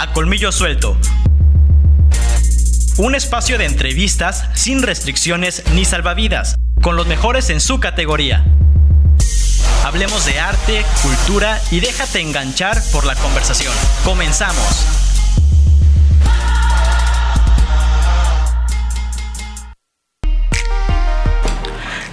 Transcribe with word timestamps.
A 0.00 0.14
Colmillo 0.14 0.50
Suelto. 0.50 0.96
Un 2.96 3.14
espacio 3.14 3.58
de 3.58 3.66
entrevistas 3.66 4.48
sin 4.54 4.80
restricciones 4.80 5.62
ni 5.74 5.84
salvavidas, 5.84 6.54
con 6.80 6.96
los 6.96 7.06
mejores 7.06 7.50
en 7.50 7.60
su 7.60 7.80
categoría. 7.80 8.42
Hablemos 9.84 10.24
de 10.24 10.40
arte, 10.40 10.86
cultura 11.02 11.60
y 11.70 11.80
déjate 11.80 12.20
enganchar 12.20 12.82
por 12.92 13.04
la 13.04 13.14
conversación. 13.14 13.74
Comenzamos. 14.02 15.09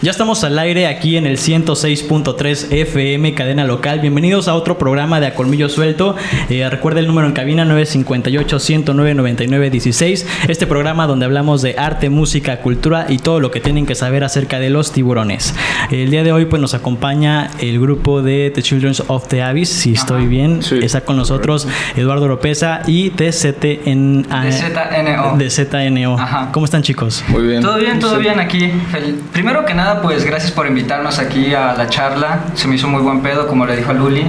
Ya 0.07 0.11
estamos 0.11 0.45
al 0.45 0.57
aire 0.57 0.87
aquí 0.87 1.17
en 1.17 1.25
el 1.25 1.37
106.3 1.37 2.71
FM, 2.71 3.33
cadena 3.33 3.65
local. 3.65 3.99
Bienvenidos 3.99 4.47
a 4.47 4.53
otro 4.53 4.77
programa 4.77 5.19
de 5.19 5.27
A 5.27 5.35
Colmillo 5.35 5.67
Suelto. 5.67 6.15
Eh, 6.49 6.65
recuerda 6.69 7.01
el 7.01 7.07
número 7.07 7.27
en 7.27 7.33
cabina 7.33 7.65
958-109-9916. 7.65 10.25
Este 10.47 10.65
programa 10.65 11.07
donde 11.07 11.25
hablamos 11.25 11.61
de 11.61 11.75
arte, 11.77 12.09
música, 12.09 12.61
cultura 12.61 13.07
y 13.09 13.17
todo 13.17 13.41
lo 13.41 13.51
que 13.51 13.59
tienen 13.59 13.85
que 13.85 13.95
saber 13.95 14.23
acerca 14.23 14.59
de 14.59 14.69
los 14.69 14.93
tiburones. 14.93 15.53
El 15.91 16.09
día 16.09 16.23
de 16.23 16.31
hoy 16.31 16.45
pues 16.45 16.61
nos 16.61 16.73
acompaña 16.73 17.51
el 17.59 17.77
grupo 17.77 18.21
de 18.21 18.49
The 18.55 18.61
Children 18.61 18.93
of 19.07 19.27
the 19.27 19.43
Abyss, 19.43 19.67
si 19.67 19.91
estoy 19.91 20.25
bien. 20.25 20.61
Está 20.81 21.01
con 21.01 21.17
nosotros 21.17 21.67
Eduardo 21.97 22.29
Lopeza 22.29 22.79
y 22.87 23.09
TZNO. 23.09 24.23
De 25.37 25.49
ZNO. 25.49 26.17
¿Cómo 26.53 26.65
están 26.65 26.81
chicos? 26.81 27.25
Muy 27.27 27.45
bien. 27.45 27.61
Todo 27.61 27.77
bien, 27.77 27.99
todo 27.99 28.17
bien 28.19 28.39
aquí. 28.39 28.71
Primero 29.33 29.65
que 29.65 29.73
nada 29.73 29.96
pues 30.01 30.25
gracias 30.25 30.51
por 30.51 30.67
invitarnos 30.67 31.19
aquí 31.19 31.53
a 31.53 31.73
la 31.73 31.87
charla. 31.87 32.45
Se 32.55 32.67
me 32.67 32.75
hizo 32.75 32.87
muy 32.87 33.01
buen 33.01 33.21
pedo, 33.21 33.47
como 33.47 33.65
le 33.65 33.75
dijo 33.75 33.91
a 33.91 33.93
Luli. 33.93 34.25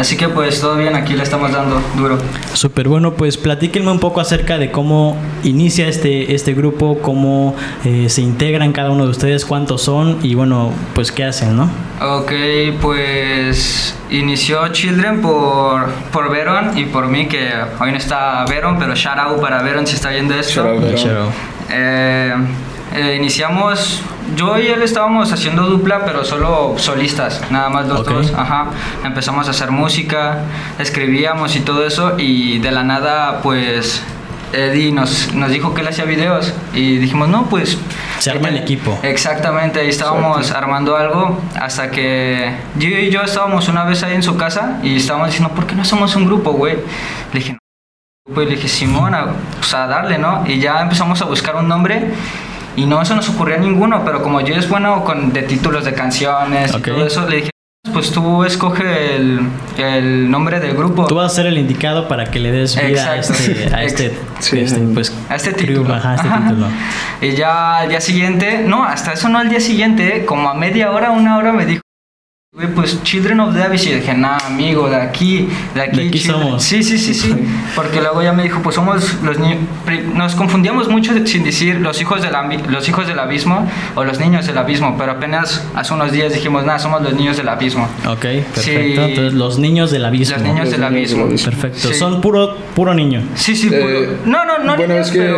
Así 0.00 0.16
que 0.16 0.28
pues 0.28 0.62
todo 0.62 0.76
bien, 0.76 0.96
aquí 0.96 1.12
le 1.12 1.22
estamos 1.22 1.52
dando 1.52 1.78
duro. 1.94 2.16
Súper 2.54 2.88
bueno, 2.88 3.12
pues 3.12 3.36
platíquenme 3.36 3.90
un 3.90 3.98
poco 4.00 4.20
acerca 4.20 4.56
de 4.56 4.70
cómo 4.70 5.14
inicia 5.44 5.88
este, 5.88 6.34
este 6.34 6.54
grupo, 6.54 7.00
cómo 7.02 7.54
eh, 7.84 8.08
se 8.08 8.22
integran 8.22 8.72
cada 8.72 8.90
uno 8.90 9.04
de 9.04 9.10
ustedes, 9.10 9.44
cuántos 9.44 9.82
son 9.82 10.18
y 10.22 10.34
bueno, 10.34 10.72
pues 10.94 11.12
qué 11.12 11.24
hacen, 11.24 11.54
¿no? 11.54 11.68
Ok, 12.00 12.32
pues 12.80 13.94
inició 14.10 14.68
Children 14.68 15.20
por, 15.20 15.90
por 16.10 16.30
Veron 16.30 16.78
y 16.78 16.86
por 16.86 17.08
mí, 17.08 17.26
que 17.26 17.50
hoy 17.78 17.90
no 17.90 17.98
está 17.98 18.46
Veron, 18.46 18.78
pero 18.78 18.94
shout 18.94 19.18
out 19.18 19.38
para 19.38 19.60
Veron 19.60 19.86
si 19.86 19.96
está 19.96 20.08
viendo 20.08 20.34
esto. 20.34 20.64
Shout 20.64 21.10
out, 21.14 21.32
eh, 21.68 22.34
eh, 22.94 23.16
iniciamos, 23.16 24.02
yo 24.36 24.58
y 24.58 24.66
él 24.66 24.82
estábamos 24.82 25.32
haciendo 25.32 25.64
dupla, 25.64 26.04
pero 26.04 26.24
solo 26.24 26.74
solistas, 26.76 27.40
nada 27.50 27.68
más 27.68 27.86
los 27.86 28.04
dos. 28.04 28.32
Ajá. 28.36 28.66
Empezamos 29.04 29.46
a 29.48 29.50
hacer 29.50 29.70
música, 29.70 30.44
escribíamos 30.78 31.56
y 31.56 31.60
todo 31.60 31.86
eso, 31.86 32.14
y 32.18 32.58
de 32.58 32.70
la 32.70 32.82
nada, 32.82 33.40
pues 33.42 34.02
Eddie 34.52 34.92
nos, 34.92 35.32
nos 35.34 35.50
dijo 35.50 35.74
que 35.74 35.80
él 35.82 35.88
hacía 35.88 36.04
videos 36.04 36.52
y 36.74 36.96
dijimos, 36.96 37.28
no, 37.28 37.44
pues... 37.44 37.78
Se 38.18 38.30
arma 38.30 38.48
el 38.48 38.56
equipo. 38.56 38.98
Exactamente, 39.02 39.80
ahí 39.80 39.88
estábamos 39.88 40.50
armando 40.50 40.96
algo 40.96 41.40
hasta 41.58 41.90
que 41.90 42.52
yo 42.76 42.88
y 42.88 43.10
yo 43.10 43.22
estábamos 43.22 43.68
una 43.68 43.84
vez 43.84 44.02
ahí 44.02 44.14
en 44.14 44.22
su 44.22 44.36
casa 44.36 44.78
y 44.82 44.96
estábamos 44.96 45.28
diciendo, 45.28 45.54
¿por 45.54 45.66
qué 45.66 45.74
no 45.74 45.84
somos 45.84 46.14
un 46.16 46.26
grupo, 46.26 46.52
güey? 46.52 46.74
Le 47.32 47.40
dije, 47.40 47.52
no, 47.52 48.34
pues 48.34 48.48
le 48.48 48.56
dije, 48.56 48.68
Simón, 48.68 49.14
pues 49.58 49.72
a 49.72 49.86
darle, 49.86 50.18
¿no? 50.18 50.44
Y 50.46 50.58
ya 50.58 50.82
empezamos 50.82 51.22
a 51.22 51.24
buscar 51.24 51.56
un 51.56 51.68
nombre 51.68 52.10
y 52.76 52.86
no 52.86 53.04
se 53.04 53.14
nos 53.14 53.28
ocurrió 53.28 53.58
ninguno, 53.58 54.02
pero 54.04 54.22
como 54.22 54.40
yo 54.40 54.54
es 54.54 54.68
bueno 54.68 55.04
con 55.04 55.32
de 55.32 55.42
títulos 55.42 55.84
de 55.84 55.94
canciones 55.94 56.74
y 56.74 56.80
todo 56.80 57.06
eso, 57.06 57.28
le 57.28 57.36
dije, 57.36 57.50
pues 57.92 58.12
tú 58.12 58.44
escoge 58.44 59.16
el, 59.16 59.40
el, 59.78 60.30
nombre 60.30 60.60
del 60.60 60.76
grupo. 60.76 61.06
Tú 61.06 61.14
vas 61.14 61.32
a 61.32 61.34
ser 61.34 61.46
el 61.46 61.58
indicado 61.58 62.08
para 62.08 62.26
que 62.26 62.38
le 62.38 62.52
des 62.52 62.76
vida 62.76 63.12
a 63.12 63.16
este, 63.16 63.74
a 63.74 63.84
este, 63.84 64.18
este, 64.38 64.80
pues, 64.94 65.14
a 65.28 65.36
este 65.36 65.50
este 65.50 65.64
título. 65.64 65.96
Y 67.20 67.32
ya 67.32 67.78
al 67.78 67.88
día 67.88 68.00
siguiente, 68.00 68.62
no, 68.66 68.84
hasta 68.84 69.12
eso 69.12 69.28
no 69.28 69.38
al 69.38 69.48
día 69.48 69.60
siguiente, 69.60 70.24
como 70.26 70.50
a 70.50 70.54
media 70.54 70.90
hora, 70.90 71.10
una 71.10 71.38
hora 71.38 71.52
me 71.52 71.66
dijo, 71.66 71.82
pues 72.74 73.00
Children 73.04 73.38
of 73.38 73.54
the 73.54 73.62
Abyss 73.62 73.86
y 73.86 73.94
dije, 73.94 74.12
nah, 74.12 74.36
amigo, 74.44 74.90
de 74.90 74.96
aquí, 74.96 75.48
de 75.72 75.82
aquí, 75.82 76.00
de 76.00 76.08
aquí 76.08 76.18
somos. 76.18 76.64
Sí, 76.64 76.82
sí, 76.82 76.98
sí, 76.98 77.14
sí. 77.14 77.32
Porque 77.76 78.00
luego 78.00 78.22
ya 78.24 78.32
me 78.32 78.42
dijo, 78.42 78.60
pues 78.60 78.74
somos 78.74 79.22
los 79.22 79.38
niños. 79.38 79.58
Nos 80.14 80.34
confundíamos 80.34 80.88
mucho 80.88 81.12
sin 81.26 81.44
decir 81.44 81.76
los 81.76 82.00
hijos, 82.00 82.22
del 82.22 82.32
los 82.68 82.88
hijos 82.88 83.06
del 83.06 83.20
abismo 83.20 83.70
o 83.94 84.02
los 84.02 84.18
niños 84.18 84.48
del 84.48 84.58
abismo, 84.58 84.96
pero 84.98 85.12
apenas 85.12 85.64
hace 85.76 85.94
unos 85.94 86.10
días 86.10 86.34
dijimos, 86.34 86.64
nah, 86.64 86.78
somos 86.78 87.02
los 87.02 87.14
niños 87.14 87.36
del 87.36 87.48
abismo. 87.48 87.88
Ok, 88.08 88.22
perfecto. 88.52 89.02
Entonces, 89.02 89.32
los 89.34 89.60
niños 89.60 89.92
del 89.92 90.04
abismo. 90.04 90.36
Los 90.36 90.46
niños 90.46 90.70
del 90.72 90.82
abismo. 90.82 91.28
Perfecto. 91.28 91.94
Son 91.94 92.20
puro, 92.20 92.56
puro 92.74 92.94
niño. 92.94 93.22
Sí, 93.36 93.54
sí, 93.54 93.68
puro. 93.68 93.88
Eh, 93.88 94.16
no, 94.24 94.44
no, 94.44 94.58
no. 94.58 94.76
Bueno, 94.76 94.94
es 94.94 95.12
que 95.12 95.32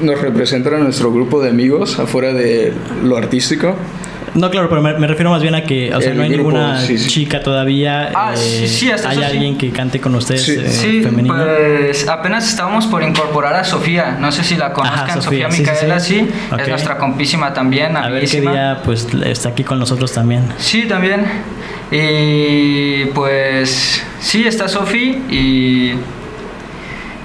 nos 0.00 0.20
representa 0.20 0.70
nuestro 0.70 1.12
grupo 1.12 1.42
de 1.42 1.50
amigos 1.50 1.98
afuera 1.98 2.32
de 2.32 2.72
lo 3.02 3.16
artístico. 3.16 3.74
No, 4.36 4.50
claro, 4.50 4.68
pero 4.68 4.82
me, 4.82 5.06
refiero 5.06 5.30
más 5.30 5.40
bien 5.40 5.54
a 5.54 5.62
que, 5.62 5.94
o 5.94 6.00
sea, 6.00 6.12
no 6.12 6.22
hay 6.22 6.28
ninguna 6.28 6.78
chica 6.86 7.40
todavía. 7.40 8.10
Ah, 8.14 8.32
sí, 8.36 8.68
sí, 8.68 8.90
hasta 8.90 9.08
¿Hay 9.08 9.22
alguien 9.22 9.56
que 9.56 9.70
cante 9.70 10.00
con 10.00 10.14
ustedes 10.14 10.44
sí. 10.44 11.02
Eh, 11.04 11.24
pues 11.26 12.06
apenas 12.08 12.48
estábamos 12.48 12.86
por 12.86 13.02
incorporar 13.02 13.54
a 13.54 13.64
Sofía. 13.64 14.16
No 14.20 14.30
sé 14.30 14.44
si 14.44 14.56
la 14.56 14.72
conozcan, 14.72 15.22
Sofía, 15.22 15.48
Micaela, 15.48 16.00
sí. 16.00 16.28
Es 16.58 16.68
nuestra 16.68 16.98
compísima 16.98 17.52
también. 17.52 17.96
A 17.96 18.08
ver 18.08 18.28
qué 18.28 18.40
día, 18.40 18.80
pues, 18.84 19.08
está 19.24 19.50
aquí 19.50 19.64
con 19.64 19.78
nosotros 19.78 20.12
también. 20.12 20.44
Sí, 20.58 20.82
también. 20.82 21.24
Y 21.90 23.06
pues, 23.06 24.04
sí, 24.20 24.46
está 24.46 24.68
Sofía 24.68 25.18
y 25.30 25.94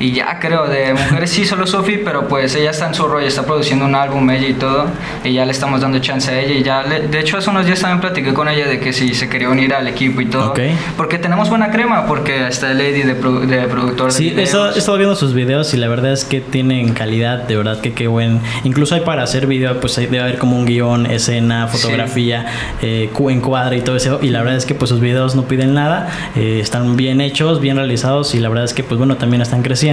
y 0.01 0.13
ya 0.13 0.39
creo, 0.39 0.67
de 0.67 0.94
mujeres 0.94 1.29
sí, 1.29 1.45
solo 1.45 1.67
Sofi, 1.67 1.97
pero 2.03 2.28
pues 2.28 2.56
ella 2.56 2.72
está 2.72 2.88
en 2.88 2.95
su 2.95 3.07
rollo, 3.07 3.28
está 3.28 3.45
produciendo 3.45 3.85
un 3.85 3.94
álbum 3.94 4.28
ella 4.31 4.47
y 4.47 4.53
todo, 4.53 4.88
y 5.23 5.34
ya 5.34 5.45
le 5.45 5.51
estamos 5.51 5.81
dando 5.81 6.00
chance 6.00 6.31
a 6.31 6.39
ella. 6.39 6.56
Y 6.56 6.63
ya, 6.63 6.84
de 6.84 7.19
hecho, 7.19 7.38
hace 7.38 7.50
unos 7.51 7.66
días 7.66 7.79
también 7.79 8.01
platiqué 8.01 8.34
con 8.34 8.50
ella 8.50 8.67
de 8.67 8.79
que 8.79 8.94
si 8.94 9.13
se 9.13 9.29
quería 9.29 9.50
unir 9.50 9.73
al 9.75 9.88
equipo 9.88 10.22
y 10.22 10.25
todo. 10.25 10.53
Porque 10.97 11.19
tenemos 11.19 11.50
buena 11.50 11.69
crema, 11.69 12.07
porque 12.07 12.47
está 12.47 12.73
Lady 12.73 13.03
de, 13.03 13.13
de 13.13 13.67
productor 13.67 14.11
sí, 14.11 14.31
de 14.31 14.45
Sí, 14.47 14.57
he 14.75 14.78
estado 14.78 14.97
viendo 14.97 15.16
sus 15.16 15.34
videos 15.34 15.73
y 15.73 15.78
la 15.78 15.88
verdad 15.88 16.13
es 16.13 16.25
que 16.25 16.41
tienen 16.41 16.94
calidad, 16.94 17.44
de 17.44 17.57
verdad 17.57 17.79
que 17.79 17.94
qué 17.94 18.07
buen. 18.07 18.40
Incluso 18.63 18.95
hay 18.95 19.01
para 19.01 19.22
hacer 19.22 19.45
video, 19.45 19.79
pues 19.79 19.95
debe 19.95 20.19
haber 20.19 20.40
como 20.40 20.57
un 20.57 20.66
guion, 20.66 21.06
escena, 21.06 21.67
fotografía, 21.67 22.47
eh, 22.81 23.09
encuadre 23.29 23.78
y 23.78 23.81
todo 23.81 23.95
eso. 23.95 24.19
Y 24.22 24.29
la 24.29 24.40
verdad 24.40 24.57
es 24.57 24.66
que 24.66 24.73
pues 24.73 24.90
sus 24.90 25.00
videos 25.00 25.35
no 25.35 25.44
piden 25.44 25.75
nada, 25.75 26.09
eh, 26.35 26.59
están 26.59 26.97
bien 26.97 27.22
hechos, 27.22 27.61
bien 27.61 27.78
realizados 27.78 28.34
y 28.34 28.40
la 28.40 28.50
verdad 28.50 28.66
es 28.66 28.73
que 28.73 28.84
pues 28.84 28.97
bueno, 28.97 29.17
también 29.17 29.41
están 29.41 29.61
creciendo 29.61 29.91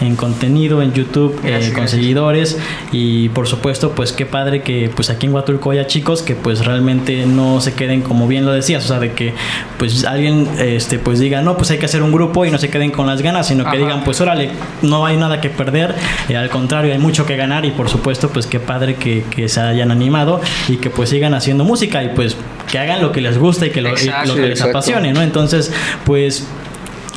en 0.00 0.16
contenido 0.16 0.82
en 0.82 0.92
YouTube 0.92 1.38
eh, 1.44 1.72
con 1.74 1.88
seguidores. 1.88 2.58
Y 2.92 3.28
por 3.30 3.46
supuesto 3.46 3.92
pues 3.92 4.12
qué 4.12 4.26
padre 4.26 4.62
que 4.62 4.90
pues 4.94 5.10
aquí 5.10 5.26
en 5.26 5.34
Huatulco 5.34 5.70
haya 5.70 5.86
chicos 5.86 6.22
que 6.22 6.34
pues 6.34 6.64
realmente 6.64 7.26
no 7.26 7.60
se 7.60 7.74
queden 7.74 8.02
como 8.02 8.26
bien 8.28 8.44
lo 8.44 8.52
decías, 8.52 8.84
o 8.84 8.88
sea, 8.88 8.98
de 8.98 9.12
que 9.12 9.34
pues 9.78 10.04
alguien 10.04 10.48
este 10.58 10.98
pues 10.98 11.18
diga, 11.18 11.42
no, 11.42 11.56
pues 11.56 11.70
hay 11.70 11.78
que 11.78 11.86
hacer 11.86 12.02
un 12.02 12.12
grupo 12.12 12.44
y 12.44 12.50
no 12.50 12.58
se 12.58 12.70
queden 12.70 12.90
con 12.90 13.06
las 13.06 13.22
ganas, 13.22 13.48
sino 13.48 13.70
que 13.70 13.78
digan, 13.78 14.04
pues 14.04 14.20
órale, 14.20 14.50
no 14.82 15.06
hay 15.06 15.16
nada 15.16 15.40
que 15.40 15.50
perder, 15.50 15.94
eh, 16.28 16.36
al 16.36 16.50
contrario, 16.50 16.92
hay 16.92 16.98
mucho 16.98 17.26
que 17.26 17.36
ganar 17.36 17.64
y 17.64 17.70
por 17.70 17.88
supuesto 17.88 18.30
pues 18.30 18.46
qué 18.46 18.60
padre 18.60 18.96
que, 18.96 19.24
que, 19.30 19.48
se 19.48 19.60
hayan 19.60 19.90
animado 19.90 20.40
y 20.68 20.76
que 20.76 20.90
pues 20.90 21.08
sigan 21.10 21.34
haciendo 21.34 21.64
música 21.64 22.02
y 22.02 22.10
pues 22.10 22.36
que 22.70 22.78
hagan 22.78 23.00
lo 23.00 23.12
que 23.12 23.20
les 23.20 23.38
gusta 23.38 23.66
y 23.66 23.70
que 23.70 23.80
lo, 23.80 23.90
lo 23.90 24.34
que 24.34 24.48
les 24.48 24.60
apasione, 24.60 25.12
¿no? 25.12 25.22
Entonces, 25.22 25.72
pues 26.04 26.46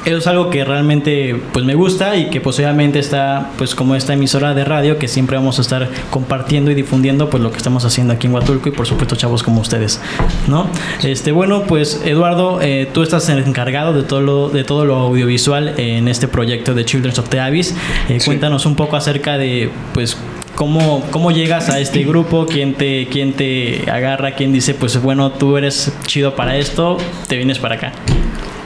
eso 0.05 0.17
es 0.17 0.27
algo 0.27 0.49
que 0.49 0.63
realmente 0.63 1.39
pues 1.53 1.63
me 1.63 1.75
gusta 1.75 2.15
y 2.15 2.29
que 2.29 2.41
posiblemente 2.41 2.99
está 2.99 3.51
pues 3.57 3.75
como 3.75 3.95
esta 3.95 4.13
emisora 4.13 4.53
de 4.53 4.65
radio 4.65 4.97
que 4.97 5.07
siempre 5.07 5.37
vamos 5.37 5.59
a 5.59 5.61
estar 5.61 5.89
compartiendo 6.09 6.71
y 6.71 6.75
difundiendo 6.75 7.29
pues 7.29 7.43
lo 7.43 7.51
que 7.51 7.57
estamos 7.57 7.85
haciendo 7.85 8.13
aquí 8.13 8.27
en 8.27 8.33
Huatulco 8.33 8.69
y 8.69 8.71
por 8.71 8.87
supuesto 8.87 9.15
chavos 9.15 9.43
como 9.43 9.61
ustedes 9.61 10.01
no 10.47 10.67
este 11.03 11.31
bueno 11.31 11.63
pues 11.63 12.01
Eduardo 12.03 12.61
eh, 12.61 12.89
tú 12.91 13.03
estás 13.03 13.29
encargado 13.29 13.93
de 13.93 14.03
todo 14.03 14.21
lo 14.21 14.49
de 14.49 14.63
todo 14.63 14.85
lo 14.85 14.95
audiovisual 14.95 15.75
en 15.77 16.07
este 16.07 16.27
proyecto 16.27 16.73
de 16.73 16.83
Children's 16.85 17.19
of 17.19 17.29
the 17.29 17.39
Abyss 17.39 17.75
eh, 18.09 18.19
cuéntanos 18.25 18.65
un 18.65 18.75
poco 18.75 18.95
acerca 18.95 19.37
de 19.37 19.69
pues 19.93 20.17
¿Cómo, 20.55 21.03
¿Cómo 21.11 21.31
llegas 21.31 21.69
a 21.69 21.79
este 21.79 22.03
grupo? 22.03 22.45
¿Quién 22.45 22.73
te, 22.73 23.07
¿Quién 23.07 23.33
te 23.33 23.89
agarra? 23.89 24.35
¿Quién 24.35 24.51
dice, 24.51 24.73
pues 24.73 25.01
bueno, 25.01 25.31
tú 25.31 25.57
eres 25.57 25.93
chido 26.05 26.35
para 26.35 26.57
esto, 26.57 26.97
te 27.27 27.37
vienes 27.37 27.57
para 27.57 27.75
acá? 27.75 27.93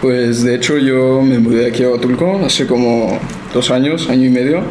Pues 0.02 0.44
de 0.44 0.56
hecho 0.56 0.78
yo 0.78 1.22
me 1.22 1.40
mudé 1.40 1.68
aquí 1.68 1.84
a 1.84 1.90
Huatulco 1.90 2.42
hace 2.46 2.68
como 2.68 3.20
dos 3.54 3.72
años, 3.72 4.10
año 4.10 4.26
y 4.26 4.30
medio, 4.30 4.62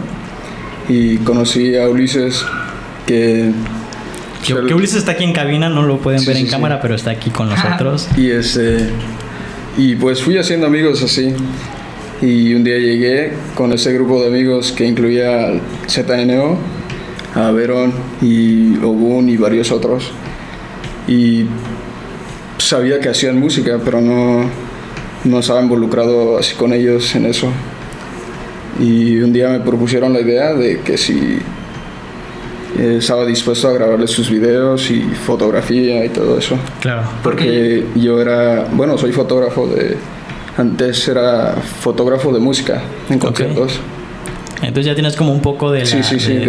y 0.88 1.16
conocí 1.18 1.76
a 1.76 1.88
Ulises 1.88 2.44
que... 3.06 3.50
Que, 4.44 4.52
Ulises 4.52 4.98
está 4.98 5.12
aquí 5.12 5.24
en 5.24 5.32
cabina, 5.32 5.70
no 5.70 5.82
lo 5.82 5.98
pueden 5.98 6.22
ver 6.26 6.36
en 6.36 6.46
cámara, 6.46 6.78
pero 6.82 6.94
está 6.94 7.10
aquí 7.10 7.30
con 7.30 7.48
nosotros. 7.48 8.08
Y, 8.14 8.30
este, 8.30 8.90
y 9.78 9.94
pues 9.96 10.22
fui 10.22 10.36
haciendo 10.36 10.66
amigos 10.66 11.02
así. 11.02 11.34
Y 12.20 12.54
un 12.54 12.62
día 12.62 12.76
llegué 12.78 13.32
con 13.54 13.72
ese 13.72 13.92
grupo 13.94 14.20
de 14.20 14.28
amigos 14.28 14.72
que 14.72 14.86
incluía 14.86 15.46
al 15.46 15.60
ZNO, 15.88 16.58
a 17.34 17.50
Verón 17.50 17.92
y 18.20 18.76
Ogun 18.76 19.30
y 19.30 19.38
varios 19.38 19.72
otros. 19.72 20.12
Y 21.08 21.46
sabía 22.58 23.00
que 23.00 23.08
hacían 23.08 23.38
música, 23.38 23.80
pero 23.84 24.00
no, 24.00 24.48
no 25.24 25.38
estaba 25.38 25.60
involucrado 25.62 26.38
así 26.38 26.54
con 26.54 26.72
ellos 26.72 27.14
en 27.14 27.26
eso. 27.26 27.48
Y 28.80 29.18
un 29.20 29.32
día 29.32 29.48
me 29.48 29.60
propusieron 29.60 30.12
la 30.12 30.20
idea 30.20 30.52
de 30.52 30.80
que 30.80 30.98
si 30.98 31.38
eh, 32.78 32.96
estaba 32.98 33.24
dispuesto 33.24 33.68
a 33.68 33.72
grabarle 33.72 34.06
sus 34.06 34.30
videos 34.30 34.90
y 34.90 35.02
fotografía 35.02 36.04
y 36.04 36.08
todo 36.08 36.38
eso. 36.38 36.56
Claro. 36.80 37.02
Porque 37.22 37.86
yo 37.94 38.20
era, 38.20 38.66
bueno, 38.72 38.98
soy 38.98 39.12
fotógrafo 39.12 39.66
de, 39.68 39.96
antes 40.56 41.06
era 41.08 41.54
fotógrafo 41.54 42.32
de 42.32 42.40
música 42.40 42.82
en 43.08 43.18
conciertos. 43.18 43.80
Entonces 44.60 44.86
ya 44.86 44.94
tienes 44.94 45.14
como 45.14 45.32
un 45.32 45.40
poco 45.40 45.70
de... 45.70 45.86
sí, 45.86 46.02
sí, 46.02 46.18
sí. 46.18 46.40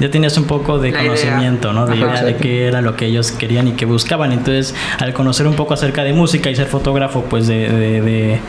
Ya 0.00 0.10
tenías 0.10 0.36
un 0.36 0.44
poco 0.44 0.78
de 0.78 0.92
conocimiento, 0.92 1.72
¿no? 1.72 1.86
De 1.86 1.96
idea 1.96 2.22
de 2.22 2.36
qué 2.36 2.66
era 2.66 2.82
lo 2.82 2.96
que 2.96 3.06
ellos 3.06 3.32
querían 3.32 3.68
y 3.68 3.72
que 3.72 3.86
buscaban. 3.86 4.32
Entonces, 4.32 4.74
al 4.98 5.12
conocer 5.12 5.46
un 5.46 5.54
poco 5.54 5.74
acerca 5.74 6.04
de 6.04 6.12
música 6.12 6.50
y 6.50 6.56
ser 6.56 6.66
fotógrafo, 6.66 7.22
pues 7.24 7.46
de, 7.46 8.40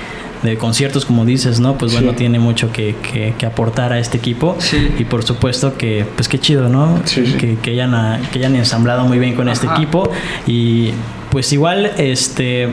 de, 0.44 0.58
conciertos, 0.58 1.06
como 1.06 1.26
dices, 1.26 1.60
¿no? 1.60 1.78
Pues 1.78 1.94
bueno, 1.94 2.14
tiene 2.14 2.40
mucho 2.40 2.72
que, 2.72 2.96
que, 3.38 3.46
aportar 3.46 3.94
a 3.94 4.00
este 4.00 4.18
equipo. 4.18 4.56
Sí. 4.60 4.94
Y 4.98 5.04
por 5.06 5.24
supuesto 5.24 5.78
que, 5.78 6.06
pues 6.16 6.28
qué 6.28 6.40
chido, 6.40 6.70
¿no? 6.70 7.02
Que, 7.06 7.58
que, 7.62 7.72
hayan, 7.72 8.22
que 8.32 8.40
hayan 8.40 8.56
ensamblado 8.56 9.06
muy 9.06 9.20
bien 9.20 9.36
con 9.36 9.50
este 9.50 9.68
equipo. 9.68 10.10
Y 10.46 10.92
pues 11.30 11.52
igual, 11.54 11.92
este... 11.98 12.70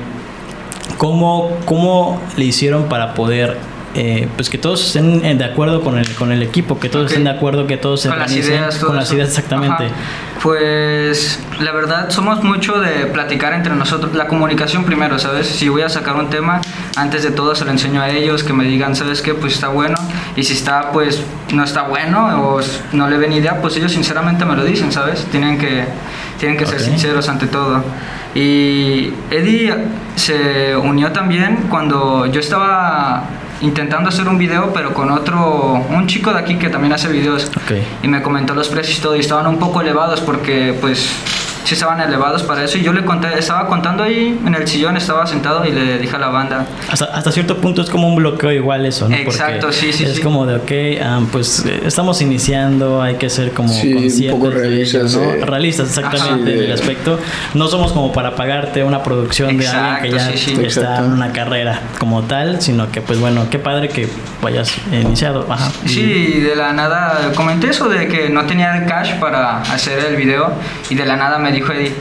¿Cómo, 0.98 1.50
¿Cómo 1.64 2.20
le 2.36 2.44
hicieron 2.44 2.84
para 2.84 3.14
poder 3.14 3.56
eh, 3.94 4.28
pues 4.34 4.50
que 4.50 4.58
todos 4.58 4.84
estén 4.86 5.38
de 5.38 5.44
acuerdo 5.44 5.82
con 5.82 5.98
el, 5.98 6.14
con 6.14 6.32
el 6.32 6.42
equipo, 6.42 6.80
que 6.80 6.88
todos 6.88 7.06
estén 7.06 7.24
de 7.24 7.30
acuerdo, 7.30 7.66
que 7.66 7.76
todos 7.76 8.00
se 8.02 8.08
con 8.08 8.18
las 8.18 8.32
ideas, 8.32 8.78
con 8.78 8.96
las 8.96 9.12
ideas 9.12 9.28
exactamente. 9.28 9.88
Pues 10.42 11.40
la 11.60 11.72
verdad 11.72 12.10
somos 12.10 12.42
mucho 12.42 12.80
de 12.80 13.06
platicar 13.06 13.54
entre 13.54 13.74
nosotros, 13.74 14.14
la 14.14 14.26
comunicación 14.26 14.84
primero, 14.84 15.18
¿sabes? 15.18 15.46
Si 15.46 15.68
voy 15.68 15.82
a 15.82 15.88
sacar 15.88 16.16
un 16.16 16.28
tema, 16.28 16.60
antes 16.96 17.22
de 17.22 17.30
todo 17.30 17.54
se 17.54 17.64
lo 17.64 17.70
enseño 17.70 18.02
a 18.02 18.10
ellos, 18.10 18.42
que 18.42 18.52
me 18.52 18.64
digan, 18.64 18.96
¿sabes 18.96 19.22
qué? 19.22 19.32
Pues 19.32 19.54
está 19.54 19.68
bueno, 19.68 19.96
y 20.36 20.42
si 20.42 20.54
está, 20.54 20.90
pues 20.92 21.22
no 21.52 21.62
está 21.62 21.82
bueno 21.82 22.50
o 22.50 22.60
no 22.92 23.08
le 23.08 23.16
ven 23.16 23.32
idea, 23.32 23.60
pues 23.62 23.76
ellos 23.76 23.92
sinceramente 23.92 24.44
me 24.44 24.56
lo 24.56 24.64
dicen, 24.64 24.90
¿sabes? 24.90 25.24
Tienen 25.30 25.56
que, 25.58 25.84
tienen 26.38 26.58
que 26.58 26.66
ser 26.66 26.80
sinceros 26.80 27.28
ante 27.28 27.46
todo. 27.46 27.82
Y 28.34 29.12
Eddie 29.30 29.72
se 30.16 30.76
unió 30.76 31.12
también 31.12 31.66
cuando 31.70 32.26
yo 32.26 32.40
estaba 32.40 33.22
intentando 33.64 34.10
hacer 34.10 34.28
un 34.28 34.38
video, 34.38 34.72
pero 34.72 34.92
con 34.92 35.10
otro, 35.10 35.72
un 35.88 36.06
chico 36.06 36.32
de 36.32 36.38
aquí 36.38 36.56
que 36.56 36.68
también 36.68 36.92
hace 36.92 37.08
videos. 37.08 37.50
Y 38.02 38.08
me 38.08 38.22
comentó 38.22 38.54
los 38.54 38.68
precios 38.68 38.98
y 38.98 39.00
todo, 39.00 39.16
y 39.16 39.20
estaban 39.20 39.46
un 39.46 39.58
poco 39.58 39.80
elevados 39.80 40.20
porque 40.20 40.76
pues 40.80 41.10
sí 41.64 41.74
estaban 41.74 42.00
elevados 42.00 42.42
para 42.42 42.64
eso. 42.64 42.78
Y 42.78 42.82
yo 42.82 42.92
le 42.92 43.04
conté, 43.04 43.38
estaba 43.38 43.66
contando 43.66 44.02
ahí 44.02 44.38
en 44.46 44.54
el 44.54 44.66
sillón, 44.68 44.96
estaba 44.96 45.26
sentado 45.26 45.64
y 45.64 45.72
le 45.72 45.98
dije 45.98 46.14
a 46.16 46.18
la 46.18 46.28
banda. 46.28 46.66
Hasta, 46.88 47.06
hasta 47.06 47.32
cierto 47.32 47.56
punto 47.56 47.82
es 47.82 47.90
como 47.90 48.08
un 48.08 48.16
bloqueo 48.16 48.52
igual 48.52 48.86
eso, 48.86 49.08
¿no? 49.08 49.16
Exacto, 49.16 49.72
sí, 49.72 49.92
sí. 49.92 50.04
Es 50.04 50.20
como 50.20 50.46
de, 50.46 50.56
ok, 50.56 51.02
ah, 51.02 51.20
pues 51.32 51.64
eh, 51.66 51.82
estamos 51.86 52.20
iniciando, 52.20 53.02
hay 53.02 53.16
que 53.16 53.30
ser 53.30 53.52
como 53.52 53.72
sí, 53.72 54.28
un 54.28 54.38
poco 54.38 54.50
realistas. 54.50 55.16
¿no? 55.16 55.44
Realistas, 55.44 55.88
exactamente, 55.88 56.52
en 56.52 56.64
el 56.64 56.72
aspecto. 56.72 57.18
No 57.54 57.68
somos 57.68 57.92
como 57.92 58.12
para 58.12 58.36
pagarte 58.36 58.84
una 58.84 59.02
producción 59.02 59.56
de 59.56 59.66
alguien 59.66 60.02
que 60.02 60.10
ya 60.10 60.30
está 60.30 60.98
en 60.98 61.12
una 61.12 61.32
carrera 61.32 61.80
como 61.98 62.22
tal, 62.22 62.60
sino 62.60 62.90
que, 62.90 63.00
pues 63.00 63.18
bueno, 63.18 63.46
qué 63.50 63.58
padre 63.58 63.88
que 63.88 64.08
vayas 64.42 64.74
iniciado. 64.92 65.46
Ajá. 65.48 65.70
Sí, 65.86 66.40
de 66.40 66.56
la 66.56 66.72
nada 66.72 67.32
comenté 67.34 67.70
eso 67.70 67.88
de 67.88 68.08
que 68.08 68.28
no 68.28 68.44
tenía 68.44 68.76
el 68.76 68.86
cash 68.86 69.14
para 69.18 69.60
hacer 69.62 70.04
el 70.04 70.16
video 70.16 70.52
y 70.90 70.94
de 70.94 71.06
la 71.06 71.16
nada 71.16 71.38
me 71.38 71.52
dijo 71.54 71.72
Eddie, 71.72 71.92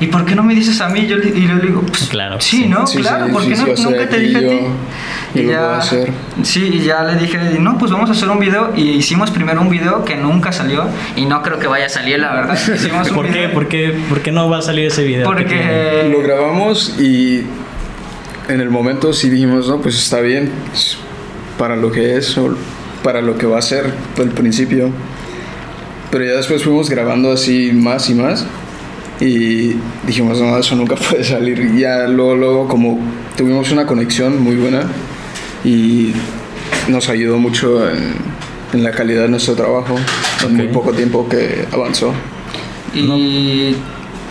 ¿y 0.00 0.06
por 0.06 0.24
qué 0.24 0.34
no 0.34 0.42
me 0.42 0.54
dices 0.54 0.80
a 0.80 0.88
mí? 0.88 1.06
Yo, 1.06 1.16
y 1.16 1.46
yo 1.46 1.54
le 1.54 1.66
digo, 1.66 1.82
pues, 1.82 2.08
claro, 2.08 2.40
sí, 2.40 2.66
¿no? 2.66 2.84
claro, 2.84 3.28
¿por 3.32 3.46
qué 3.46 3.56
no, 3.56 3.66
nunca 3.66 4.08
te 4.08 4.18
dije 4.18 4.36
a 4.36 4.40
ti? 4.40 4.60
Y, 5.34 5.46
ya, 5.46 5.80
Sí, 6.42 6.70
y 6.72 6.80
ya 6.80 7.04
le 7.04 7.16
dije, 7.16 7.38
no, 7.60 7.76
pues 7.76 7.90
vamos 7.90 8.08
a 8.08 8.12
hacer 8.12 8.28
un 8.30 8.38
video. 8.38 8.72
Y 8.76 8.90
hicimos 8.90 9.30
primero 9.30 9.60
un 9.60 9.68
video 9.68 10.04
que 10.04 10.16
nunca 10.16 10.52
salió. 10.52 10.84
Y 11.16 11.26
no 11.26 11.42
creo 11.42 11.58
que 11.58 11.66
vaya 11.66 11.86
a 11.86 11.90
salir, 11.90 12.18
la 12.18 12.32
verdad. 12.32 12.58
¿Por, 13.14 13.30
qué? 13.30 13.48
¿Por, 13.48 13.68
qué? 13.68 13.94
¿Por 14.08 14.20
qué 14.20 14.32
no 14.32 14.48
va 14.48 14.58
a 14.58 14.62
salir 14.62 14.86
ese 14.86 15.04
video? 15.04 15.26
Porque... 15.26 16.08
Lo 16.10 16.22
grabamos 16.22 16.98
y 16.98 17.42
en 18.48 18.60
el 18.60 18.70
momento 18.70 19.12
sí 19.12 19.28
dijimos, 19.28 19.68
no, 19.68 19.80
pues 19.80 19.96
está 19.98 20.20
bien. 20.20 20.50
Para 21.58 21.76
lo 21.76 21.90
que 21.90 22.16
es 22.16 22.38
o 22.38 22.56
para 23.02 23.20
lo 23.20 23.36
que 23.36 23.46
va 23.46 23.58
a 23.58 23.62
ser 23.62 23.92
al 24.16 24.30
principio. 24.30 24.90
Pero 26.10 26.24
ya 26.24 26.32
después 26.32 26.62
fuimos 26.62 26.88
grabando 26.88 27.32
así 27.32 27.72
más 27.72 28.08
y 28.08 28.14
más. 28.14 28.46
Y 29.20 29.76
dijimos, 30.06 30.40
no, 30.40 30.56
eso 30.58 30.76
nunca 30.76 30.94
puede 31.10 31.24
salir. 31.24 31.58
Y 31.74 31.80
ya 31.80 32.06
luego, 32.06 32.34
luego, 32.34 32.68
como 32.68 32.98
tuvimos 33.36 33.70
una 33.70 33.86
conexión 33.86 34.42
muy 34.42 34.56
buena 34.56 34.82
y 35.64 36.12
nos 36.88 37.08
ayudó 37.08 37.38
mucho 37.38 37.88
en, 37.88 38.14
en 38.72 38.82
la 38.82 38.90
calidad 38.90 39.22
de 39.22 39.28
nuestro 39.28 39.54
trabajo 39.54 39.96
en 40.44 40.56
muy 40.56 40.68
poco 40.68 40.92
tiempo 40.92 41.28
que 41.28 41.66
avanzó. 41.72 42.12
Y 42.94 43.76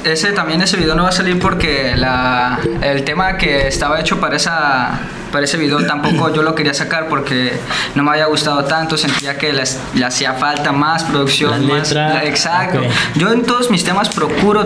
ese 0.04 0.32
también 0.32 0.62
ese 0.62 0.78
video 0.78 0.96
no 0.96 1.04
va 1.04 1.10
a 1.10 1.14
salir 1.14 1.40
porque 1.40 1.96
la, 1.96 2.60
el 2.82 3.04
tema 3.04 3.38
que 3.38 3.68
estaba 3.68 4.00
hecho 4.00 4.20
para 4.20 4.36
esa 4.38 5.00
para 5.32 5.46
ese 5.46 5.58
video 5.58 5.86
tampoco 5.86 6.34
yo 6.34 6.42
lo 6.42 6.56
quería 6.56 6.74
sacar 6.74 7.08
porque 7.08 7.54
no 7.96 8.04
me 8.04 8.12
había 8.12 8.26
gustado 8.26 8.64
tanto, 8.66 8.98
sentía 8.98 9.38
que 9.38 9.54
le 9.54 10.06
hacía 10.06 10.34
falta 10.34 10.72
más 10.72 11.04
producción, 11.04 11.68
más, 11.68 11.92
exacto. 12.24 12.82
Yo 13.16 13.32
en 13.32 13.44
todos 13.44 13.70
mis 13.70 13.84
temas 13.84 14.10
procuro 14.10 14.66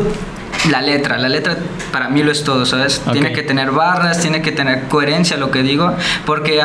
la 0.70 0.82
letra. 0.82 1.18
La 1.18 1.30
letra 1.30 1.58
para 1.92 2.10
mí 2.10 2.24
lo 2.24 2.32
es 2.32 2.44
todo, 2.44 2.66
¿sabes? 2.66 3.02
Tiene 3.12 3.34
que 3.34 3.44
tener 3.44 3.72
barras, 3.72 4.20
tiene 4.20 4.42
que 4.42 4.52
tener 4.52 4.88
coherencia 4.88 5.38
lo 5.38 5.52
que 5.52 5.64
digo, 5.64 5.96
porque 6.26 6.62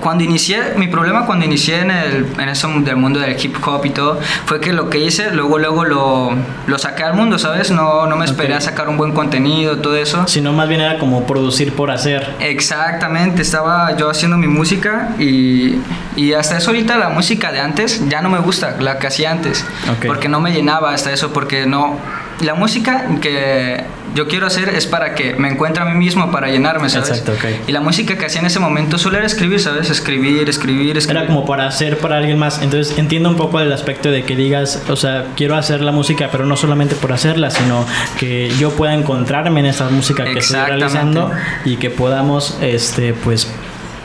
cuando 0.00 0.22
inicié, 0.24 0.74
mi 0.76 0.88
problema 0.88 1.26
cuando 1.26 1.44
inicié 1.44 1.80
en, 1.80 1.90
el, 1.90 2.26
en 2.38 2.48
eso 2.48 2.68
del 2.68 2.96
mundo 2.96 3.20
del 3.20 3.36
hip 3.42 3.56
hop 3.66 3.84
y 3.84 3.90
todo, 3.90 4.20
fue 4.46 4.60
que 4.60 4.72
lo 4.72 4.90
que 4.90 4.98
hice, 4.98 5.32
luego, 5.32 5.58
luego 5.58 5.84
lo, 5.84 6.30
lo 6.66 6.78
saqué 6.78 7.02
al 7.02 7.14
mundo, 7.14 7.38
¿sabes? 7.38 7.70
No, 7.70 8.06
no 8.06 8.16
me 8.16 8.24
esperé 8.24 8.54
a 8.54 8.60
sacar 8.60 8.88
un 8.88 8.96
buen 8.96 9.12
contenido, 9.12 9.78
todo 9.78 9.96
eso. 9.96 10.26
Sino 10.28 10.52
más 10.52 10.68
bien 10.68 10.80
era 10.80 10.98
como 10.98 11.26
producir 11.26 11.72
por 11.72 11.90
hacer. 11.90 12.34
Exactamente, 12.40 13.42
estaba 13.42 13.96
yo 13.96 14.10
haciendo 14.10 14.36
mi 14.36 14.46
música 14.46 15.10
y, 15.18 15.80
y 16.16 16.32
hasta 16.34 16.58
eso 16.58 16.70
ahorita 16.70 16.96
la 16.96 17.08
música 17.08 17.50
de 17.50 17.60
antes 17.60 18.08
ya 18.08 18.22
no 18.22 18.30
me 18.30 18.38
gusta, 18.38 18.76
la 18.78 18.98
que 18.98 19.06
hacía 19.08 19.30
antes, 19.30 19.64
porque 20.06 20.28
no 20.28 20.40
me 20.40 20.52
llenaba 20.52 20.92
hasta 20.92 21.12
eso, 21.12 21.32
porque 21.32 21.66
no 21.66 21.98
la 22.40 22.54
música 22.54 23.06
que 23.20 23.84
yo 24.14 24.26
quiero 24.26 24.46
hacer 24.46 24.70
es 24.70 24.86
para 24.86 25.14
que 25.14 25.34
me 25.34 25.48
encuentre 25.48 25.82
a 25.82 25.86
mí 25.86 25.94
mismo, 25.94 26.30
para 26.30 26.48
llenarme, 26.48 26.88
¿sabes? 26.88 27.10
Exacto, 27.10 27.32
Y 27.66 27.72
la 27.72 27.80
música 27.80 28.16
que 28.16 28.26
hacía 28.26 28.40
en 28.40 28.46
ese 28.46 28.58
momento 28.58 28.98
solo 28.98 29.18
era 29.18 29.26
escribir, 29.26 29.60
¿sabes? 29.60 29.90
Escribir, 29.90 30.48
escribir, 30.48 30.96
escribir. 30.96 31.22
Era 31.22 31.26
como 31.26 31.44
para 31.44 31.66
hacer 31.66 31.98
para 31.98 32.16
alguien 32.16 32.38
más. 32.38 32.62
Entonces 32.62 32.96
entiendo 32.98 33.28
un 33.28 33.36
poco 33.36 33.60
el 33.60 33.72
aspecto 33.72 34.10
de 34.10 34.24
que 34.24 34.36
digas, 34.36 34.82
o 34.88 34.96
sea, 34.96 35.26
quiero 35.36 35.56
hacer 35.56 35.82
la 35.82 35.92
música, 35.92 36.28
pero 36.32 36.46
no 36.46 36.56
solamente 36.56 36.94
por 36.94 37.12
hacerla, 37.12 37.50
sino 37.50 37.86
que 38.18 38.50
yo 38.58 38.70
pueda 38.70 38.94
encontrarme 38.94 39.60
en 39.60 39.66
esa 39.66 39.88
música 39.90 40.24
que 40.24 40.38
estoy 40.38 40.60
realizando 40.60 41.30
y 41.64 41.76
que 41.76 41.90
podamos, 41.90 42.58
este, 42.60 43.14
pues 43.14 43.52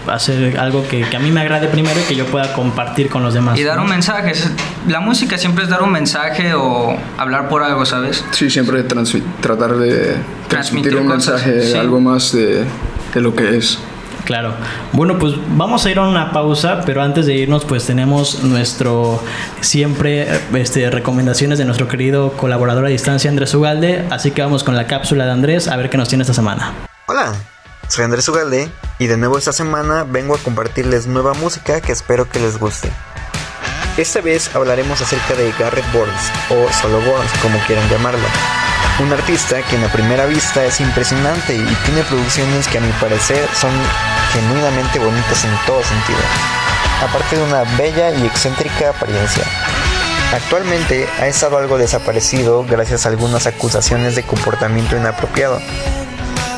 hacer 0.07 0.57
algo 0.59 0.87
que, 0.87 1.01
que, 1.01 1.17
a 1.17 1.19
mí 1.19 1.31
me 1.31 1.41
agrade 1.41 1.67
primero 1.67 1.99
y 1.99 2.03
que 2.03 2.15
yo 2.15 2.25
pueda 2.25 2.53
compartir 2.53 3.09
con 3.09 3.23
los 3.23 3.33
demás. 3.33 3.57
Y 3.57 3.63
dar 3.63 3.79
un 3.79 3.89
mensaje. 3.89 4.33
La 4.87 4.99
música 4.99 5.37
siempre 5.37 5.63
es 5.63 5.69
dar 5.69 5.83
un 5.83 5.91
mensaje 5.91 6.53
o 6.53 6.97
hablar 7.17 7.49
por 7.49 7.63
algo, 7.63 7.85
¿sabes? 7.85 8.23
Sí, 8.31 8.49
siempre 8.49 8.83
tratar 8.83 9.75
de 9.77 10.15
transmitir, 10.47 10.95
un 10.95 11.07
mensaje, 11.07 11.77
algo 11.77 11.99
más 11.99 12.31
de, 12.31 12.65
de 13.13 13.21
lo 13.21 13.35
que 13.35 13.57
es. 13.57 13.79
Claro. 14.25 14.53
Bueno, 14.93 15.19
pues 15.19 15.33
vamos 15.55 15.85
a 15.85 15.91
ir 15.91 15.99
a 15.99 16.07
una 16.07 16.31
pausa, 16.31 16.81
pero 16.85 17.01
antes 17.01 17.25
de 17.25 17.35
irnos, 17.35 17.65
pues 17.65 17.85
tenemos 17.85 18.43
nuestro 18.43 19.21
siempre 19.59 20.27
este, 20.53 20.89
recomendaciones 20.89 21.57
de 21.57 21.65
nuestro 21.65 21.87
querido 21.87 22.31
colaborador 22.33 22.85
a 22.85 22.89
distancia, 22.89 23.29
Andrés 23.29 23.53
Ugalde. 23.53 24.05
Así 24.11 24.31
que 24.31 24.41
vamos 24.41 24.63
con 24.63 24.75
la 24.75 24.87
cápsula 24.87 25.25
de 25.25 25.31
Andrés 25.31 25.67
a 25.67 25.75
ver 25.75 25.89
qué 25.89 25.97
nos 25.97 26.07
tiene 26.07 26.21
esta 26.21 26.33
semana. 26.33 26.71
Hola, 27.07 27.33
soy 27.87 28.05
Andrés 28.05 28.27
Ugalde 28.29 28.71
y 28.99 29.07
de 29.07 29.17
nuevo 29.17 29.37
esta 29.37 29.53
semana 29.53 30.03
vengo 30.03 30.35
a 30.35 30.39
compartirles 30.39 31.07
nueva 31.07 31.33
música 31.33 31.81
que 31.81 31.91
espero 31.91 32.29
que 32.29 32.39
les 32.39 32.57
guste. 32.57 32.91
Esta 33.97 34.21
vez 34.21 34.55
hablaremos 34.55 35.01
acerca 35.01 35.35
de 35.35 35.51
Garrett 35.59 35.85
Burns 35.91 36.31
o 36.49 36.71
Solo 36.73 36.99
Burns 37.01 37.31
como 37.41 37.59
quieran 37.67 37.87
llamarlo. 37.89 38.25
Un 38.99 39.11
artista 39.11 39.61
que 39.63 39.75
en 39.75 39.81
la 39.81 39.91
primera 39.91 40.25
vista 40.25 40.63
es 40.65 40.79
impresionante 40.79 41.55
y 41.55 41.77
tiene 41.85 42.03
producciones 42.03 42.67
que 42.67 42.77
a 42.77 42.81
mi 42.81 42.91
parecer 42.93 43.47
son 43.53 43.71
genuinamente 44.31 44.99
bonitas 44.99 45.45
en 45.45 45.51
todo 45.65 45.83
sentido, 45.83 46.19
aparte 47.03 47.37
de 47.37 47.43
una 47.43 47.63
bella 47.77 48.11
y 48.11 48.25
excéntrica 48.25 48.89
apariencia. 48.89 49.43
Actualmente 50.33 51.07
ha 51.19 51.27
estado 51.27 51.57
algo 51.57 51.77
desaparecido 51.77 52.65
gracias 52.67 53.05
a 53.05 53.09
algunas 53.09 53.45
acusaciones 53.45 54.15
de 54.15 54.23
comportamiento 54.23 54.97
inapropiado, 54.97 55.59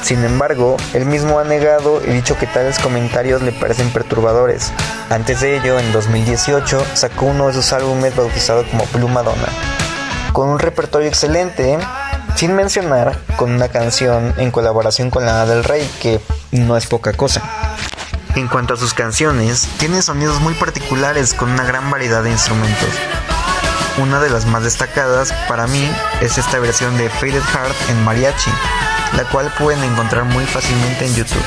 sin 0.05 0.23
embargo, 0.23 0.77
él 0.93 1.07
mismo 1.07 1.39
ha 1.39 1.43
negado 1.43 1.99
y 2.05 2.11
dicho 2.11 2.37
que 2.37 2.45
tales 2.45 2.77
comentarios 2.77 3.41
le 3.41 3.51
parecen 3.51 3.89
perturbadores. 3.89 4.71
Antes 5.09 5.41
de 5.41 5.57
ello, 5.57 5.79
en 5.79 5.91
2018, 5.91 6.85
sacó 6.93 7.25
uno 7.25 7.47
de 7.47 7.53
sus 7.53 7.73
álbumes 7.73 8.15
bautizado 8.15 8.63
como 8.69 8.85
Blue 8.93 9.07
Madonna, 9.07 9.47
con 10.31 10.49
un 10.49 10.59
repertorio 10.59 11.07
excelente, 11.07 11.79
sin 12.35 12.53
mencionar 12.53 13.17
con 13.35 13.51
una 13.51 13.69
canción 13.69 14.35
en 14.37 14.51
colaboración 14.51 15.09
con 15.09 15.25
la 15.25 15.43
del 15.47 15.63
Rey, 15.63 15.89
que 15.99 16.21
no 16.51 16.77
es 16.77 16.85
poca 16.85 17.13
cosa. 17.13 17.41
En 18.35 18.47
cuanto 18.47 18.75
a 18.75 18.77
sus 18.77 18.93
canciones, 18.93 19.67
tiene 19.79 20.03
sonidos 20.03 20.39
muy 20.39 20.53
particulares 20.53 21.33
con 21.33 21.49
una 21.49 21.63
gran 21.63 21.89
variedad 21.89 22.21
de 22.21 22.29
instrumentos. 22.29 22.89
Una 23.97 24.19
de 24.19 24.29
las 24.29 24.45
más 24.45 24.63
destacadas 24.63 25.31
para 25.47 25.67
mí 25.67 25.89
es 26.19 26.37
esta 26.37 26.59
versión 26.59 26.97
de 26.97 27.09
Faded 27.09 27.41
Heart 27.41 27.89
en 27.89 28.03
mariachi, 28.03 28.51
la 29.15 29.23
cual 29.23 29.53
pueden 29.57 29.81
encontrar 29.85 30.25
muy 30.25 30.45
fácilmente 30.45 31.05
en 31.05 31.15
YouTube. 31.15 31.43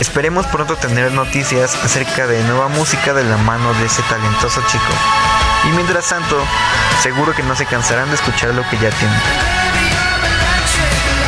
Esperemos 0.00 0.46
pronto 0.46 0.76
tener 0.76 1.12
noticias 1.12 1.76
acerca 1.84 2.26
de 2.26 2.42
nueva 2.44 2.68
música 2.68 3.12
de 3.12 3.22
la 3.22 3.36
mano 3.36 3.74
de 3.74 3.84
ese 3.84 4.02
talentoso 4.04 4.62
chico. 4.66 4.84
Y 5.68 5.72
mientras 5.72 6.08
tanto, 6.08 6.42
seguro 7.02 7.34
que 7.34 7.42
no 7.42 7.54
se 7.54 7.66
cansarán 7.66 8.08
de 8.08 8.14
escuchar 8.14 8.54
lo 8.54 8.62
que 8.70 8.78
ya 8.78 8.90
tienen. 8.90 9.83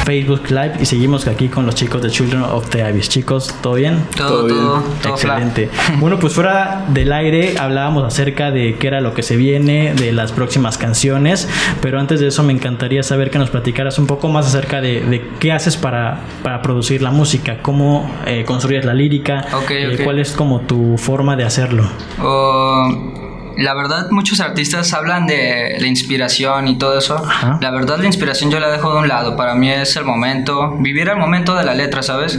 Facebook 0.07 0.49
Live 0.51 0.75
y 0.81 0.87
seguimos 0.87 1.27
aquí 1.27 1.49
con 1.49 1.67
los 1.67 1.75
chicos 1.75 2.01
de 2.01 2.11
Children 2.11 2.43
of 2.45 2.71
the 2.71 2.85
Abyss. 2.85 3.09
Chicos, 3.09 3.53
¿todo 3.61 3.75
bien? 3.75 4.05
Todo, 4.17 4.47
todo, 4.47 4.83
todo 5.03 5.13
Excelente. 5.13 5.69
bueno, 5.99 6.21
pues 6.21 6.33
fuera 6.33 6.85
del 6.89 7.13
aire 7.13 7.57
hablábamos 7.59 8.05
acerca 8.05 8.53
de 8.53 8.77
qué 8.77 8.87
era 8.87 9.01
lo 9.01 9.15
que 9.15 9.25
se 9.25 9.37
viene, 9.37 9.95
de 9.95 10.13
las 10.13 10.31
próximas 10.31 10.79
canciones, 10.79 11.49
pero 11.83 11.99
antes 11.99 12.21
de 12.21 12.29
eso 12.29 12.45
me 12.45 12.53
encantaría 12.53 13.03
saber 13.03 13.33
que 13.33 13.39
nos 13.39 13.51
platicaras 13.51 13.99
un 13.99 14.07
poco 14.07 14.29
más 14.29 14.47
acerca 14.47 14.81
de, 14.81 15.25
qué 15.41 15.51
haces 15.51 15.77
para, 15.77 16.21
para, 16.45 16.63
producir 16.63 17.03
la 17.03 17.11
música, 17.11 17.59
cómo 17.61 18.09
eh, 18.27 18.45
construyes 18.47 18.85
la 18.85 18.95
lírica, 18.95 19.45
eh, 19.69 19.99
cuál 20.05 20.21
es 20.21 20.31
como 20.31 20.61
tu 20.61 20.97
forma 20.99 21.35
de 21.35 21.43
hacerlo. 21.43 21.83
Oh, 22.23 23.26
la 23.57 23.75
verdad, 23.75 24.11
muchos 24.11 24.41
artistas 24.41 24.93
hablan 24.93 25.27
de 25.27 25.77
la 25.81 25.87
inspiración 25.87 26.69
y 26.69 26.77
todo 26.77 26.99
eso. 26.99 27.23
La 27.61 27.71
verdad, 27.71 27.99
la 27.99 28.07
inspiración 28.07 28.51
yo 28.51 28.61
la 28.61 28.69
dejo 28.69 28.93
de 28.93 29.01
un 29.01 29.09
lado. 29.09 29.37
Para 29.37 29.55
mí 29.55 29.71
es 29.71 29.97
el 29.97 30.05
momento, 30.05 30.77
vivir 30.79 31.09
el 31.09 31.17
momento 31.17 31.55
de 31.55 31.65
la 31.65 31.75
letra, 31.75 32.03
¿sabes? 32.03 32.39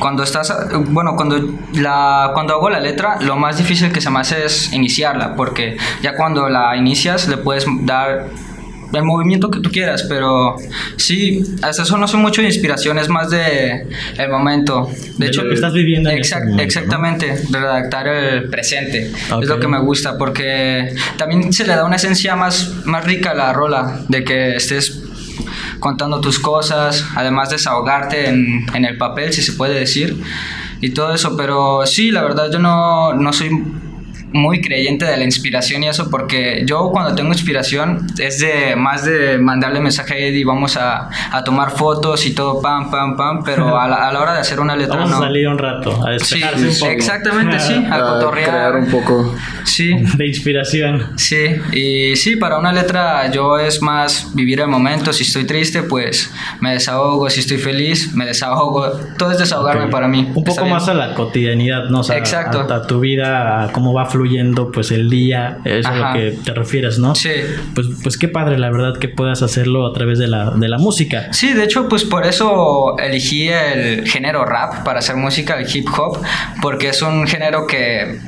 Cuando 0.00 0.22
estás, 0.22 0.52
bueno, 0.88 1.16
cuando, 1.16 1.38
la, 1.72 2.30
cuando 2.34 2.54
hago 2.54 2.70
la 2.70 2.80
letra, 2.80 3.18
lo 3.20 3.36
más 3.36 3.58
difícil 3.58 3.92
que 3.92 4.00
se 4.00 4.10
me 4.10 4.20
hace 4.20 4.44
es 4.44 4.72
iniciarla, 4.72 5.34
porque 5.36 5.76
ya 6.02 6.16
cuando 6.16 6.48
la 6.48 6.76
inicias 6.76 7.28
le 7.28 7.36
puedes 7.36 7.64
dar 7.82 8.26
el 8.92 9.02
movimiento 9.02 9.50
que 9.50 9.60
tú 9.60 9.70
quieras, 9.70 10.04
pero 10.08 10.56
sí, 10.96 11.42
hasta 11.62 11.82
eso 11.82 11.98
no 11.98 12.06
soy 12.08 12.20
mucho 12.20 12.40
de 12.40 12.48
inspiración, 12.48 12.98
es 12.98 13.08
más 13.08 13.30
de 13.30 13.86
el 14.18 14.30
momento. 14.30 14.88
De, 15.18 15.26
hecho, 15.26 15.42
lo 15.42 15.48
que 15.48 15.54
estás 15.54 15.72
viviendo. 15.72 16.10
En 16.10 16.18
exactamente, 16.60 17.42
redactar 17.50 18.08
el 18.08 18.48
presente. 18.48 19.10
Es 19.42 19.48
lo 19.48 19.58
que 19.58 19.68
me 19.68 19.80
gusta, 19.80 20.18
porque 20.18 20.94
también 21.16 21.52
se 21.52 21.66
le 21.66 21.74
da 21.74 21.84
una 21.84 21.96
esencia 21.96 22.36
más, 22.36 22.84
más 22.84 23.04
rica 23.04 23.30
a 23.30 23.34
la 23.34 23.52
rola, 23.52 24.00
de 24.08 24.24
que 24.24 24.56
estés 24.56 25.02
contando 25.78 26.20
tus 26.20 26.38
cosas, 26.38 27.04
además 27.14 27.50
desahogarte 27.50 28.28
en, 28.28 28.66
en 28.74 28.84
el 28.84 28.96
papel, 28.96 29.32
si 29.32 29.42
se 29.42 29.52
puede 29.52 29.78
decir, 29.78 30.16
y 30.80 30.90
todo 30.90 31.14
eso, 31.14 31.36
pero 31.36 31.86
sí, 31.86 32.10
la 32.10 32.22
verdad 32.22 32.50
yo 32.50 32.58
no, 32.58 33.14
no 33.14 33.32
soy 33.32 33.50
muy 34.32 34.60
creyente 34.60 35.04
de 35.04 35.16
la 35.16 35.24
inspiración 35.24 35.82
y 35.82 35.88
eso 35.88 36.10
porque 36.10 36.62
yo 36.66 36.90
cuando 36.90 37.14
tengo 37.14 37.32
inspiración 37.32 38.06
es 38.18 38.40
de 38.40 38.76
más 38.76 39.04
de 39.04 39.38
mandarle 39.38 39.80
mensaje 39.80 40.14
a 40.14 40.18
Eddie, 40.18 40.44
vamos 40.44 40.76
a, 40.76 41.08
a 41.30 41.44
tomar 41.44 41.70
fotos 41.70 42.26
y 42.26 42.34
todo, 42.34 42.60
pam, 42.60 42.90
pam, 42.90 43.16
pam, 43.16 43.42
pero 43.44 43.78
a 43.78 43.88
la, 43.88 44.08
a 44.08 44.12
la 44.12 44.20
hora 44.20 44.34
de 44.34 44.40
hacer 44.40 44.60
una 44.60 44.76
letra 44.76 44.96
vamos 44.96 45.12
a 45.12 45.18
salir 45.18 45.48
un 45.48 45.58
rato, 45.58 46.04
a 46.06 46.10
despejarse 46.10 46.68
un 46.68 46.74
poco. 46.74 46.90
Exactamente, 46.90 47.60
sí, 47.60 47.74
a, 47.90 48.00
cotorrear. 48.00 48.50
crear 48.50 48.76
un 48.76 48.86
poco. 48.90 49.34
Sí. 49.64 49.94
De 50.16 50.26
inspiración. 50.26 51.12
Sí, 51.16 51.56
y 51.72 52.16
sí, 52.16 52.36
para 52.36 52.58
una 52.58 52.72
letra 52.72 53.30
yo 53.30 53.58
es 53.58 53.82
más 53.82 54.34
vivir 54.34 54.60
el 54.60 54.68
momento, 54.68 55.12
si 55.12 55.22
estoy 55.22 55.44
triste, 55.44 55.82
pues 55.82 56.32
me 56.60 56.72
desahogo, 56.72 57.28
si 57.30 57.40
estoy 57.40 57.58
feliz, 57.58 58.14
me 58.14 58.26
desahogo, 58.26 58.90
todo 59.18 59.32
es 59.32 59.38
desahogarme 59.38 59.88
para 59.88 60.08
mí. 60.08 60.30
Un 60.34 60.44
poco 60.44 60.66
más 60.66 60.88
a 60.88 60.94
la 60.94 61.14
cotidianidad, 61.14 61.84
¿no? 61.90 62.00
O 62.00 62.12
Exacto. 62.12 62.60
A, 62.72 62.86
tu 62.86 63.00
vida, 63.00 63.64
a 63.64 63.72
cómo 63.72 63.92
va 63.92 64.06
fluyendo 64.16 64.72
pues 64.72 64.90
el 64.92 65.10
día, 65.10 65.58
es 65.64 65.84
a 65.84 65.94
lo 65.94 66.18
que 66.18 66.38
te 66.42 66.54
refieres, 66.54 66.98
¿no? 66.98 67.14
Sí. 67.14 67.30
Pues, 67.74 67.86
pues 68.02 68.16
qué 68.16 68.28
padre, 68.28 68.58
la 68.58 68.70
verdad, 68.70 68.96
que 68.98 69.08
puedas 69.08 69.42
hacerlo 69.42 69.86
a 69.86 69.92
través 69.92 70.18
de 70.18 70.26
la, 70.26 70.52
de 70.52 70.68
la 70.68 70.78
música. 70.78 71.32
Sí, 71.32 71.52
de 71.52 71.64
hecho, 71.64 71.86
pues 71.88 72.04
por 72.04 72.26
eso 72.26 72.96
elegí 72.98 73.48
el 73.48 74.08
género 74.08 74.46
rap 74.46 74.84
para 74.84 75.00
hacer 75.00 75.16
música, 75.16 75.58
el 75.60 75.66
hip 75.72 75.86
hop, 75.98 76.22
porque 76.62 76.88
es 76.88 77.02
un 77.02 77.26
género 77.26 77.66
que 77.66 78.18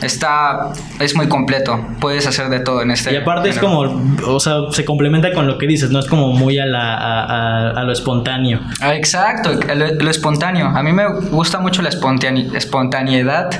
está 0.00 0.70
es 1.00 1.16
muy 1.16 1.26
completo 1.26 1.84
puedes 2.00 2.24
hacer 2.24 2.48
de 2.50 2.60
todo 2.60 2.82
en 2.82 2.92
este 2.92 3.12
y 3.12 3.16
aparte 3.16 3.48
es 3.48 3.58
como 3.58 3.80
o 4.28 4.38
sea 4.38 4.70
se 4.70 4.84
complementa 4.84 5.32
con 5.32 5.48
lo 5.48 5.58
que 5.58 5.66
dices 5.66 5.90
no 5.90 5.98
es 5.98 6.06
como 6.06 6.32
muy 6.34 6.56
a 6.60 6.66
la 6.66 7.70
a, 7.70 7.82
lo 7.82 7.92
espontáneo 7.92 8.60
ah, 8.80 8.94
exacto 8.94 9.50
lo, 9.74 9.94
lo, 9.94 10.08
espontáneo 10.08 10.66
a 10.68 10.84
mí 10.84 10.92
me 10.92 11.08
gusta 11.30 11.58
mucho 11.58 11.82
la 11.82 11.88
espontaneidad 11.88 13.50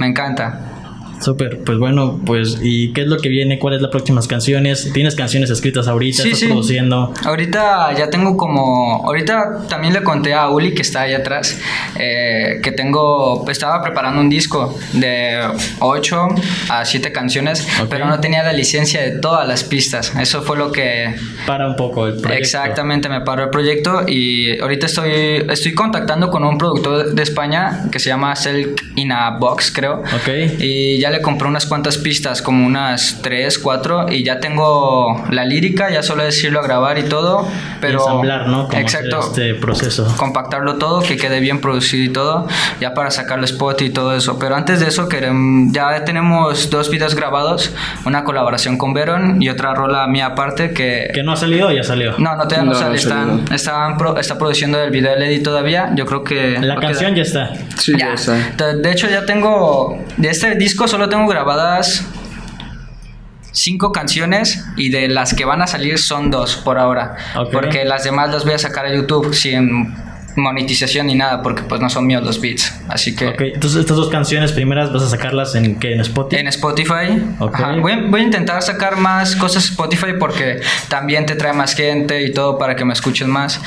me 0.00 0.08
encanta 0.08 0.73
Súper, 1.20 1.60
pues 1.64 1.78
bueno, 1.78 2.20
pues 2.24 2.58
¿y 2.62 2.92
qué 2.92 3.02
es 3.02 3.06
lo 3.06 3.18
que 3.18 3.28
viene? 3.28 3.58
¿Cuáles 3.58 3.80
las 3.80 3.90
próximas 3.90 4.26
canciones? 4.28 4.92
¿Tienes 4.92 5.14
canciones 5.14 5.50
escritas 5.50 5.88
ahorita? 5.88 6.22
Sí, 6.22 6.28
¿Estás 6.28 6.40
sí. 6.40 6.46
produciendo? 6.46 7.12
Ahorita 7.24 7.92
ya 7.96 8.10
tengo 8.10 8.36
como, 8.36 9.04
ahorita 9.06 9.66
también 9.68 9.94
le 9.94 10.02
conté 10.02 10.34
a 10.34 10.48
Uli 10.50 10.74
que 10.74 10.82
está 10.82 11.02
ahí 11.02 11.14
atrás, 11.14 11.58
eh, 11.98 12.60
que 12.62 12.72
tengo, 12.72 13.44
estaba 13.48 13.82
preparando 13.82 14.20
un 14.20 14.28
disco 14.28 14.76
de 14.92 15.40
8 15.80 16.28
a 16.70 16.84
7 16.84 17.12
canciones, 17.12 17.66
pero 17.88 18.06
no 18.06 18.20
tenía 18.20 18.42
la 18.42 18.52
licencia 18.52 19.02
de 19.02 19.12
todas 19.18 19.46
las 19.46 19.64
pistas. 19.64 20.12
Eso 20.20 20.42
fue 20.42 20.56
lo 20.56 20.72
que... 20.72 21.14
Para 21.46 21.68
un 21.68 21.76
poco 21.76 22.06
el 22.06 22.14
proyecto. 22.14 22.42
Exactamente, 22.42 23.08
me 23.08 23.20
paró 23.20 23.44
el 23.44 23.50
proyecto 23.50 24.04
y 24.06 24.58
ahorita 24.60 24.86
estoy, 24.86 25.44
estoy 25.48 25.74
contactando 25.74 26.30
con 26.30 26.44
un 26.44 26.58
productor 26.58 27.14
de 27.14 27.22
España 27.22 27.86
que 27.90 27.98
se 27.98 28.08
llama 28.10 28.34
Silk 28.36 28.82
in 28.96 29.12
a 29.12 29.38
Box, 29.38 29.70
creo. 29.70 30.00
Ok. 30.00 30.60
Y 30.60 31.03
ya 31.04 31.10
le 31.10 31.20
compré 31.20 31.46
unas 31.48 31.66
cuantas 31.66 31.98
pistas, 31.98 32.40
como 32.40 32.64
unas 32.66 33.18
3, 33.22 33.58
4, 33.58 34.06
y 34.10 34.24
ya 34.24 34.40
tengo 34.40 35.22
la 35.30 35.44
lírica, 35.44 35.90
ya 35.90 36.02
solo 36.02 36.24
decirlo 36.24 36.60
a 36.60 36.62
grabar 36.62 36.98
y 36.98 37.02
todo, 37.02 37.46
pero... 37.82 37.98
Y 37.98 38.02
ensamblar, 38.02 38.46
¿no? 38.48 38.68
Como 38.68 38.80
exacto. 38.80 39.20
Este 39.20 39.54
proceso. 39.54 40.14
Compactarlo 40.16 40.76
todo, 40.76 41.02
que 41.02 41.18
quede 41.18 41.40
bien 41.40 41.60
producido 41.60 42.02
y 42.04 42.08
todo, 42.08 42.48
ya 42.80 42.94
para 42.94 43.10
sacarle 43.10 43.44
spot 43.44 43.82
y 43.82 43.90
todo 43.90 44.16
eso. 44.16 44.38
Pero 44.38 44.56
antes 44.56 44.80
de 44.80 44.88
eso, 44.88 45.08
queremos, 45.10 45.72
ya 45.74 46.04
tenemos 46.06 46.70
dos 46.70 46.88
videos 46.90 47.14
grabados, 47.14 47.70
una 48.06 48.24
colaboración 48.24 48.78
con 48.78 48.94
Veron 48.94 49.42
y 49.42 49.50
otra 49.50 49.74
rola 49.74 50.06
mía 50.06 50.26
aparte 50.26 50.72
que... 50.72 51.10
¿Que 51.12 51.22
no 51.22 51.32
ha 51.32 51.36
salido 51.36 51.68
o 51.68 51.70
ya 51.70 51.82
salió? 51.82 52.12
No, 52.16 52.34
no, 52.36 52.48
todavía 52.48 52.62
no, 52.64 52.72
No, 52.72 52.78
sale. 52.78 52.96
Están, 52.96 53.28
salió. 53.40 53.54
están 53.54 53.98
pro- 53.98 54.18
está 54.18 54.38
produciendo 54.38 54.82
el 54.82 54.90
video 54.90 55.12
de 55.12 55.20
Lady 55.20 55.42
todavía. 55.42 55.90
Yo 55.94 56.06
creo 56.06 56.24
que. 56.24 56.58
La 56.60 56.76
canción 56.76 57.14
quedar- 57.14 57.16
ya 57.16 57.22
está. 57.22 57.52
Sí, 57.78 57.92
ya 57.98 58.14
está. 58.14 58.32
De 58.56 58.78
de 58.80 58.92
hecho, 58.92 59.08
ya 59.10 59.24
tengo. 59.26 60.02
De 60.16 60.28
este 60.30 60.54
disco 60.54 60.86
solo 60.94 61.08
tengo 61.08 61.26
grabadas. 61.26 62.06
Cinco 63.50 63.90
canciones 63.90 64.64
y 64.76 64.90
de 64.90 65.08
las 65.08 65.34
que 65.34 65.44
van 65.44 65.60
a 65.60 65.66
salir 65.66 65.98
son 65.98 66.30
dos 66.30 66.54
por 66.54 66.78
ahora. 66.78 67.16
Ok. 67.36 67.50
Porque 67.50 67.84
las 67.84 68.04
demás 68.04 68.30
las 68.30 68.44
voy 68.44 68.54
a 68.54 68.58
sacar 68.58 68.86
a 68.86 68.94
YouTube 68.94 69.34
sin 69.34 69.92
monetización 70.36 71.08
ni 71.08 71.16
nada, 71.16 71.42
porque 71.42 71.62
pues 71.62 71.80
no 71.80 71.90
son 71.90 72.06
míos 72.06 72.22
los 72.22 72.40
beats. 72.40 72.72
Así 72.88 73.16
que 73.16 73.26
Ok, 73.26 73.40
entonces 73.40 73.80
estas 73.80 73.96
dos 73.96 74.08
canciones 74.08 74.52
primeras 74.52 74.92
vas 74.92 75.02
a 75.02 75.08
sacarlas 75.08 75.56
en 75.56 75.80
¿qué? 75.80 75.94
¿En 75.94 76.00
Spotify? 76.00 76.40
en 76.40 76.46
Spotify. 76.46 77.22
Ok. 77.40 77.54
Ajá. 77.56 77.76
Voy, 77.80 77.90
a, 77.90 78.00
voy 78.08 78.20
a 78.20 78.24
intentar 78.24 78.62
sacar 78.62 78.96
más 78.96 79.34
cosas 79.34 79.64
Spotify 79.64 80.12
porque 80.16 80.60
también 80.88 81.26
te 81.26 81.34
trae 81.34 81.52
más 81.52 81.74
gente 81.74 82.22
y 82.22 82.32
todo 82.32 82.56
para 82.56 82.76
que 82.76 82.84
me 82.84 82.92
escuchen 82.92 83.28
más. 83.28 83.60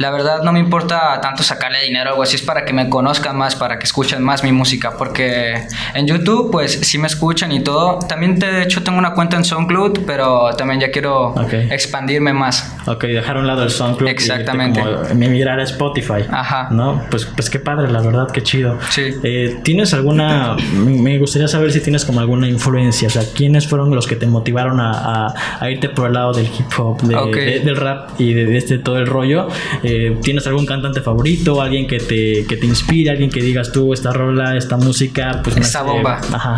La 0.00 0.10
verdad 0.10 0.42
no 0.42 0.52
me 0.52 0.60
importa 0.60 1.20
tanto 1.20 1.42
sacarle 1.42 1.82
dinero 1.84 2.08
o 2.08 2.12
algo 2.14 2.22
así, 2.22 2.36
es 2.36 2.42
para 2.42 2.64
que 2.64 2.72
me 2.72 2.88
conozcan 2.88 3.36
más, 3.36 3.54
para 3.54 3.78
que 3.78 3.84
escuchen 3.84 4.22
más 4.22 4.42
mi 4.42 4.50
música, 4.50 4.94
porque 4.96 5.66
en 5.94 6.06
YouTube 6.06 6.50
pues 6.50 6.72
sí 6.72 6.96
me 6.96 7.06
escuchan 7.06 7.52
y 7.52 7.60
todo. 7.60 7.98
También 8.08 8.38
de 8.38 8.62
hecho 8.62 8.82
tengo 8.82 8.98
una 8.98 9.12
cuenta 9.12 9.36
en 9.36 9.44
SoundCloud, 9.44 10.00
pero 10.06 10.50
también 10.56 10.80
ya 10.80 10.90
quiero 10.90 11.34
expandirme 11.70 12.32
más. 12.32 12.74
Ok, 12.86 13.04
dejar 13.04 13.36
a 13.36 13.40
un 13.40 13.46
lado 13.46 13.62
el 13.62 13.70
SoundCloud. 13.70 14.08
y 14.08 14.10
Exactamente. 14.12 14.80
como 14.80 14.96
a 15.10 15.14
migrar 15.14 15.60
a 15.60 15.64
Spotify. 15.64 16.24
Ajá. 16.30 16.68
¿No? 16.70 17.02
Pues, 17.10 17.26
pues 17.26 17.50
qué 17.50 17.58
padre, 17.58 17.90
la 17.92 18.00
verdad, 18.00 18.28
qué 18.32 18.42
chido. 18.42 18.78
Sí. 18.88 19.14
Eh, 19.22 19.58
¿Tienes 19.62 19.92
alguna... 19.92 20.56
Me 20.74 21.18
gustaría 21.18 21.46
saber 21.48 21.72
si 21.72 21.80
tienes 21.80 22.06
como 22.06 22.20
alguna 22.20 22.48
influencia. 22.48 23.08
O 23.08 23.10
sea, 23.10 23.22
¿quiénes 23.36 23.66
fueron 23.68 23.94
los 23.94 24.06
que 24.06 24.16
te 24.16 24.26
motivaron 24.26 24.80
a, 24.80 24.92
a- 25.26 25.34
a 25.60 25.70
irte 25.70 25.90
por 25.90 26.06
el 26.06 26.14
lado 26.14 26.32
del 26.32 26.46
hip 26.46 26.66
hop, 26.78 27.02
de- 27.02 27.16
Ok. 27.16 27.34
de- 27.36 27.60
del 27.60 27.76
rap 27.76 28.18
y 28.18 28.32
de, 28.32 28.46
de 28.46 28.56
este 28.56 28.78
todo 28.78 28.98
el 28.98 29.06
rollo? 29.06 29.48
Eh, 29.82 29.89
¿Tienes 30.22 30.46
algún 30.46 30.66
cantante 30.66 31.00
favorito? 31.00 31.60
¿Alguien 31.62 31.86
que 31.86 31.98
te, 31.98 32.44
que 32.46 32.56
te 32.56 32.66
inspire? 32.66 33.10
¿Alguien 33.10 33.30
que 33.30 33.40
digas 33.42 33.72
tú, 33.72 33.92
esta 33.92 34.12
rola, 34.12 34.56
esta 34.56 34.76
música? 34.76 35.40
Pues 35.42 35.56
hace- 35.56 35.68
bomba. 35.96 36.20
Ajá. 36.32 36.56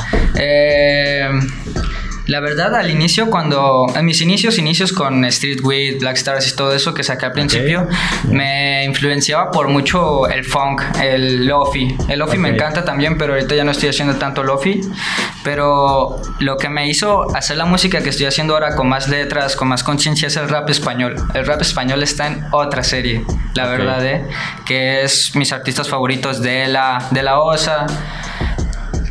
La 2.27 2.41
verdad, 2.41 2.75
al 2.75 2.91
inicio, 2.91 3.31
cuando. 3.31 3.87
En 3.97 4.05
mis 4.05 4.21
inicios, 4.21 4.59
inicios 4.59 4.93
con 4.93 5.31
Streetweed, 5.31 5.99
Black 6.01 6.17
Stars 6.17 6.53
y 6.53 6.57
todo 6.57 6.75
eso 6.75 6.95
que 6.95 7.03
saqué 7.03 7.27
al 7.27 7.33
principio, 7.33 7.89
me 8.29 8.85
influenciaba 8.85 9.51
por 9.51 9.69
mucho 9.69 10.29
el 10.29 10.45
funk, 10.45 10.83
el 11.03 11.47
lofi. 11.47 11.97
El 12.09 12.21
lofi 12.21 12.39
me 12.39 12.51
encanta 12.51 12.85
también, 12.85 13.19
pero 13.19 13.35
ahorita 13.35 13.55
ya 13.55 13.65
no 13.65 13.73
estoy 13.73 13.89
haciendo 13.89 14.17
tanto 14.17 14.45
lofi. 14.45 14.81
Pero 15.43 16.23
lo 16.39 16.57
que 16.57 16.69
me 16.69 16.89
hizo 16.89 17.35
hacer 17.35 17.57
la 17.57 17.65
música 17.65 18.01
que 18.03 18.11
estoy 18.11 18.27
haciendo 18.27 18.55
ahora 18.55 18.77
con 18.77 18.89
más 18.89 19.09
letras, 19.09 19.57
con 19.57 19.69
más 19.69 19.83
conciencia, 19.83 20.29
es 20.29 20.37
el 20.37 20.49
rap 20.49 20.71
español. 20.71 21.17
El 21.35 21.45
rap 21.45 21.61
español 21.61 22.03
está 22.03 22.29
en 22.29 22.45
otra 22.53 22.85
serie, 22.85 23.25
la 23.55 23.67
verdad, 23.67 24.07
¿eh? 24.07 24.25
Que 24.65 25.03
es 25.03 25.35
mis 25.35 25.53
artistas 25.53 25.89
favoritos 25.89 26.41
de 26.41 26.69
la, 26.69 27.09
de 27.11 27.23
la 27.23 27.41
OSA. 27.41 27.87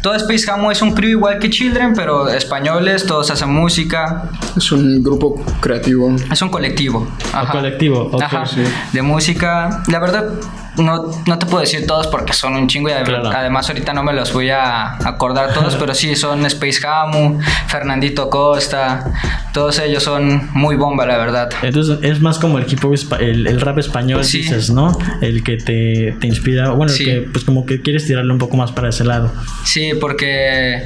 Todo 0.01 0.15
Space 0.15 0.45
Jam 0.45 0.71
es 0.71 0.81
un 0.81 0.93
crew 0.93 1.09
igual 1.09 1.37
que 1.37 1.49
Children, 1.49 1.93
pero 1.95 2.27
españoles, 2.27 3.05
todos 3.05 3.29
hacen 3.29 3.49
música. 3.53 4.29
Es 4.57 4.71
un 4.71 5.03
grupo 5.03 5.43
creativo. 5.59 6.15
Es 6.31 6.41
un 6.41 6.49
colectivo. 6.49 7.07
Ajá. 7.31 7.51
colectivo, 7.51 8.09
Ajá. 8.19 8.43
De 8.91 9.01
música. 9.03 9.83
La 9.87 9.99
verdad, 9.99 10.29
no, 10.77 11.11
no 11.27 11.39
te 11.39 11.45
puedo 11.45 11.59
decir 11.59 11.85
todos 11.85 12.07
porque 12.07 12.33
son 12.33 12.55
un 12.55 12.67
chingo 12.67 12.89
y 12.89 12.93
además 12.93 13.67
ahorita 13.69 13.93
no 13.93 14.03
me 14.03 14.13
los 14.13 14.31
voy 14.31 14.49
a 14.49 14.95
acordar 15.07 15.53
todos, 15.53 15.75
pero 15.79 15.93
sí, 15.93 16.15
son 16.15 16.45
Space 16.45 16.85
Hamu, 16.85 17.39
Fernandito 17.67 18.29
Costa, 18.29 19.05
todos 19.53 19.79
ellos 19.79 20.03
son 20.03 20.49
muy 20.53 20.75
bomba, 20.75 21.05
la 21.05 21.17
verdad. 21.17 21.49
Entonces 21.61 21.99
es 22.01 22.21
más 22.21 22.39
como 22.39 22.57
el 22.57 22.63
equipo, 22.63 22.91
el, 23.19 23.61
rap 23.61 23.79
español, 23.79 24.21
dices, 24.21 24.69
¿no? 24.69 24.97
El 25.21 25.43
que 25.43 25.57
te, 25.57 26.15
te 26.19 26.27
inspira, 26.27 26.71
bueno, 26.71 26.93
el 26.93 26.97
que 26.97 27.21
pues 27.31 27.43
como 27.43 27.65
que 27.65 27.81
quieres 27.81 28.05
tirarle 28.05 28.31
un 28.31 28.39
poco 28.39 28.57
más 28.57 28.71
para 28.71 28.89
ese 28.89 29.03
lado. 29.03 29.31
Sí, 29.65 29.91
porque 29.99 30.85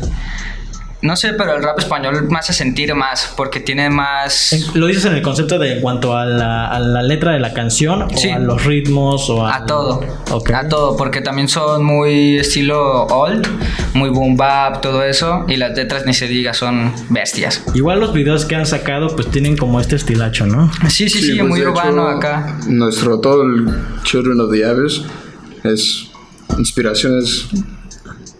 no 1.05 1.15
sé, 1.15 1.33
pero 1.33 1.55
el 1.55 1.63
rap 1.63 1.79
español 1.79 2.27
me 2.29 2.39
hace 2.39 2.51
sentir 2.51 2.93
más 2.95 3.33
porque 3.37 3.59
tiene 3.59 3.89
más... 3.89 4.55
¿Lo 4.73 4.87
dices 4.87 5.05
en 5.05 5.13
el 5.13 5.21
concepto 5.21 5.59
de 5.59 5.75
en 5.75 5.81
cuanto 5.81 6.17
a 6.17 6.25
la, 6.25 7.01
letra 7.03 7.33
de 7.33 7.39
la 7.39 7.53
canción 7.53 8.03
o 8.03 8.33
a 8.33 8.39
los 8.39 8.65
ritmos 8.65 9.29
o 9.29 9.45
a... 9.45 9.65
todo. 9.65 10.03
A 10.53 10.67
todo, 10.67 10.97
porque 10.97 11.21
también 11.21 11.47
son 11.47 11.83
muy 11.83 12.37
estilo 12.37 13.05
old, 13.05 13.47
muy 13.93 14.09
boom 14.09 14.35
bap, 14.35 14.81
todo 14.81 15.03
eso, 15.03 15.45
y 15.47 15.57
las 15.57 15.75
letras 15.75 16.05
ni 16.05 16.13
se 16.13 16.27
diga, 16.27 16.53
son 16.53 16.93
bestias. 17.09 17.63
Igual 17.73 17.99
los 17.99 18.13
videos 18.13 18.45
que 18.45 18.55
han 18.55 18.65
sacado 18.65 19.15
pues 19.15 19.29
tienen 19.29 19.57
como 19.57 19.79
este 19.79 19.95
estilacho, 19.95 20.45
¿no? 20.45 20.71
Sí, 20.89 21.09
sí, 21.09 21.21
sí, 21.21 21.35
pues, 21.37 21.49
muy 21.49 21.61
urbano 21.61 22.07
acá. 22.07 22.57
Nuestro, 22.67 23.19
todo 23.19 23.43
el 23.43 23.67
Children 24.03 24.39
of 24.41 24.51
the 24.51 24.65
Abyss 24.65 25.03
es 25.63 26.09
inspiraciones 26.57 27.47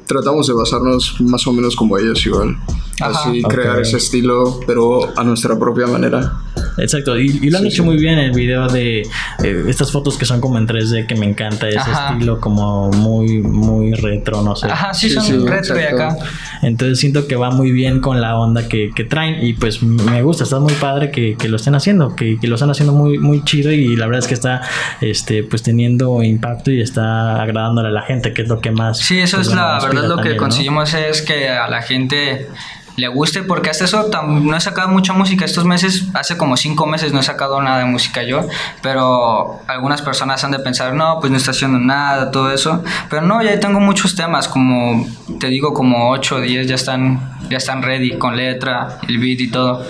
tratamos 0.05 0.47
de 0.47 0.53
basarnos 0.53 1.17
más 1.21 1.45
o 1.47 1.53
menos 1.53 1.75
como 1.75 1.97
ellos 1.97 2.25
igual. 2.25 2.57
Así 3.01 3.41
crear 3.43 3.79
ese 3.79 3.97
estilo, 3.97 4.59
pero 4.65 5.17
a 5.17 5.23
nuestra 5.23 5.57
propia 5.57 5.87
manera. 5.87 6.41
Exacto, 6.77 7.17
y, 7.17 7.49
lo 7.49 7.57
han 7.57 7.65
hecho 7.65 7.83
muy 7.83 7.97
bien 7.97 8.19
en 8.19 8.25
el 8.25 8.31
video 8.31 8.67
de 8.67 9.01
eh, 9.43 9.63
estas 9.67 9.91
fotos 9.91 10.17
que 10.17 10.25
son 10.25 10.41
como 10.41 10.57
en 10.57 10.67
3D, 10.67 11.07
que 11.07 11.15
me 11.15 11.25
encanta 11.25 11.69
ese 11.69 11.91
estilo 11.91 12.39
como 12.39 12.91
muy, 12.91 13.39
muy 13.39 13.93
retro, 13.93 14.41
no 14.41 14.55
sé. 14.55 14.67
Ajá, 14.67 14.93
sí, 14.93 15.09
son 15.09 15.47
retro 15.47 15.79
y 15.79 15.83
acá. 15.83 16.17
Entonces 16.61 16.99
siento 16.99 17.27
que 17.27 17.35
va 17.35 17.51
muy 17.51 17.71
bien 17.71 18.01
con 18.01 18.21
la 18.21 18.37
onda 18.37 18.67
que, 18.67 18.91
que 18.95 19.03
traen 19.03 19.45
y 19.45 19.53
pues 19.53 19.81
me 19.83 20.21
gusta, 20.21 20.43
está 20.43 20.59
muy 20.59 20.73
padre 20.73 21.11
que, 21.11 21.35
que 21.37 21.47
lo 21.47 21.57
estén 21.57 21.75
haciendo, 21.75 22.15
que, 22.15 22.37
que, 22.39 22.47
lo 22.47 22.55
están 22.55 22.69
haciendo 22.69 22.93
muy, 22.93 23.17
muy 23.17 23.43
chido 23.43 23.71
y 23.71 23.95
la 23.95 24.05
verdad 24.05 24.19
es 24.19 24.27
que 24.27 24.33
está 24.33 24.61
este, 25.01 25.43
pues 25.43 25.63
teniendo 25.63 26.21
impacto 26.23 26.71
y 26.71 26.81
está 26.81 27.41
agradándole 27.41 27.89
a 27.89 27.91
la 27.91 28.01
gente, 28.01 28.33
que 28.33 28.41
es 28.41 28.47
lo 28.47 28.59
que 28.59 28.71
más... 28.71 28.97
Sí, 28.97 29.19
eso 29.19 29.39
es 29.39 29.47
la 29.47 29.79
verdad, 29.81 30.07
lo 30.07 30.17
que 30.17 30.35
conseguimos 30.35 30.93
es 30.93 31.21
que 31.21 31.49
a 31.49 31.69
la 31.69 31.81
gente 31.81 32.47
le 32.95 33.07
guste, 33.07 33.43
porque 33.43 33.69
hasta 33.69 33.85
eso 33.85 34.09
no 34.23 34.55
he 34.55 34.61
sacado 34.61 34.87
mucha 34.89 35.13
música. 35.13 35.45
Estos 35.45 35.65
meses, 35.65 36.07
hace 36.13 36.37
como 36.37 36.57
cinco 36.57 36.85
meses 36.85 37.13
no 37.13 37.19
he 37.19 37.23
sacado 37.23 37.61
nada 37.61 37.79
de 37.79 37.85
música 37.85 38.23
yo, 38.23 38.47
pero 38.81 39.59
algunas 39.67 40.01
personas 40.01 40.43
han 40.43 40.51
de 40.51 40.59
pensar, 40.59 40.93
no, 40.93 41.19
pues 41.19 41.31
no 41.31 41.37
está 41.37 41.51
haciendo 41.51 41.79
nada, 41.79 42.31
todo 42.31 42.51
eso, 42.51 42.83
pero 43.09 43.21
no, 43.21 43.41
ya 43.41 43.59
tengo 43.59 43.79
muchos 43.79 44.15
temas, 44.15 44.47
como 44.47 45.07
te 45.39 45.47
digo, 45.47 45.73
como 45.73 46.09
8 46.09 46.35
o 46.35 46.41
10 46.41 46.67
ya 46.67 46.75
están, 46.75 47.37
ya 47.49 47.57
están 47.57 47.81
ready 47.83 48.17
con 48.17 48.35
letra, 48.35 48.99
el 49.07 49.17
beat 49.17 49.41
y 49.41 49.51
todo, 49.51 49.85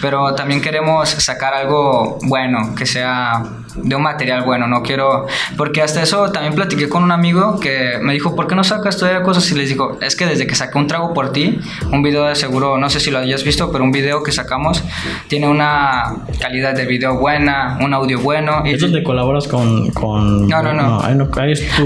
pero 0.00 0.34
también 0.34 0.60
queremos 0.60 1.08
sacar 1.08 1.54
algo 1.54 2.18
bueno, 2.22 2.74
que 2.74 2.86
sea 2.86 3.42
de 3.82 3.96
un 3.96 4.02
material 4.02 4.42
bueno, 4.42 4.66
no 4.66 4.82
quiero, 4.82 5.26
porque 5.56 5.82
hasta 5.82 6.02
eso 6.02 6.30
también 6.32 6.54
platiqué 6.54 6.88
con 6.88 7.02
un 7.02 7.12
amigo 7.12 7.58
que 7.60 7.98
me 8.00 8.12
dijo, 8.12 8.34
¿por 8.34 8.46
qué 8.46 8.54
no 8.54 8.64
sacas 8.64 8.96
todavía 8.96 9.22
cosas? 9.22 9.50
Y 9.50 9.54
les 9.54 9.68
digo, 9.68 9.98
es 10.00 10.16
que 10.16 10.26
desde 10.26 10.46
que 10.46 10.54
saqué 10.54 10.78
un 10.78 10.86
trago 10.86 11.14
por 11.14 11.32
ti, 11.32 11.58
un 11.92 12.02
video 12.02 12.24
de 12.24 12.34
seguro, 12.34 12.78
no 12.78 12.90
sé 12.90 13.00
si 13.00 13.10
lo 13.10 13.18
hayas 13.18 13.44
visto, 13.44 13.70
pero 13.72 13.84
un 13.84 13.92
video 13.92 14.22
que 14.22 14.32
sacamos 14.32 14.82
tiene 15.28 15.48
una 15.48 16.16
calidad 16.40 16.74
de 16.74 16.86
video 16.86 17.18
buena, 17.18 17.78
un 17.80 17.94
audio 17.94 18.20
bueno. 18.20 18.62
Y 18.64 18.74
¿Es 18.74 18.80
donde 18.80 19.02
colaboras 19.02 19.46
con, 19.48 19.90
con... 19.90 20.48
No, 20.48 20.62
no, 20.62 20.72
no. 20.72 21.00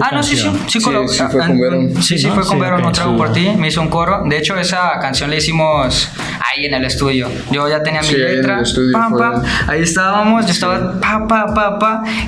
ah, 0.01 0.11
no, 0.13 0.23
sí, 0.23 0.37
sí, 0.37 0.49
sí, 0.69 0.81
sí, 0.81 1.23
fue 1.31 1.47
con 1.47 1.61
Veron. 1.61 2.03
Sí, 2.03 2.19
sí, 2.19 2.29
fue 2.29 2.45
con 2.45 2.59
Veron, 2.59 2.85
un 2.85 2.93
trago 2.93 3.17
por 3.17 3.33
ti, 3.33 3.51
me 3.57 3.69
hizo 3.69 3.81
un 3.81 3.89
coro. 3.89 4.23
De 4.25 4.39
hecho, 4.39 4.57
esa 4.57 4.99
canción 5.01 5.31
la 5.31 5.37
hicimos 5.37 6.11
ahí 6.41 6.67
en 6.67 6.75
el 6.75 6.85
estudio. 6.85 7.29
Yo 7.51 7.69
ya 7.69 7.83
tenía 7.83 8.03
mi 8.03 8.13
letra, 8.13 8.63
ahí 9.69 9.83
estábamos, 9.83 10.47
yo 10.47 10.53
estaba 10.53 11.01
pa, 11.01 11.27
pa, 11.27 11.55
pa, 11.55 11.79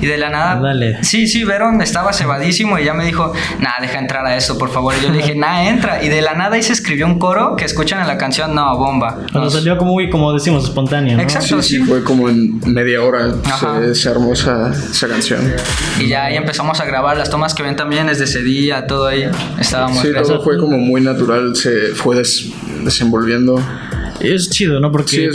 y 0.01 0.05
de 0.05 0.17
la 0.17 0.29
nada. 0.29 0.55
Dale. 0.55 1.03
Sí, 1.03 1.27
sí, 1.27 1.43
Veron 1.43 1.81
estaba 1.81 2.13
cebadísimo 2.13 2.77
y 2.79 2.85
ya 2.85 2.93
me 2.93 3.05
dijo, 3.05 3.33
nada, 3.59 3.75
deja 3.81 3.99
entrar 3.99 4.25
a 4.25 4.35
esto, 4.35 4.57
por 4.57 4.71
favor. 4.71 4.93
Y 4.99 5.03
yo 5.03 5.11
le 5.11 5.17
dije, 5.17 5.35
nada, 5.35 5.67
entra. 5.67 6.03
Y 6.03 6.09
de 6.09 6.21
la 6.21 6.33
nada 6.33 6.55
ahí 6.55 6.63
se 6.63 6.73
escribió 6.73 7.05
un 7.05 7.19
coro 7.19 7.55
que 7.55 7.65
escuchan 7.65 8.01
en 8.01 8.07
la 8.07 8.17
canción, 8.17 8.53
no, 8.53 8.77
bomba. 8.77 9.19
Cuando 9.31 9.49
salió 9.49 9.77
como, 9.77 9.95
como 10.11 10.33
decimos, 10.33 10.65
espontáneo. 10.65 11.19
Exacto, 11.19 11.61
sí, 11.61 11.79
Fue 11.79 12.03
como 12.03 12.29
en 12.29 12.59
media 12.65 13.01
hora 13.01 13.33
se, 13.93 14.09
armó 14.09 14.33
esa, 14.33 14.71
canción. 15.07 15.53
Y 15.99 16.07
ya 16.07 16.25
ahí 16.25 16.35
empezamos 16.35 16.79
a 16.79 16.85
grabar 16.85 17.17
las 17.17 17.29
tomas 17.29 17.53
que 17.53 17.63
ven 17.63 17.75
también 17.75 18.07
desde 18.07 18.25
ese 18.25 18.41
día, 18.41 18.87
todo 18.87 19.07
ahí. 19.07 19.29
Estábamos. 19.59 19.99
Sí, 19.99 20.09
todo 20.13 20.43
fue 20.43 20.57
como 20.57 20.77
muy 20.77 21.01
natural, 21.01 21.55
se 21.55 21.93
fue 21.95 22.15
desenvolviendo 22.83 23.61
es 24.33 24.49
chido, 24.49 24.79
¿no? 24.79 24.91
Porque 24.91 25.29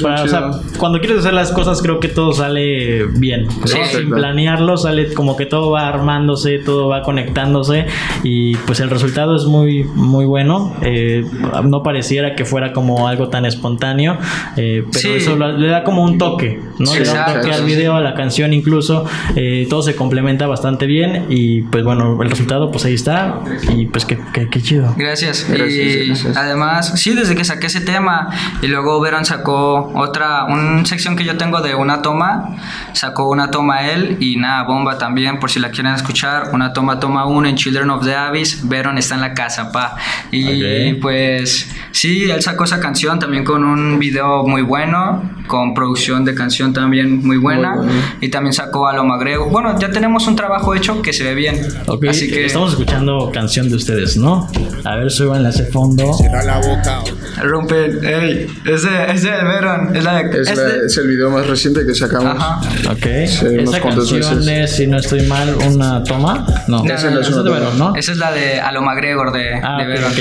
cuando 0.79 1.01
quieres 1.01 1.19
hacer 1.19 1.33
las 1.33 1.53
cosas 1.53 1.83
creo 1.83 2.01
que 2.01 2.09
todo 2.09 2.33
sale 2.33 3.05
bien. 3.07 3.47
Sin 3.91 4.11
planearlo 4.11 4.77
sale 4.77 5.13
como 5.15 5.37
que 5.37 5.47
todo 5.47 5.71
va 5.71 5.89
armándose, 5.89 6.59
todo 6.59 6.89
va 6.89 7.03
conectándose 7.03 7.87
y 8.23 8.57
pues 8.57 8.81
el 8.81 8.91
resultado 8.91 9.37
es 9.37 9.45
muy, 9.45 9.85
muy 9.85 10.25
bueno. 10.25 10.77
Eh, 10.83 11.25
no 11.65 11.83
pareciera 11.83 12.35
que 12.35 12.45
fuera 12.45 12.73
como 12.73 13.09
algo 13.09 13.29
tan 13.29 13.47
espontáneo, 13.47 14.19
eh, 14.57 14.85
pero 14.93 15.15
eso 15.15 15.37
le 15.37 15.69
da 15.69 15.85
como 15.85 16.05
un 16.05 16.19
toque, 16.19 16.61
¿no? 16.79 16.95
le 16.95 17.05
da 17.05 17.27
un 17.27 17.35
toque 17.35 17.53
al 17.53 17.65
video, 17.65 17.95
a 17.95 18.01
la 18.01 18.15
canción 18.15 18.53
incluso. 18.53 19.05
Eh, 19.37 19.67
todo 19.69 19.83
se 19.83 19.95
complementa 19.95 20.47
bastante 20.47 20.87
bien 20.87 21.27
y 21.29 21.63
pues 21.63 21.85
bueno, 21.85 22.21
el 22.23 22.31
resultado 22.31 22.71
pues 22.71 22.85
ahí 22.85 22.95
está 22.95 23.41
y 23.75 23.87
pues 23.87 24.05
qué, 24.05 24.19
qué, 24.33 24.63
chido. 24.63 24.95
Gracias. 24.97 25.47
y 25.51 26.13
además, 26.35 26.93
sí, 26.97 27.15
desde 27.15 27.35
que 27.35 27.45
saqué 27.45 27.67
ese 27.67 27.81
tema 27.81 28.29
y 28.63 28.67
luego 28.67 28.80
Veron 29.01 29.25
sacó 29.25 29.93
otra, 29.95 30.45
una 30.45 30.85
sección 30.85 31.17
que 31.17 31.25
yo 31.25 31.37
tengo 31.37 31.61
de 31.61 31.75
una 31.75 32.03
toma, 32.03 32.57
sacó 32.93 33.29
una 33.29 33.51
toma 33.51 33.89
él 33.89 34.17
y 34.21 34.37
nada, 34.37 34.65
bomba 34.65 34.99
también, 34.99 35.39
por 35.39 35.51
si 35.51 35.59
la 35.61 35.71
quieren 35.71 35.95
escuchar, 35.95 36.51
una 36.53 36.73
toma, 36.73 37.01
toma 37.01 37.27
uno 37.27 37.49
en 37.49 37.57
Children 37.57 37.91
of 37.91 38.05
the 38.05 38.15
Abyss, 38.15 38.69
Veron 38.69 38.99
está 38.99 39.15
en 39.15 39.21
la 39.21 39.35
casa, 39.35 39.73
pa. 39.73 39.97
Y 40.31 40.95
pues 40.95 41.71
sí, 41.91 42.31
él 42.31 42.43
sacó 42.43 42.65
esa 42.65 42.81
canción 42.81 43.19
también 43.19 43.45
con 43.45 43.65
un 43.65 43.99
video 43.99 44.47
muy 44.47 44.63
bueno, 44.63 45.23
con 45.51 45.75
producción 45.75 46.25
de 46.25 46.33
canción 46.33 46.73
también 46.73 47.27
muy 47.27 47.37
buena, 47.37 47.75
y 48.21 48.29
también 48.29 48.53
sacó 48.53 48.87
a 48.87 48.95
lo 48.95 49.05
magrego. 49.05 49.51
Bueno, 49.51 49.77
ya 49.81 49.91
tenemos 49.91 50.29
un 50.29 50.37
trabajo 50.37 50.77
hecho 50.77 51.03
que 51.03 51.13
se 51.13 51.25
ve 51.25 51.35
bien. 51.35 51.61
Así 52.09 52.31
que 52.31 52.47
estamos 52.47 52.71
escuchando 52.71 53.33
canción 53.35 53.69
de 53.69 53.75
ustedes, 53.75 54.17
¿no? 54.17 54.49
A 54.85 54.95
ver, 54.95 55.11
suban 55.11 55.45
ese 55.45 55.65
fondo. 55.65 56.15
Cierra 56.15 56.45
la 56.45 56.59
boca. 56.59 57.01
Rompe, 57.43 57.87
ey, 57.87 58.47
ese, 58.65 59.11
ese 59.13 59.31
de 59.33 59.43
Veron. 59.43 59.97
Es, 59.97 60.05
la 60.05 60.21
es, 60.21 60.49
este 60.49 60.87
es, 60.87 60.97
el 60.99 61.09
video 61.09 61.31
más 61.31 61.49
reciente 61.49 61.85
que 61.85 61.95
sacamos. 61.97 62.37
Ajá. 62.37 62.61
Ok. 62.93 63.07
Esa 63.07 63.81
canción 63.81 64.49
es, 64.49 64.77
si 64.77 64.87
no 64.87 64.99
estoy 64.99 65.23
mal, 65.23 65.57
una 65.69 66.05
toma. 66.05 66.47
No, 66.69 66.85
no, 66.85 66.95
esa, 66.95 67.11
no, 67.11 67.19
es, 67.19 67.35
de 67.35 67.51
Veron, 67.51 67.77
¿no? 67.77 67.97
Esa 67.97 68.13
es 68.13 68.19
la 68.19 68.31
de 68.31 68.61
A 68.61 68.71
lo 68.71 68.83
McGregor 68.83 69.33
de, 69.33 69.55
ah, 69.55 69.79
de 69.81 69.87
Veron. 69.87 70.13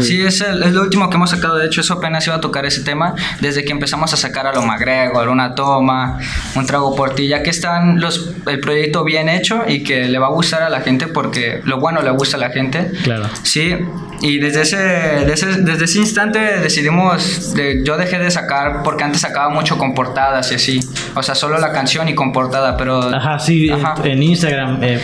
Sí, 0.00 0.22
es, 0.22 0.40
el, 0.40 0.62
es 0.62 0.72
lo 0.72 0.80
último 0.80 1.10
que 1.10 1.16
hemos 1.16 1.28
sacado. 1.28 1.58
De 1.58 1.66
hecho, 1.66 1.82
eso 1.82 1.92
apenas 1.94 2.26
iba 2.26 2.36
a 2.36 2.40
tocar 2.40 2.64
ese 2.64 2.80
tema 2.80 3.14
desde 3.42 3.62
que 3.62 3.72
empezamos 3.72 4.14
a 4.14 4.16
sacar 4.16 4.46
A 4.46 4.54
lo 4.54 4.62
McGregor, 4.70 5.28
una 5.28 5.54
toma, 5.54 6.18
un 6.54 6.66
trago 6.66 6.94
por 6.94 7.14
ti, 7.14 7.28
ya 7.28 7.42
que 7.42 7.50
están 7.50 8.00
los, 8.00 8.34
el 8.46 8.60
proyecto 8.60 9.04
bien 9.04 9.28
hecho 9.28 9.64
y 9.66 9.82
que 9.82 10.08
le 10.08 10.18
va 10.18 10.28
a 10.28 10.30
gustar 10.30 10.62
a 10.62 10.70
la 10.70 10.80
gente 10.80 11.08
porque 11.08 11.60
lo 11.64 11.78
bueno 11.78 12.02
le 12.02 12.10
gusta 12.10 12.36
a 12.36 12.40
la 12.40 12.50
gente. 12.50 12.90
Claro. 13.02 13.28
Sí, 13.42 13.76
y 14.22 14.38
desde 14.38 14.62
ese, 14.62 14.76
desde 14.76 15.32
ese, 15.32 15.46
desde 15.62 15.84
ese 15.84 15.98
instante 15.98 16.38
decidimos 16.60 17.54
de 17.54 17.82
yo 17.84 17.96
dejé 17.96 18.18
de 18.18 18.30
sacar 18.30 18.82
porque 18.82 19.04
antes 19.04 19.22
sacaba 19.22 19.48
mucho 19.48 19.78
con 19.78 19.94
portadas 19.94 20.52
y 20.52 20.56
así. 20.56 20.80
O 21.14 21.22
sea, 21.22 21.34
solo 21.34 21.58
la 21.58 21.72
canción 21.72 22.08
y 22.08 22.14
con 22.14 22.32
portada, 22.32 22.76
pero... 22.76 23.14
Ajá, 23.14 23.38
sí, 23.38 23.70
en 24.04 24.22
Instagram 24.22 24.82
eh, 24.82 25.00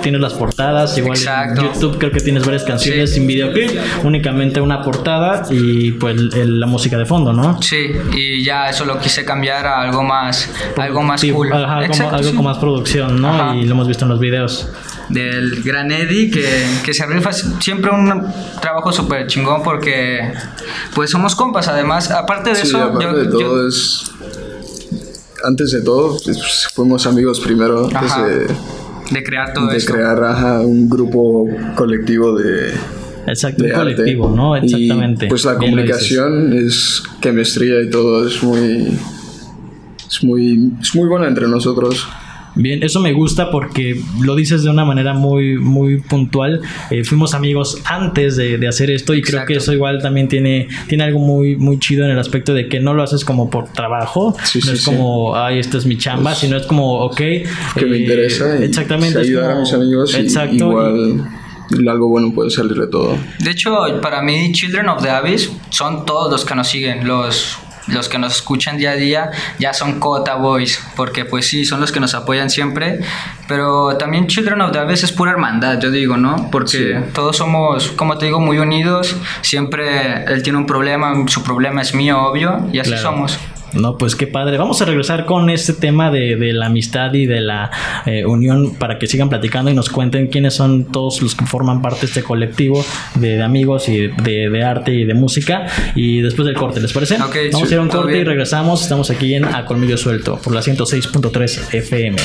tienes 0.00 0.20
las 0.20 0.34
portadas, 0.34 0.96
igual 0.96 1.18
en 1.18 1.56
YouTube 1.56 1.98
creo 1.98 2.10
que 2.10 2.20
tienes 2.20 2.44
varias 2.44 2.64
canciones 2.64 3.14
sin 3.14 3.26
videoclip, 3.26 3.70
únicamente 4.04 4.60
una 4.60 4.82
portada 4.82 5.42
y 5.50 5.92
pues 5.92 6.16
la 6.16 6.66
música 6.66 6.96
de 6.96 7.04
fondo, 7.04 7.32
¿no? 7.32 7.60
Sí, 7.60 7.92
y 8.14 8.42
ya 8.44 8.68
eso 8.68 8.84
lo 8.84 8.98
quise 8.98 9.24
cambiar 9.24 9.66
a 9.66 9.82
algo 9.82 10.02
más, 10.02 10.50
algo 10.76 11.02
más 11.02 11.22
cool. 11.24 11.52
algo, 11.52 12.34
con 12.34 12.44
más 12.44 12.58
producción, 12.58 13.20
¿no? 13.20 13.54
Y 13.54 13.64
lo 13.64 13.72
hemos 13.72 13.88
visto 13.88 14.04
en 14.04 14.10
los 14.10 14.20
videos 14.20 14.68
del 15.12 15.62
gran 15.62 15.90
Eddie, 15.92 16.30
que, 16.30 16.46
que 16.84 16.94
se 16.94 17.06
rifa 17.06 17.32
siempre 17.32 17.90
un 17.90 18.24
trabajo 18.60 18.92
súper 18.92 19.26
chingón 19.26 19.62
porque 19.62 20.32
pues 20.94 21.10
somos 21.10 21.34
compas, 21.34 21.68
además, 21.68 22.10
aparte 22.10 22.52
de 22.52 22.62
eso... 22.62 22.82
Aparte 22.82 23.18
de 23.18 23.26
todo 23.26 23.68
es... 23.68 24.10
Antes 25.44 25.72
de 25.72 25.82
todo, 25.82 26.16
pues, 26.24 26.68
fuimos 26.72 27.06
amigos 27.06 27.40
primero, 27.40 27.88
de, 27.88 29.22
crear 29.24 29.52
todo 29.52 29.66
de 29.66 29.84
crear 29.84 30.60
un 30.64 30.88
grupo 30.88 31.48
colectivo 31.74 32.36
de... 32.38 32.72
Exacto, 33.26 33.64
un 33.64 33.72
colectivo, 33.72 34.30
¿no? 34.30 34.56
Exactamente. 34.56 35.26
pues 35.26 35.44
la 35.44 35.56
comunicación 35.56 36.52
es 36.52 37.02
chemistría 37.20 37.82
y 37.82 37.90
todo, 37.90 38.26
es 38.26 38.42
muy... 38.42 38.98
Es 40.08 40.22
muy, 40.22 40.72
es 40.80 40.94
muy 40.94 41.08
buena 41.08 41.26
entre 41.26 41.48
nosotros. 41.48 42.06
Bien, 42.54 42.82
eso 42.82 43.00
me 43.00 43.12
gusta 43.12 43.50
porque 43.50 44.00
lo 44.20 44.36
dices 44.36 44.62
de 44.62 44.70
una 44.70 44.84
manera 44.84 45.14
muy, 45.14 45.58
muy 45.58 46.00
puntual. 46.00 46.60
Eh, 46.90 47.04
fuimos 47.04 47.34
amigos 47.34 47.80
antes 47.84 48.36
de, 48.36 48.62
hacer 48.68 48.90
esto 48.90 49.14
y 49.14 49.22
creo 49.22 49.44
que 49.44 49.54
eso 49.54 49.72
igual 49.72 50.00
también 50.00 50.28
tiene, 50.28 50.68
tiene 50.86 51.04
algo 51.04 51.18
muy, 51.18 51.56
muy 51.56 51.78
chido 51.78 52.04
en 52.04 52.10
el 52.10 52.18
aspecto 52.18 52.54
de 52.54 52.68
que 52.68 52.80
no 52.80 52.94
lo 52.94 53.02
haces 53.02 53.24
como 53.24 53.50
por 53.50 53.68
trabajo, 53.72 54.36
no 54.64 54.72
es 54.72 54.84
como, 54.84 55.36
ay, 55.36 55.58
esto 55.58 55.78
es 55.78 55.86
mi 55.86 55.98
chamba, 55.98 56.30
pues, 56.30 56.38
sino 56.38 56.56
es 56.56 56.66
como, 56.66 57.00
ok. 57.00 57.16
Que 57.16 57.86
me 57.86 57.98
interesa. 57.98 58.58
Y 58.60 58.64
exactamente. 58.64 59.18
ayudar 59.18 59.52
a 59.52 59.60
mis 59.60 59.72
amigos. 59.72 60.14
exacto. 60.14 60.70
igual 60.70 61.24
algo 61.88 62.08
bueno 62.08 62.32
puede 62.34 62.50
salir 62.50 62.76
de 62.76 62.86
todo. 62.86 63.16
De 63.38 63.50
hecho, 63.50 63.78
para 64.00 64.22
mí, 64.22 64.52
Children 64.52 64.88
of 64.88 65.02
the 65.02 65.10
Abyss 65.10 65.50
son 65.70 66.04
todos 66.04 66.30
los 66.30 66.44
que 66.44 66.54
nos 66.54 66.68
siguen, 66.68 67.06
los 67.06 67.58
los 67.88 68.08
que 68.08 68.18
nos 68.18 68.36
escuchan 68.36 68.76
día 68.76 68.92
a 68.92 68.96
día 68.96 69.30
ya 69.58 69.72
son 69.74 69.98
Cota 69.98 70.36
Boys, 70.36 70.80
porque 70.96 71.24
pues 71.24 71.46
sí, 71.46 71.64
son 71.64 71.80
los 71.80 71.92
que 71.92 72.00
nos 72.00 72.14
apoyan 72.14 72.50
siempre, 72.50 73.00
pero 73.48 73.96
también 73.96 74.26
Children 74.26 74.60
of 74.62 74.72
the 74.72 74.78
Abyss 74.78 75.04
es 75.04 75.12
pura 75.12 75.32
hermandad, 75.32 75.80
yo 75.80 75.90
digo, 75.90 76.16
¿no? 76.16 76.50
Porque 76.50 77.02
todos 77.12 77.36
somos, 77.36 77.88
como 77.92 78.18
te 78.18 78.26
digo, 78.26 78.40
muy 78.40 78.58
unidos, 78.58 79.16
siempre 79.40 80.24
él 80.24 80.42
tiene 80.42 80.58
un 80.58 80.66
problema, 80.66 81.14
su 81.26 81.42
problema 81.42 81.82
es 81.82 81.94
mío, 81.94 82.22
obvio, 82.22 82.68
y 82.72 82.78
así 82.78 82.96
somos. 82.96 83.38
No, 83.74 83.96
pues 83.96 84.16
qué 84.16 84.26
padre. 84.26 84.58
Vamos 84.58 84.80
a 84.82 84.84
regresar 84.84 85.24
con 85.24 85.50
este 85.50 85.72
tema 85.72 86.10
de, 86.10 86.52
la 86.52 86.66
amistad 86.66 87.12
y 87.14 87.26
de 87.26 87.40
la 87.40 87.70
eh, 88.06 88.24
unión 88.24 88.74
para 88.74 88.98
que 88.98 89.06
sigan 89.06 89.28
platicando 89.28 89.70
y 89.70 89.74
nos 89.74 89.88
cuenten 89.88 90.28
quiénes 90.28 90.54
son 90.54 90.84
todos 90.92 91.22
los 91.22 91.34
que 91.34 91.46
forman 91.46 91.82
parte 91.82 92.00
de 92.02 92.06
este 92.06 92.22
colectivo 92.22 92.84
de, 93.14 93.42
amigos 93.42 93.88
y 93.88 94.08
de, 94.08 94.64
arte 94.64 94.92
y 94.92 95.04
de 95.04 95.14
música. 95.14 95.66
Y 95.94 96.20
después 96.20 96.46
del 96.46 96.56
corte, 96.56 96.80
¿les 96.80 96.92
parece? 96.92 97.16
Vamos 97.18 97.70
a 97.70 97.74
ir 97.74 97.78
a 97.78 97.82
un 97.82 97.88
corte 97.88 98.18
y 98.18 98.24
regresamos. 98.24 98.82
Estamos 98.82 99.10
aquí 99.10 99.34
en 99.34 99.44
A 99.44 99.64
Colmillo 99.64 99.96
Suelto 99.96 100.38
por 100.38 100.54
la 100.54 100.60
106.3 100.60 101.74
FM. 101.74 102.16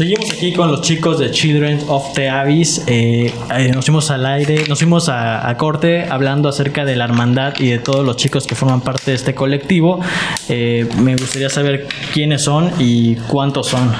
Seguimos 0.00 0.32
aquí 0.32 0.54
con 0.54 0.70
los 0.70 0.80
chicos 0.80 1.18
de 1.18 1.30
Children 1.30 1.80
of 1.88 2.14
the 2.14 2.30
Abyss. 2.30 2.84
Eh, 2.86 3.34
eh, 3.54 3.70
nos 3.70 3.84
fuimos 3.84 4.10
al 4.10 4.24
aire, 4.24 4.64
nos 4.66 4.78
fuimos 4.78 5.10
a, 5.10 5.54
corte 5.58 6.08
hablando 6.08 6.48
acerca 6.48 6.86
de 6.86 6.96
la 6.96 7.04
hermandad 7.04 7.52
y 7.58 7.68
de 7.68 7.80
todos 7.80 8.02
los 8.06 8.16
chicos 8.16 8.46
que 8.46 8.54
forman 8.54 8.80
parte 8.80 9.10
de 9.10 9.18
este 9.18 9.34
colectivo. 9.34 10.00
Eh, 10.48 10.88
me 11.02 11.16
gustaría 11.16 11.50
saber 11.50 11.86
quiénes 12.14 12.40
son 12.40 12.72
y 12.78 13.16
cuántos 13.28 13.66
son. 13.68 13.92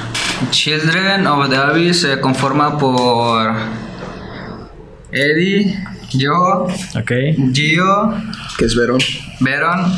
Children 0.48 1.26
of 1.26 1.50
the 1.50 1.56
Abyss 1.56 2.00
se 2.00 2.18
conforma 2.18 2.78
por 2.78 3.52
Eddie, 5.12 5.84
yo, 6.12 6.66
okay. 6.98 7.36
Gio, 7.52 8.14
que 8.56 8.64
es 8.64 8.74
Veron, 8.74 9.00
Veron, 9.40 9.92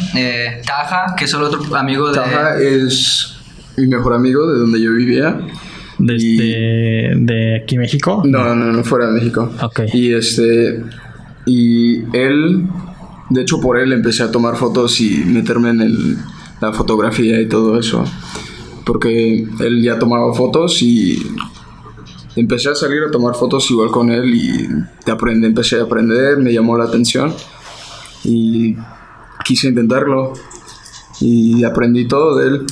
Taja, 0.67 1.15
que 1.17 1.27
es 1.27 1.33
el 1.33 1.43
otro 1.43 1.77
amigo 1.77 2.09
de. 2.09 2.17
Taja 2.17 2.61
es 2.61 3.37
mi 3.77 3.87
mejor 3.87 4.15
amigo 4.15 4.51
de 4.51 4.59
donde 4.59 4.83
yo 4.83 4.95
vivía 4.95 5.39
desde 6.05 7.15
de 7.17 7.57
aquí 7.63 7.79
México 7.79 8.23
no 8.25 8.55
no 8.55 8.73
no 8.73 8.85
fuera 8.85 9.07
de 9.07 9.13
México. 9.13 9.51
Okay. 9.63 9.89
y 9.93 10.13
este 10.13 10.83
y 11.47 12.03
él 12.17 12.67
de 13.33 13.41
hecho 13.41 13.61
por 13.61 13.79
él 13.79 13.93
empecé 13.93 14.23
a 14.23 14.31
tomar 14.31 14.57
fotos 14.57 15.01
y 15.01 15.25
meterme 15.25 15.71
en 15.71 15.81
el, 15.81 16.19
la 16.61 16.73
fotografía 16.73 17.41
y 17.41 17.49
todo 17.49 17.79
eso. 17.79 18.05
Porque 18.85 19.47
él 19.61 19.83
ya 19.83 19.99
tomaba 19.99 20.33
fotos 20.35 20.83
y 20.83 21.19
empecé 22.37 22.71
a 22.71 22.75
salir 22.75 23.03
a 23.03 23.11
tomar 23.11 23.35
fotos 23.35 23.71
igual 23.71 23.91
con 23.91 24.11
él 24.11 24.35
y 24.35 24.69
te 25.05 25.11
aprendí, 25.11 25.47
empecé 25.47 25.79
a 25.79 25.85
aprender 25.85 26.39
me 26.39 26.53
llamó 26.53 26.77
la 26.77 26.85
atención 26.85 27.33
y 28.25 28.77
quise 29.45 29.69
intentarlo. 29.69 30.33
Y 31.21 31.63
aprendí 31.65 32.09
todo 32.09 32.37
de 32.37 32.49
él. 32.49 32.67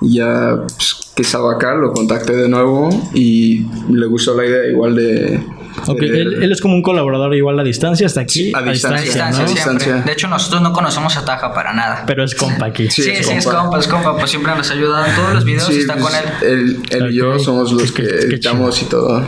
Y 0.00 0.14
ya 0.14 0.62
pues, 0.62 1.07
que 1.18 1.22
estaba 1.22 1.54
acá, 1.54 1.74
lo 1.74 1.92
contacté 1.92 2.32
de 2.32 2.48
nuevo 2.48 2.90
y 3.12 3.66
le 3.90 4.06
gustó 4.06 4.36
la 4.36 4.46
idea 4.46 4.70
igual 4.70 4.94
de... 4.94 5.42
Ok, 5.88 6.00
él, 6.00 6.52
es 6.52 6.60
como 6.60 6.74
un 6.74 6.82
colaborador 6.82 7.34
igual 7.34 7.58
a 7.58 7.64
distancia, 7.64 8.06
hasta 8.06 8.20
aquí. 8.20 8.52
a, 8.54 8.62
distancia, 8.62 9.44
distancia, 9.44 9.96
De 9.96 10.12
hecho, 10.12 10.28
nosotros 10.28 10.62
no 10.62 10.72
conocemos 10.72 11.16
a 11.16 11.24
Taja 11.24 11.52
para 11.52 11.72
nada. 11.72 12.04
Pero 12.06 12.22
es 12.22 12.36
compa 12.36 12.66
aquí. 12.66 12.88
Sí, 12.88 13.02
sí, 13.02 13.10
es, 13.10 13.44
compa. 13.44 13.80
es 13.80 13.88
compa, 13.88 14.16
Pues 14.16 14.30
siempre 14.30 14.54
nos 14.54 14.70
ayuda 14.70 15.08
en 15.08 15.16
todos 15.16 15.34
los 15.34 15.44
videos 15.44 15.68
y 15.70 15.78
está 15.78 15.96
pues, 15.96 16.06
con 16.06 16.14
él. 16.48 16.82
Él, 16.90 17.10
y 17.10 17.16
yo 17.16 17.36
somos 17.40 17.72
los 17.72 17.90
que, 17.90 18.04
que 18.04 18.08
editamos 18.08 18.80
y 18.80 18.84
todo. 18.84 19.20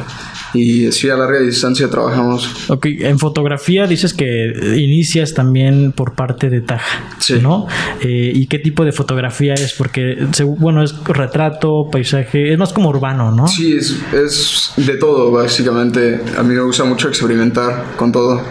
Y 0.55 0.91
sí, 0.93 1.09
a 1.09 1.17
larga 1.17 1.41
distancia 1.41 1.89
trabajamos. 1.89 2.71
Ok, 2.71 2.87
en 2.87 3.19
fotografía 3.19 3.87
dices 3.87 4.15
que 4.15 4.77
inicias 4.77 5.35
también 5.35 5.93
por 5.93 6.15
parte 6.15 6.51
de 6.51 6.61
Taja, 6.61 7.17
sí. 7.19 7.39
¿no? 7.41 7.67
Eh, 8.01 8.33
¿Y 8.35 8.47
qué 8.47 8.59
tipo 8.59 8.85
de 8.85 8.93
fotografía 8.93 9.55
es? 9.55 9.75
Porque, 9.75 10.27
bueno, 10.59 10.83
es 10.83 10.95
retrato, 11.05 11.89
paisaje, 11.91 12.53
es 12.53 12.59
más 12.59 12.73
como 12.73 12.89
urbano, 12.89 13.31
¿no? 13.31 13.47
Sí, 13.47 13.75
es, 13.75 13.97
es 14.13 14.73
de 14.77 14.97
todo, 14.97 15.31
básicamente. 15.31 16.21
A 16.37 16.43
mí 16.43 16.55
me 16.55 16.63
gusta 16.63 16.85
mucho 16.85 17.09
experimentar 17.09 17.95
con 17.97 18.13
todo. 18.13 18.43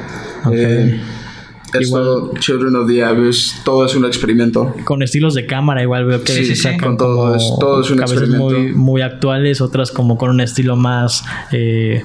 Okay. 0.45 0.59
Eh, 0.59 1.01
esto, 1.73 2.31
Children 2.39 2.75
of 2.75 2.87
the 2.87 3.03
Abyss, 3.03 3.61
todo 3.63 3.85
es 3.85 3.95
un 3.95 4.05
experimento. 4.05 4.73
Con 4.83 5.03
estilos 5.03 5.33
de 5.33 5.45
cámara, 5.45 5.81
igual 5.81 6.05
veo 6.05 6.23
que 6.23 6.33
sí, 6.33 6.55
sí, 6.55 6.77
con 6.77 6.97
todo, 6.97 7.35
es, 7.35 7.43
todo 7.59 7.81
es 7.81 7.91
un 7.91 8.01
experimento. 8.01 8.43
Muy, 8.43 8.73
muy 8.73 9.01
actuales, 9.01 9.61
otras 9.61 9.91
como 9.91 10.17
con 10.17 10.29
un 10.29 10.41
estilo 10.41 10.75
más 10.75 11.23
eh, 11.51 12.03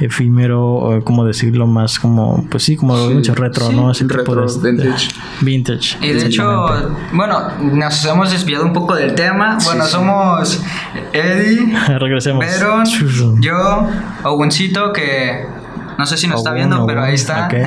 efímero, 0.00 0.64
o 0.64 1.04
como 1.04 1.24
decirlo, 1.24 1.66
más 1.66 1.98
como, 1.98 2.46
pues 2.50 2.62
sí, 2.64 2.76
como 2.76 2.96
mucho 3.10 3.34
retro, 3.34 3.70
¿no? 3.72 3.90
Ese 3.90 4.04
retro, 4.08 4.46
vintage. 4.62 5.08
Vintage. 5.40 5.98
Y 6.00 6.12
de 6.12 6.26
hecho, 6.26 6.66
bueno, 7.12 7.50
nos 7.60 8.04
hemos 8.04 8.30
desviado 8.30 8.64
un 8.64 8.72
poco 8.72 8.94
del 8.94 9.14
tema. 9.14 9.58
Bueno, 9.64 9.84
somos 9.86 10.62
Eddie, 11.12 11.76
Regresemos. 11.98 12.44
Veron, 12.44 12.84
yo, 13.40 13.86
Oguncito, 14.24 14.92
que 14.92 15.46
no 15.98 16.06
sé 16.06 16.16
si 16.16 16.26
nos 16.26 16.38
está 16.38 16.52
viendo, 16.52 16.86
pero 16.86 17.02
ahí 17.02 17.14
está. 17.14 17.46
Okay. 17.46 17.62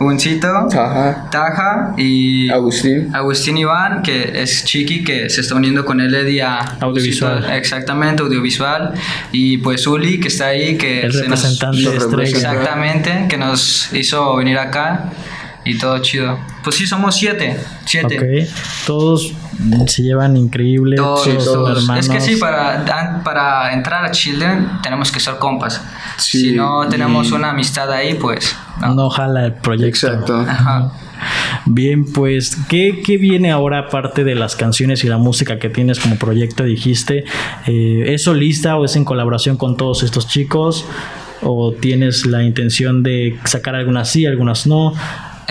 Uncito, 0.00 0.68
Taja. 0.70 1.94
y 1.96 2.50
Agustín. 2.50 3.14
Agustín 3.14 3.58
Iván, 3.58 4.02
que 4.02 4.42
es 4.42 4.64
Chiqui, 4.64 5.02
que 5.02 5.30
se 5.30 5.40
está 5.40 5.54
uniendo 5.54 5.84
con 5.84 6.00
él 6.00 6.10
día 6.26 6.58
audiovisual. 6.80 7.50
exactamente, 7.52 8.22
audiovisual. 8.22 8.94
Y 9.32 9.58
pues 9.58 9.86
Uli, 9.86 10.20
que 10.20 10.28
está 10.28 10.46
ahí, 10.46 10.76
que 10.76 11.02
el 11.02 11.12
representante 11.12 11.82
nos, 11.82 12.20
Exactamente, 12.20 13.26
que 13.28 13.36
nos 13.36 13.92
hizo 13.92 14.36
venir 14.36 14.58
acá 14.58 15.10
y 15.64 15.78
todo 15.78 15.98
chido. 15.98 16.38
Pues 16.64 16.76
sí, 16.76 16.86
somos 16.86 17.16
siete. 17.16 17.58
Siete. 17.84 18.18
Ok. 18.18 18.48
Todos 18.86 19.32
se 19.86 20.02
llevan 20.02 20.36
increíble. 20.36 20.96
Todos, 20.96 21.44
todos, 21.44 21.82
hermanos. 21.82 22.06
Es 22.06 22.10
que 22.10 22.20
sí, 22.20 22.36
para, 22.36 23.22
para 23.24 23.72
entrar 23.72 24.04
a 24.04 24.10
Children 24.10 24.80
tenemos 24.82 25.12
que 25.12 25.20
ser 25.20 25.36
compas. 25.38 25.82
si 26.18 26.52
no 26.52 26.88
tenemos 26.88 27.32
una 27.32 27.50
amistad 27.50 27.90
ahí, 27.92 28.14
pues. 28.14 28.56
No, 28.80 28.94
no 28.94 29.10
jala 29.10 29.46
el 29.46 29.54
proyecto. 29.54 30.06
Exacto. 30.06 30.40
Ajá. 30.40 30.92
Bien, 31.66 32.10
pues, 32.10 32.56
¿qué, 32.68 33.02
¿qué, 33.04 33.18
viene 33.18 33.50
ahora 33.50 33.80
aparte 33.80 34.24
de 34.24 34.34
las 34.34 34.56
canciones 34.56 35.04
y 35.04 35.08
la 35.08 35.18
música 35.18 35.58
que 35.58 35.68
tienes 35.68 36.00
como 36.00 36.16
proyecto? 36.16 36.64
Dijiste, 36.64 37.24
eh, 37.66 38.04
¿es 38.06 38.24
solista 38.24 38.76
o 38.76 38.86
es 38.86 38.96
en 38.96 39.04
colaboración 39.04 39.56
con 39.56 39.76
todos 39.76 40.02
estos 40.02 40.26
chicos? 40.26 40.86
¿O 41.42 41.72
tienes 41.72 42.26
la 42.26 42.42
intención 42.42 43.02
de 43.02 43.38
sacar 43.44 43.74
algunas 43.74 44.10
sí, 44.10 44.26
algunas 44.26 44.66
no? 44.66 44.94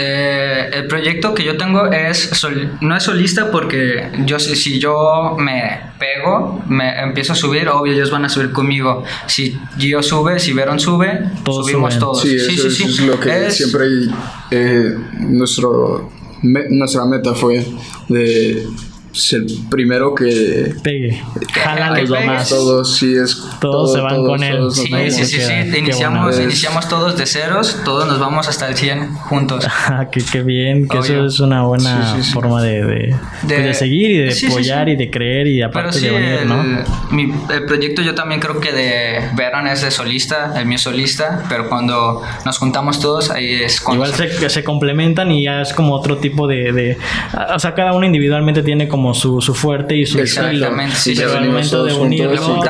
Eh, 0.01 0.69
el 0.71 0.87
proyecto 0.87 1.33
que 1.33 1.43
yo 1.43 1.57
tengo 1.57 1.91
es 1.91 2.31
no 2.79 2.95
es 2.95 3.03
solista 3.03 3.51
porque 3.51 4.09
yo 4.25 4.39
si 4.39 4.79
yo 4.79 5.35
me 5.37 5.77
pego, 5.99 6.63
me 6.69 6.97
empiezo 7.01 7.33
a 7.33 7.35
subir, 7.35 7.67
obvio 7.67 7.93
ellos 7.93 8.09
van 8.09 8.23
a 8.23 8.29
subir 8.29 8.51
conmigo. 8.51 9.03
Si 9.27 9.59
yo 9.77 10.01
sube, 10.01 10.39
si 10.39 10.53
Veron 10.53 10.79
sube, 10.79 11.29
subimos 11.45 11.99
todos. 11.99 12.21
Sí, 12.21 12.39
sí, 12.39 12.57
sí, 12.71 12.83
es 12.85 12.99
lo 13.01 13.19
que 13.19 13.51
siempre 13.51 13.85
eh, 14.51 14.95
nuestro 15.19 16.09
nuestra 16.43 17.05
meta 17.05 17.33
fue 17.33 17.65
de 18.07 18.65
el 19.31 19.47
primero 19.69 20.13
que 20.13 20.73
pegue. 20.83 21.21
Jala 21.53 21.99
los 21.99 22.09
demás. 22.09 22.49
Todos, 22.49 22.97
sí, 22.97 23.15
es. 23.15 23.41
Todos 23.59 23.93
se 23.93 24.01
van 24.01 24.23
con 24.23 24.43
él. 24.43 24.71
Sí, 24.71 24.87
sí, 25.09 25.25
sí, 25.25 25.41
sí. 25.41 25.77
Iniciamos, 25.77 26.39
iniciamos 26.39 26.87
todos 26.87 27.17
de 27.17 27.25
ceros, 27.25 27.77
todos 27.83 28.07
nos 28.07 28.19
vamos 28.19 28.47
hasta 28.47 28.67
el 28.67 28.75
100 28.75 29.13
juntos. 29.15 29.67
Ah, 29.91 30.07
qué, 30.11 30.21
qué 30.21 30.43
bien, 30.43 30.87
que 30.87 30.99
eso 30.99 31.25
es 31.25 31.39
una 31.39 31.63
buena 31.63 32.15
forma 32.31 32.61
de, 32.61 32.85
de, 32.85 33.15
pues, 33.41 33.63
de, 33.63 33.73
seguir 33.73 34.11
y 34.11 34.17
de 34.17 34.47
apoyar 34.47 34.87
y 34.87 34.95
de 34.95 35.09
creer 35.09 35.47
y 35.47 35.63
aparte 35.63 35.99
de 35.99 36.11
venir, 36.11 36.45
¿no? 36.45 36.63
Mi, 37.09 37.33
el 37.51 37.65
proyecto 37.65 38.03
yo 38.03 38.13
también 38.13 38.39
creo 38.39 38.59
que 38.59 38.71
de 38.71 39.29
Veron 39.35 39.65
es 39.67 39.81
de 39.81 39.89
solista, 39.89 40.53
el 40.59 40.67
mío 40.67 40.75
es 40.75 40.83
solista, 40.83 41.43
pero 41.49 41.69
cuando 41.69 42.21
nos 42.45 42.59
juntamos 42.59 42.99
todos 42.99 43.31
ahí 43.31 43.63
es 43.63 43.81
cuando. 43.81 44.05
Igual 44.05 44.29
se, 44.29 44.49
se 44.49 44.63
complementan 44.63 45.31
y 45.31 45.45
ya 45.45 45.61
es 45.61 45.73
como 45.73 45.95
otro 45.95 46.17
tipo 46.17 46.45
de, 46.45 46.71
de. 46.71 46.97
O 47.55 47.59
sea, 47.59 47.73
cada 47.73 47.93
uno 47.93 48.05
individualmente 48.05 48.61
tiene 48.61 48.87
como 48.87 48.98
su, 49.13 49.41
su 49.41 49.53
fuerte 49.53 49.95
y 49.95 50.05
su 50.05 50.19
Exactamente, 50.19 50.95
sí, 50.95 51.13
pero 51.15 51.37
al 51.37 51.45
momento 51.45 51.83
de 51.83 51.93
unirlo, 51.93 52.61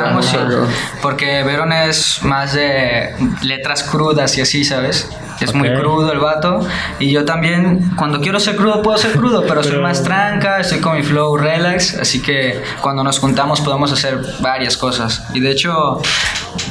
porque 1.01 1.43
Veron 1.43 1.71
es 1.73 2.19
más 2.23 2.53
de 2.53 3.09
letras 3.43 3.83
crudas 3.83 4.37
y 4.37 4.41
así, 4.41 4.63
¿sabes? 4.63 5.09
Es 5.41 5.53
muy 5.53 5.73
crudo 5.73 6.11
el 6.11 6.19
vato. 6.19 6.59
Y 6.99 7.11
yo 7.11 7.25
también, 7.25 7.91
cuando 7.95 8.19
quiero 8.19 8.39
ser 8.39 8.55
crudo, 8.55 8.81
puedo 8.81 8.97
ser 8.97 9.11
crudo, 9.11 9.43
pero, 9.47 9.63
soy 9.63 9.79
más 9.79 10.03
tranca, 10.03 10.59
estoy 10.59 10.79
con 10.79 10.97
mi 10.97 11.03
flow 11.03 11.37
relax. 11.37 11.95
Así 11.95 12.21
que 12.21 12.61
cuando 12.81 13.03
nos 13.03 13.19
juntamos 13.19 13.61
podemos 13.61 13.91
hacer 13.91 14.19
varias 14.39 14.77
cosas. 14.77 15.23
Y 15.33 15.39
de 15.39 15.51
hecho, 15.51 16.01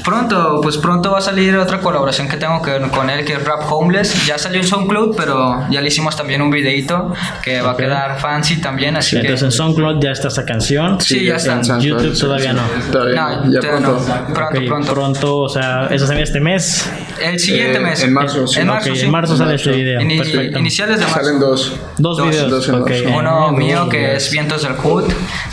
pronto, 0.04 0.60
pues 0.62 0.76
pronto 0.76 1.12
va 1.12 1.18
a 1.18 1.22
salir 1.22 1.56
otra 1.56 1.80
colaboración 1.80 2.28
que 2.28 2.36
tengo 2.36 2.60
con 2.92 3.10
él, 3.10 3.24
que 3.24 3.34
es 3.34 3.44
Rap 3.44 3.70
Homeless. 3.70 4.26
Ya 4.26 4.38
salió 4.38 4.60
en 4.60 4.66
SoundCloud, 4.66 5.16
pero 5.16 5.66
ya 5.70 5.80
le 5.80 5.88
hicimos 5.88 6.16
también 6.16 6.42
un 6.42 6.50
videito 6.50 7.12
que 7.42 7.60
va 7.60 7.72
a 7.72 7.76
quedar 7.76 8.18
fancy 8.20 8.60
también. 8.60 8.96
Así 8.96 9.16
que. 9.16 9.20
Entonces 9.20 9.44
en 9.44 9.52
SoundCloud 9.52 10.02
ya 10.02 10.10
está 10.10 10.28
esa 10.28 10.44
canción. 10.44 11.00
Sí, 11.00 11.24
ya 11.24 11.36
está. 11.36 11.60
En 11.60 11.80
YouTube 11.80 12.18
todavía 12.18 12.52
no. 12.52 12.62
no, 12.92 13.50
ya 13.50 13.60
pronto. 13.60 14.06
Pronto, 14.34 14.60
pronto. 14.66 14.94
Pronto, 14.94 15.36
o 15.38 15.48
sea, 15.48 15.88
eso 15.90 16.06
sale 16.06 16.22
este 16.22 16.40
mes. 16.40 16.90
El 17.20 17.38
siguiente 17.38 17.78
eh, 17.78 17.80
mes. 17.80 18.02
En 18.02 18.12
marzo, 18.12 18.46
en 18.60 18.66
marzo, 18.66 18.92
en 18.94 19.10
marzo 19.10 19.36
sale 19.36 19.54
este 19.54 19.72
video. 19.72 20.00
Iniciales 20.00 20.98
de 20.98 21.06
marzo. 21.06 21.20
Salen 21.20 21.40
dos. 21.40 21.76
Dos, 21.98 22.22
videos. 22.22 22.68
Uno 23.06 23.52
mío 23.52 23.88
que 23.88 24.16
es 24.16 24.30
Vientos 24.30 24.62
del 24.62 24.74
Hood, 24.74 25.04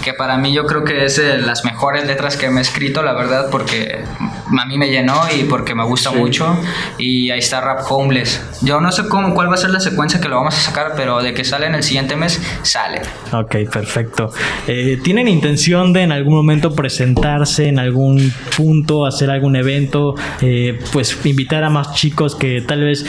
que 0.05 0.13
para 0.13 0.37
mí 0.37 0.53
yo 0.53 0.67
creo 0.67 0.83
que 0.83 1.05
es 1.05 1.17
de 1.17 1.39
las 1.39 1.65
mejores 1.65 2.05
letras 2.05 2.37
que 2.37 2.47
me 2.51 2.59
he 2.59 2.61
escrito, 2.61 3.01
la 3.01 3.13
verdad, 3.13 3.47
porque 3.49 4.03
a 4.47 4.65
mí 4.67 4.77
me 4.77 4.87
llenó 4.89 5.19
y 5.35 5.45
porque 5.45 5.73
me 5.73 5.83
gusta 5.83 6.11
mucho. 6.11 6.55
Y 6.99 7.31
ahí 7.31 7.39
está 7.39 7.59
Rap 7.59 7.79
Homeless. 7.89 8.39
Yo 8.61 8.79
no 8.79 8.91
sé 8.91 9.07
cómo, 9.09 9.33
cuál 9.33 9.49
va 9.49 9.55
a 9.55 9.57
ser 9.57 9.71
la 9.71 9.79
secuencia 9.79 10.21
que 10.21 10.29
lo 10.29 10.35
vamos 10.35 10.55
a 10.55 10.59
sacar, 10.59 10.93
pero 10.95 11.23
de 11.23 11.33
que 11.33 11.43
sale 11.43 11.65
en 11.65 11.73
el 11.73 11.81
siguiente 11.81 12.15
mes, 12.15 12.39
sale. 12.61 13.01
Ok, 13.33 13.55
perfecto. 13.71 14.31
Eh, 14.67 14.99
¿Tienen 15.03 15.27
intención 15.27 15.91
de 15.91 16.03
en 16.03 16.11
algún 16.11 16.35
momento 16.35 16.75
presentarse 16.75 17.67
en 17.67 17.79
algún 17.79 18.31
punto, 18.55 19.07
hacer 19.07 19.31
algún 19.31 19.55
evento, 19.55 20.13
eh, 20.39 20.79
pues 20.93 21.17
invitar 21.25 21.63
a 21.63 21.71
más 21.71 21.95
chicos 21.95 22.35
que 22.35 22.61
tal 22.61 22.83
vez 22.83 23.07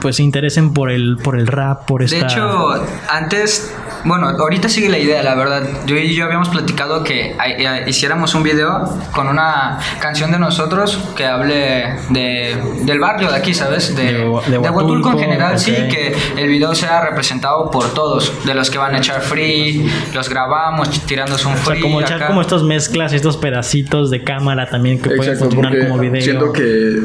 pues 0.00 0.16
se 0.16 0.22
interesen 0.22 0.72
por 0.72 0.90
el, 0.90 1.18
por 1.18 1.38
el 1.38 1.46
rap, 1.46 1.84
por 1.84 2.02
esta... 2.02 2.16
De 2.16 2.22
hecho, 2.22 2.82
antes, 3.10 3.74
bueno, 4.04 4.28
ahorita 4.28 4.68
sigue 4.68 4.88
la 4.88 4.98
idea, 4.98 5.22
la 5.22 5.34
verdad. 5.34 5.62
Yo 5.86 5.96
y 5.96 6.14
yo 6.14 6.24
habíamos 6.24 6.48
platicado 6.48 7.04
que 7.04 7.36
eh, 7.44 7.84
hiciéramos 7.86 8.34
un 8.34 8.42
video 8.42 8.84
con 9.12 9.28
una 9.28 9.78
canción 10.00 10.30
de 10.32 10.38
nosotros 10.38 10.98
que 11.16 11.26
hable 11.26 11.96
de, 12.08 12.56
del 12.82 12.98
barrio 12.98 13.30
de 13.30 13.36
aquí, 13.36 13.54
¿sabes? 13.54 13.94
De, 13.94 14.12
de, 14.12 14.58
Huatulco, 14.58 15.12
en 15.12 15.18
general, 15.18 15.58
sí, 15.58 15.72
que 15.72 16.14
el 16.36 16.48
video 16.48 16.74
sea 16.74 17.00
representado 17.02 17.70
por 17.70 17.92
todos, 17.94 18.32
de 18.44 18.54
los 18.54 18.70
que 18.70 18.78
van 18.78 18.94
a 18.94 18.98
echar 18.98 19.20
free, 19.20 19.90
los 20.14 20.28
grabamos 20.28 20.88
tirándose 21.06 21.46
un 21.46 21.56
free. 21.56 21.78
O 21.78 21.80
sea, 21.80 21.82
como 21.82 22.00
echar 22.00 22.26
como 22.26 22.40
estos 22.40 22.64
mezclas, 22.64 23.12
estos 23.12 23.36
pedacitos 23.36 24.10
de 24.10 24.22
cámara 24.22 24.68
también 24.68 25.00
que 25.00 25.10
pueden 25.10 25.38
funcionar 25.38 25.78
como 25.78 25.98
video. 25.98 26.22
Siento 26.22 26.52
que 26.52 27.00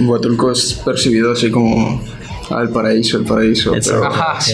Huatulco 0.00 0.52
es 0.52 0.74
percibido 0.84 1.32
así 1.32 1.50
como 1.50 2.02
al 2.50 2.70
paraíso, 2.70 3.18
el 3.18 3.24
paraíso. 3.24 3.72
Pero 3.72 4.10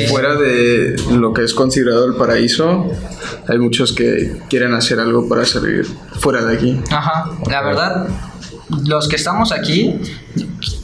fuera 0.08 0.34
de 0.36 0.96
lo 1.12 1.32
que 1.32 1.44
es 1.44 1.54
considerado 1.54 2.06
el 2.06 2.14
paraíso, 2.14 2.90
hay 3.46 3.58
muchos 3.58 3.92
que 3.92 4.36
quieren 4.48 4.74
hacer 4.74 5.00
algo 5.00 5.28
para 5.28 5.44
salir 5.44 5.86
fuera 6.18 6.44
de 6.44 6.54
aquí. 6.54 6.80
Ajá, 6.90 7.30
la 7.48 7.62
verdad, 7.62 8.08
los 8.86 9.08
que 9.08 9.16
estamos 9.16 9.52
aquí 9.52 10.00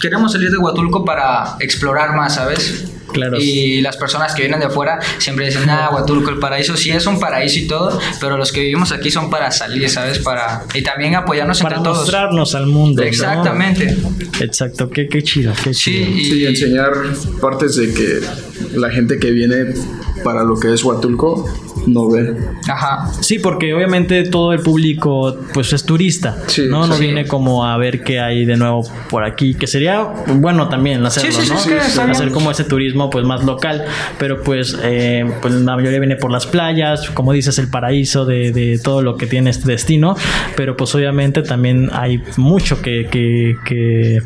queremos 0.01 0.33
salir 0.33 0.51
de 0.51 0.59
Huatulco 0.59 1.05
para 1.05 1.57
explorar 1.61 2.17
más, 2.17 2.35
¿sabes? 2.37 2.94
Y 3.39 3.81
las 3.81 3.97
personas 3.97 4.35
que 4.35 4.43
vienen 4.43 4.61
de 4.61 4.67
afuera 4.67 4.99
siempre 5.19 5.47
dicen, 5.47 5.69
ah, 5.71 5.91
Huatulco, 5.93 6.31
el 6.31 6.39
paraíso, 6.39 6.77
sí 6.77 6.91
es 6.91 7.07
un 7.07 7.19
paraíso 7.19 7.59
y 7.59 7.67
todo, 7.67 7.99
pero 8.21 8.37
los 8.37 8.53
que 8.53 8.61
vivimos 8.61 8.93
aquí 8.93 9.11
son 9.11 9.31
para 9.31 9.51
salir, 9.51 9.89
¿sabes? 9.89 10.19
Para, 10.19 10.65
y 10.75 10.83
también 10.83 11.15
apoyarnos 11.15 11.61
para 11.61 11.77
entre 11.77 11.93
todos. 11.93 12.11
Para 12.11 12.25
mostrarnos 12.25 12.55
al 12.55 12.67
mundo. 12.67 13.03
Exactamente. 13.03 13.97
Exacto, 14.41 14.91
qué, 14.91 15.09
qué 15.09 15.23
chido, 15.23 15.53
qué 15.63 15.73
chido. 15.73 16.07
Sí, 16.07 16.21
y... 16.21 16.25
sí, 16.25 16.47
enseñar 16.47 16.93
partes 17.41 17.77
de 17.77 17.93
que 17.93 18.21
la 18.79 18.91
gente 18.91 19.19
que 19.19 19.31
viene 19.31 19.75
para 20.25 20.43
lo 20.43 20.59
que 20.59 20.73
es 20.73 20.83
Huatulco 20.83 21.45
no 21.87 22.11
ve. 22.11 22.37
Ajá. 22.69 23.13
Sí, 23.21 23.39
porque 23.39 23.75
obviamente 23.75 24.25
todo 24.25 24.53
el 24.53 24.61
público 24.61 25.37
pues 25.53 25.73
es 25.73 25.85
turista, 25.85 26.37
¿no? 26.69 26.87
No 26.87 26.97
viene 26.99 27.27
como 27.27 27.65
a 27.65 27.77
ver 27.77 28.03
qué 28.03 28.21
hay 28.21 28.45
de 28.45 28.57
nuevo 28.57 28.85
por 29.11 29.25
aquí, 29.25 29.55
que 29.55 29.67
sería 29.67 30.03
bueno 30.03 30.69
también 30.69 31.05
hacerlo, 31.05 31.39
¿no? 31.49 32.11
Hacer 32.11 32.31
como 32.31 32.51
ese 32.51 32.65
turismo 32.65 33.11
pues 33.11 33.25
más 33.25 33.45
local, 33.45 33.85
pero 34.19 34.43
pues, 34.43 34.77
eh, 34.83 35.25
pues 35.43 35.55
la 35.55 35.77
mayoría 35.77 35.99
viene 35.99 36.17
por 36.17 36.31
las 36.31 36.47
playas, 36.47 37.11
como 37.11 37.33
dices, 37.33 37.59
el 37.59 37.69
paraíso 37.69 38.25
de, 38.25 38.53
de, 38.53 38.79
todo 38.79 39.03
lo 39.03 39.17
que 39.17 39.27
tiene 39.27 39.51
este 39.51 39.71
destino, 39.71 40.17
pero 40.57 40.77
pues 40.77 40.95
obviamente 40.95 41.43
también 41.43 41.91
hay 41.93 42.23
mucho 42.37 42.81
que... 42.81 43.09
Que, 43.11 43.57
que, 43.67 44.23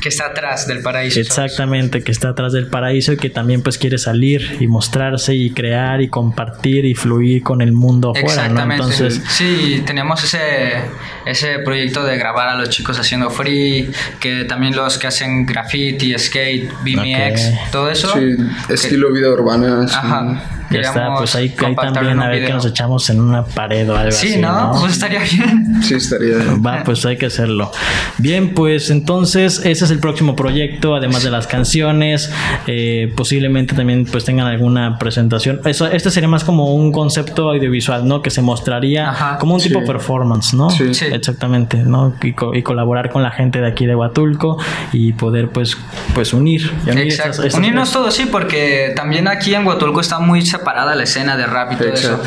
que 0.00 0.08
está 0.08 0.26
atrás 0.26 0.66
del 0.66 0.82
paraíso. 0.82 1.20
Exactamente, 1.20 2.02
que 2.02 2.12
está 2.12 2.30
atrás 2.30 2.52
del 2.52 2.68
paraíso 2.68 3.12
y 3.12 3.16
que 3.16 3.30
también 3.30 3.62
pues 3.62 3.78
quiere 3.78 3.98
salir 3.98 4.56
y 4.60 4.66
mostrarse 4.66 5.33
y 5.34 5.50
crear 5.50 6.00
y 6.00 6.08
compartir 6.08 6.84
y 6.84 6.94
fluir 6.94 7.42
con 7.42 7.60
el 7.60 7.72
mundo 7.72 8.10
afuera, 8.10 8.46
Exactamente. 8.46 8.84
Entonces, 8.84 9.22
sí, 9.28 9.82
tenemos 9.84 10.22
ese, 10.24 10.74
ese 11.26 11.58
proyecto 11.58 12.04
de 12.04 12.16
grabar 12.16 12.48
a 12.48 12.54
los 12.54 12.70
chicos 12.70 12.98
haciendo 12.98 13.30
free, 13.30 13.90
que 14.20 14.44
también 14.44 14.74
los 14.74 14.98
que 14.98 15.06
hacen 15.06 15.46
graffiti, 15.46 16.16
skate, 16.18 16.70
BMX, 16.82 17.70
todo 17.70 17.90
eso. 17.90 18.12
Sí, 18.14 18.36
estilo 18.68 19.12
vida 19.12 19.30
urbana. 19.30 19.84
Ajá. 19.84 20.63
Ya 20.74 20.88
está, 20.88 21.14
pues 21.14 21.34
ahí, 21.34 21.50
también 21.50 22.20
a 22.20 22.28
ver 22.28 22.46
que 22.46 22.52
nos 22.52 22.66
echamos 22.66 23.08
en 23.10 23.20
una 23.20 23.44
pared 23.44 23.88
o 23.90 23.96
algo 23.96 24.08
así. 24.08 24.28
Sí, 24.28 24.40
¿no? 24.40 24.72
Pues 24.80 24.92
estaría 24.92 25.20
bien. 25.20 25.82
Sí, 25.82 25.94
estaría 25.94 26.36
bien. 26.36 26.62
Va, 26.64 26.82
pues 26.84 27.04
hay 27.04 27.16
que 27.16 27.26
hacerlo. 27.26 27.70
Bien, 28.18 28.54
pues 28.54 28.90
entonces 28.90 29.60
ese 29.64 29.84
es 29.84 29.90
el 29.90 29.98
próximo 29.98 30.36
proyecto, 30.36 30.94
además 30.94 31.22
de 31.22 31.30
las 31.30 31.46
canciones. 31.46 32.30
Eh, 32.66 33.12
posiblemente 33.16 33.74
también 33.74 34.04
pues 34.04 34.24
tengan 34.24 34.46
alguna 34.46 34.98
presentación. 34.98 35.60
Eso, 35.64 35.86
este 35.86 36.10
sería 36.10 36.28
más 36.28 36.44
como 36.44 36.74
un 36.74 36.92
concepto 36.92 37.50
audiovisual, 37.50 38.06
¿no? 38.06 38.22
Que 38.22 38.30
se 38.30 38.42
mostraría 38.42 39.36
como 39.40 39.54
un 39.54 39.60
tipo 39.60 39.84
performance, 39.84 40.54
¿no? 40.54 40.70
Sí. 40.70 40.84
Exactamente, 41.12 41.78
¿no? 41.78 42.14
Y, 42.22 42.62
colaborar 42.62 43.10
con 43.10 43.22
la 43.22 43.30
gente 43.30 43.60
de 43.60 43.66
aquí 43.66 43.86
de 43.86 43.94
Huatulco 43.94 44.58
y 44.92 45.12
poder 45.12 45.50
pues, 45.50 45.76
pues 46.14 46.32
unir. 46.32 46.72
Exacto. 46.86 47.42
Unirnos 47.56 47.92
todos, 47.92 48.14
sí, 48.14 48.26
porque 48.30 48.92
también 48.96 49.28
aquí 49.28 49.54
en 49.54 49.66
Huatulco 49.66 50.00
está 50.00 50.18
muy 50.18 50.42
separada 50.64 50.94
la 50.94 51.02
escena 51.02 51.36
de 51.36 51.44
rap 51.46 51.72
y 51.72 51.76
todo 51.76 51.88
eso. 51.88 52.18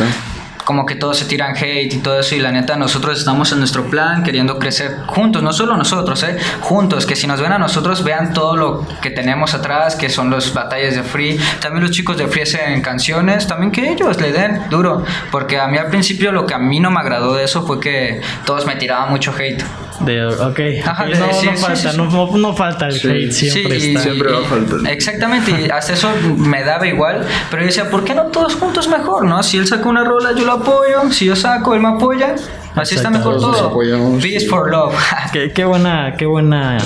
Como 0.63 0.85
que 0.85 0.95
todos 0.95 1.17
se 1.17 1.25
tiran 1.25 1.55
hate 1.55 1.93
y 1.93 1.97
todo 1.99 2.19
eso 2.19 2.35
y 2.35 2.39
la 2.39 2.51
neta 2.51 2.75
nosotros 2.75 3.17
estamos 3.17 3.51
en 3.53 3.59
nuestro 3.59 3.85
plan 3.85 4.21
queriendo 4.21 4.59
crecer 4.59 4.97
juntos, 5.07 5.41
no 5.41 5.53
solo 5.53 5.75
nosotros, 5.77 6.21
eh, 6.23 6.37
juntos, 6.59 7.05
que 7.05 7.15
si 7.15 7.25
nos 7.25 7.41
ven 7.41 7.53
a 7.53 7.57
nosotros 7.57 8.03
vean 8.03 8.33
todo 8.33 8.57
lo 8.57 8.85
que 9.01 9.09
tenemos 9.09 9.53
atrás, 9.53 9.95
que 9.95 10.09
son 10.09 10.29
los 10.29 10.53
batallas 10.53 10.95
de 10.95 11.03
Free, 11.03 11.39
también 11.61 11.83
los 11.83 11.91
chicos 11.91 12.17
de 12.17 12.27
Free 12.27 12.41
hacen 12.41 12.81
canciones, 12.81 13.47
también 13.47 13.71
que 13.71 13.89
ellos 13.89 14.19
le 14.19 14.33
den 14.33 14.69
duro, 14.69 15.05
porque 15.31 15.57
a 15.57 15.67
mí 15.67 15.77
al 15.77 15.87
principio 15.87 16.33
lo 16.33 16.45
que 16.45 16.53
a 16.53 16.59
mí 16.59 16.81
no 16.81 16.91
me 16.91 16.99
agradó 16.99 17.33
de 17.33 17.45
eso 17.45 17.65
fue 17.65 17.79
que 17.79 18.21
todos 18.45 18.65
me 18.65 18.75
tiraban 18.75 19.09
mucho 19.09 19.33
hate. 19.39 19.63
De, 20.01 20.25
ok, 20.25 20.59
no, 20.85 21.57
falta, 21.57 21.93
no, 21.93 22.55
falta 22.55 22.87
el 22.87 22.95
hate, 22.95 23.31
siempre 23.31 23.77
está. 23.77 24.01
siempre 24.01 24.31
va 24.31 24.39
a 24.39 24.43
faltar. 24.43 24.91
Exactamente, 24.91 25.51
y 25.51 25.69
hasta 25.69 25.93
eso 25.93 26.09
me 26.37 26.63
daba 26.63 26.85
igual, 26.87 27.25
pero 27.49 27.63
yo 27.63 27.67
decía, 27.67 27.89
¿por 27.89 28.03
qué 28.03 28.13
no 28.13 28.27
todos 28.27 28.55
juntos 28.55 28.87
mejor? 28.87 29.25
no 29.25 29.41
Si 29.41 29.57
él 29.57 29.67
saca 29.67 29.89
una 29.89 30.03
rola, 30.03 30.33
yo 30.33 30.45
la 30.45 30.53
apoyo, 30.53 31.11
si 31.11 31.25
yo 31.25 31.35
saco, 31.35 31.73
él 31.73 31.81
me 31.81 31.89
apoya 31.89 32.35
Así 32.77 32.95
está 32.95 33.09
mejor 33.09 33.37
todo. 33.37 33.77
Peace 34.21 34.47
for 34.47 34.71
love. 34.71 34.93
qué, 35.53 35.65
buena, 35.65 36.13
qué 36.17 36.25
buena 36.25 36.77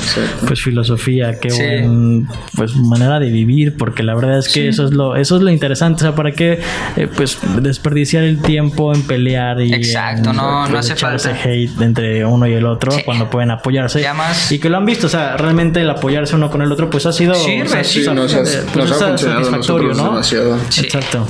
pues 0.48 0.62
filosofía, 0.62 1.40
qué 1.40 1.52
buena 1.52 2.28
pues 2.56 2.76
manera 2.76 3.20
de 3.20 3.30
vivir, 3.30 3.78
porque 3.78 4.04
la 4.04 4.16
verdad 4.16 4.40
es 4.40 4.50
que 4.50 4.68
eso 4.68 4.86
es 4.86 4.92
lo, 4.92 5.16
eso 5.16 5.38
es 5.38 5.42
lo 5.42 5.50
interesante. 5.50 6.04
O 6.04 6.08
sea, 6.08 6.16
¿para 6.16 6.32
qué 6.32 6.60
eh, 6.96 7.08
pues 7.16 7.38
desperdiciar 7.62 8.24
el 8.24 8.42
tiempo 8.42 8.94
en 8.94 9.04
pelear 9.04 9.62
y 9.62 9.74
Exacto, 9.74 10.34
no, 10.34 10.68
no 10.68 10.78
hace 10.78 10.96
falta 10.96 11.32
hate 11.32 11.82
entre 11.82 12.26
uno 12.26 12.48
y 12.48 12.54
el 12.54 12.66
otro 12.66 12.92
cuando 13.06 13.30
pueden 13.30 13.52
apoyarse? 13.52 14.02
Y 14.50 14.60
que 14.60 14.70
lo 14.70 14.78
han 14.78 14.86
visto, 14.86 15.08
o 15.08 15.10
sea, 15.10 15.38
realmente 15.38 15.82
el 15.82 15.90
apoyarse 15.90 16.36
uno 16.36 16.50
con 16.50 16.62
el 16.62 16.72
otro, 16.72 16.90
pues 16.90 17.06
ha 17.06 17.12
sido, 17.12 17.36
satisfactorio, 18.96 19.94
¿no? 19.94 20.20
Exacto 20.20 21.28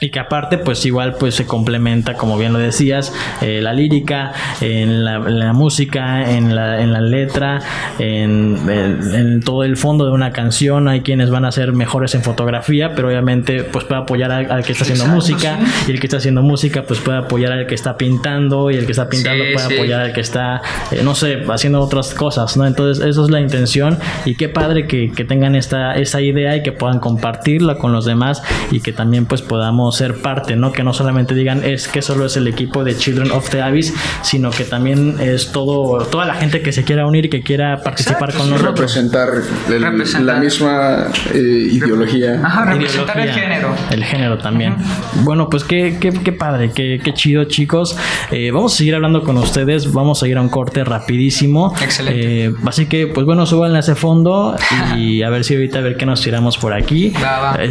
y 0.00 0.10
que 0.10 0.18
aparte 0.18 0.58
pues 0.58 0.84
igual 0.86 1.14
pues 1.14 1.34
se 1.34 1.46
complementa 1.46 2.14
como 2.14 2.38
bien 2.38 2.52
lo 2.52 2.58
decías 2.58 3.12
eh, 3.42 3.60
la 3.62 3.72
lírica 3.72 4.32
en 4.60 5.04
la, 5.04 5.52
música 5.52 6.30
en 6.30 6.54
la, 6.54 6.80
en 6.80 6.92
la 6.92 7.00
letra 7.00 7.60
en, 7.98 8.58
en, 8.68 9.40
todo 9.42 9.64
el 9.64 9.76
fondo 9.76 10.06
de 10.06 10.12
una 10.12 10.32
canción. 10.32 10.88
Hay 10.88 11.00
quienes 11.02 11.30
van 11.30 11.44
a 11.44 11.52
ser 11.52 11.72
mejores 11.72 12.14
en 12.14 12.22
fotografía 12.22 12.94
pero 12.94 13.08
obviamente 13.08 13.62
pues 13.64 13.84
puede 13.84 14.00
apoyar 14.00 14.32
al, 14.32 14.64
que 14.64 14.72
está 14.72 14.84
haciendo 14.84 15.06
música. 15.06 15.58
Y 15.86 15.92
el 15.92 16.00
que 16.00 16.06
está 16.06 16.16
haciendo 16.16 16.42
música 16.42 16.84
pues 16.84 17.00
puede 17.00 17.18
apoyar 17.18 17.52
al 17.52 17.66
que 17.66 17.74
está 17.74 17.96
pintando 17.96 18.70
y 18.70 18.76
el 18.76 18.86
que 18.86 18.92
está 18.92 19.08
pintando 19.08 19.44
puede 19.52 19.76
apoyar 19.76 20.00
al 20.00 20.12
que 20.12 20.20
está 20.20 20.62
eh, 20.90 21.02
no 21.04 21.14
sé 21.14 21.42
haciendo 21.48 21.80
otras 21.80 22.14
cosas 22.14 22.56
no 22.56 22.66
entonces 22.66 23.04
eso 23.04 23.24
es 23.24 23.30
la 23.30 23.40
intención. 23.40 23.98
Y 24.24 24.34
qué 24.34 24.48
padre 24.48 24.86
que, 24.86 25.12
que 25.12 25.24
tengan 25.24 25.54
esta 25.54 25.94
esa 25.94 26.20
idea 26.20 26.56
y 26.56 26.62
que 26.62 26.72
puedan 26.72 27.00
compartirla 27.00 27.76
con 27.76 27.92
los 27.92 28.04
demás 28.04 28.42
y 28.70 28.80
que 28.80 28.92
también 28.92 29.26
pues 29.26 29.42
podamos 29.42 29.89
ser 29.92 30.22
parte, 30.22 30.56
¿no? 30.56 30.72
Que 30.72 30.82
no 30.82 30.92
solamente 30.92 31.34
digan 31.34 31.64
es 31.64 31.88
que 31.88 32.02
solo 32.02 32.26
es 32.26 32.36
el 32.36 32.46
equipo 32.46 32.84
de 32.84 32.96
Children 32.96 33.30
of 33.32 33.50
the 33.50 33.62
Abyss, 33.62 33.94
sino 34.22 34.50
que 34.50 34.64
también 34.64 35.16
es 35.20 35.52
todo 35.52 36.04
toda 36.04 36.24
la 36.24 36.34
gente 36.34 36.62
que 36.62 36.72
se 36.72 36.84
quiera 36.84 37.06
unir 37.06 37.26
y 37.26 37.28
que 37.28 37.42
quiera 37.42 37.82
participar 37.82 38.32
con 38.34 38.50
nosotros. 38.50 38.78
Representar, 38.78 39.28
la 39.68 40.36
misma 40.36 41.06
eh, 41.34 41.68
ideología. 41.72 42.40
Ajá, 42.42 42.64
representar 42.66 43.20
el 43.20 43.32
género. 43.32 43.74
El 43.90 44.04
género 44.04 44.38
también. 44.38 44.76
Bueno, 45.22 45.48
pues 45.48 45.64
qué, 45.64 45.98
qué, 46.00 46.10
qué 46.12 46.32
padre, 46.32 46.70
qué, 46.74 47.00
qué, 47.02 47.14
chido, 47.14 47.44
chicos. 47.44 47.96
Eh, 48.30 48.50
vamos 48.50 48.74
a 48.74 48.76
seguir 48.76 48.94
hablando 48.94 49.22
con 49.22 49.36
ustedes, 49.38 49.92
vamos 49.92 50.22
a 50.22 50.28
ir 50.28 50.36
a 50.36 50.42
un 50.42 50.48
corte 50.48 50.84
rapidísimo. 50.84 51.74
Excelente. 51.80 52.46
Eh, 52.46 52.52
así 52.66 52.86
que, 52.86 53.06
pues 53.06 53.26
bueno, 53.26 53.46
suban 53.46 53.74
a 53.76 53.80
ese 53.80 53.94
fondo 53.94 54.56
y 54.96 55.22
a 55.22 55.30
ver 55.30 55.44
si 55.44 55.54
ahorita 55.54 55.78
a 55.78 55.82
ver 55.82 55.96
qué 55.96 56.06
nos 56.06 56.20
tiramos 56.20 56.58
por 56.58 56.72
aquí. 56.72 57.12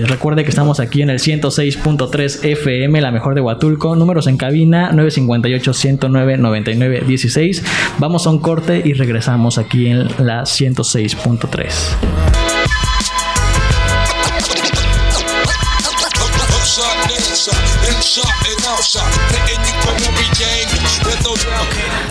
recuerde 0.04 0.44
que 0.44 0.50
estamos 0.50 0.80
aquí 0.80 1.02
en 1.02 1.10
el 1.10 1.20
106.3 1.20 2.09
3 2.10 2.44
FM, 2.44 3.02
la 3.02 3.12
mejor 3.12 3.36
de 3.36 3.42
Huatulco. 3.42 3.96
Números 3.96 4.28
en 4.28 4.38
cabina 4.38 4.92
958 4.92 5.74
109 5.74 6.38
99 6.38 7.04
16. 7.08 7.64
Vamos 8.00 8.28
a 8.28 8.30
un 8.30 8.40
corte 8.40 8.82
y 8.84 8.94
regresamos 8.94 9.58
aquí 9.58 9.88
en 9.88 10.08
la 10.20 10.44
106.3. 10.44 12.30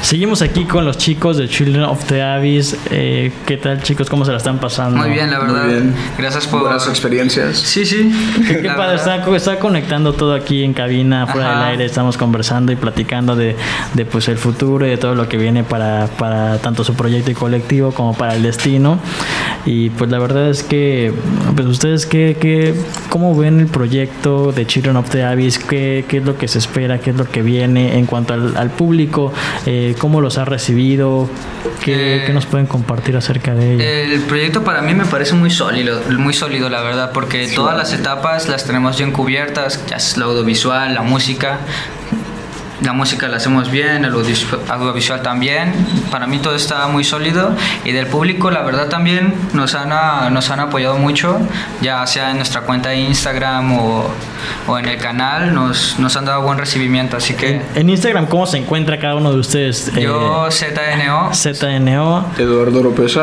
Seguimos 0.09 0.41
aquí 0.41 0.65
con 0.65 0.87
los 0.87 0.97
chicos 0.97 1.37
de 1.37 1.47
Children 1.51 1.85
of 1.85 2.03
the 2.07 2.23
Abyss. 2.23 2.75
Eh, 2.91 3.31
¿Qué 3.45 3.59
tal, 3.59 3.83
chicos? 3.83 4.09
¿Cómo 4.09 4.25
se 4.25 4.31
la 4.31 4.39
están 4.39 4.59
pasando? 4.59 4.97
Muy 4.97 5.11
bien, 5.11 5.31
la 5.31 5.39
verdad. 5.39 5.65
Muy 5.65 5.75
bien. 5.75 5.95
Gracias 6.17 6.47
por 6.47 6.63
las 6.63 6.89
experiencias. 6.89 7.59
Sí, 7.59 7.85
sí. 7.85 8.11
Qué, 8.49 8.71
padre. 8.71 8.97
Está, 9.37 9.59
conectando 9.59 10.15
todo 10.15 10.33
aquí 10.33 10.65
en 10.65 10.73
cabina, 10.73 11.27
fuera 11.27 11.51
del 11.51 11.63
aire. 11.73 11.85
Estamos 11.85 12.17
conversando 12.17 12.73
y 12.73 12.77
platicando 12.77 13.37
de, 13.37 13.55
de, 13.93 14.07
pues, 14.07 14.29
el 14.29 14.39
futuro 14.39 14.87
y 14.87 14.89
de 14.89 14.97
todo 14.97 15.15
lo 15.15 15.29
que 15.29 15.37
viene 15.37 15.63
para, 15.63 16.07
para 16.07 16.57
tanto 16.57 16.85
su 16.85 16.95
proyecto 16.95 17.31
y 17.31 17.35
colectivo 17.35 17.93
como 17.93 18.15
para 18.17 18.35
el 18.35 18.43
destino. 18.43 18.99
Y 19.71 19.91
pues 19.91 20.11
la 20.11 20.19
verdad 20.19 20.49
es 20.49 20.63
que, 20.63 21.13
pues 21.55 21.67
ustedes, 21.67 22.07
¿qué, 22.07 22.39
qué, 22.41 22.75
¿cómo 23.11 23.37
ven 23.37 23.61
el 23.61 23.67
proyecto 23.67 24.51
de 24.51 24.67
Children 24.67 24.97
of 24.97 25.11
the 25.11 25.23
Abyss? 25.23 25.59
¿Qué, 25.59 26.07
¿Qué, 26.09 26.17
es 26.17 26.25
lo 26.25 26.39
que 26.39 26.49
se 26.49 26.57
espera? 26.57 27.01
¿Qué 27.01 27.11
es 27.11 27.17
lo 27.17 27.27
que 27.31 27.43
viene 27.43 27.99
en 27.99 28.07
cuanto 28.07 28.33
al, 28.33 28.57
al 28.57 28.71
público? 28.71 29.31
Eh, 29.67 29.95
¿Cómo 29.99 30.23
los 30.23 30.39
ha 30.39 30.47
recibido? 30.47 31.29
¿Qué, 31.85 32.23
¿Qué, 32.27 32.33
nos 32.33 32.47
pueden 32.47 32.67
compartir 32.67 33.15
acerca 33.19 33.55
de 33.55 33.75
ello? 33.75 34.15
El 34.15 34.23
proyecto 34.23 34.65
para 34.65 34.81
mí 34.81 34.95
me 34.95 35.05
parece 35.05 35.35
muy 35.35 35.51
sólido, 35.51 36.01
muy 36.17 36.33
sólido 36.33 36.71
la 36.71 36.81
verdad, 36.81 37.11
porque 37.13 37.47
todas 37.55 37.77
las 37.77 37.93
etapas 37.93 38.49
las 38.49 38.65
tenemos 38.65 38.97
bien 38.97 39.13
cubiertas, 39.13 39.85
ya 39.87 39.97
es 39.97 40.17
lo 40.17 40.31
audiovisual, 40.31 40.95
la 40.95 41.03
música, 41.03 41.59
la 42.83 42.93
música 42.93 43.29
la 43.29 43.39
hacemos 43.39 43.71
bien, 43.71 44.05
el 44.05 44.13
audiovisual 44.13 45.23
también. 45.23 45.73
Para 46.11 46.27
mí 46.27 46.39
todo 46.39 46.55
está 46.55 46.87
muy 46.89 47.05
sólido 47.05 47.55
y 47.85 47.93
del 47.93 48.07
público 48.07 48.51
la 48.51 48.63
verdad 48.63 48.89
también 48.89 49.35
nos 49.53 49.75
han, 49.75 49.91
nos 50.33 50.51
han 50.51 50.61
apoyado 50.61 50.97
mucho, 50.99 51.39
ya 51.81 52.07
sea 52.07 52.31
en 52.31 52.37
nuestra 52.37 52.63
cuenta 52.63 52.91
de 52.91 52.97
Instagram 52.97 53.79
o, 53.79 54.11
o 54.67 54.79
en 54.79 54.87
el 54.87 54.99
canal, 54.99 55.55
nos, 55.55 55.99
nos, 55.99 56.17
han 56.17 56.25
dado 56.25 56.43
buen 56.43 56.59
recibimiento. 56.59 57.17
Así 57.17 57.35
que... 57.35 57.63
En, 57.75 57.91
Instagram, 57.91 58.27
¿cómo 58.27 58.47
se 58.47 58.59
encuentra 58.59 58.99
cada 58.99 59.17
uno 59.17 59.33
de 59.33 59.41
ustedes? 59.41 59.93
Yo, 59.95 60.47
eh, 60.47 60.51
ZNO. 60.51 61.35
ZNO. 61.35 62.33
Eduardo 62.39 62.83
López. 62.83 63.19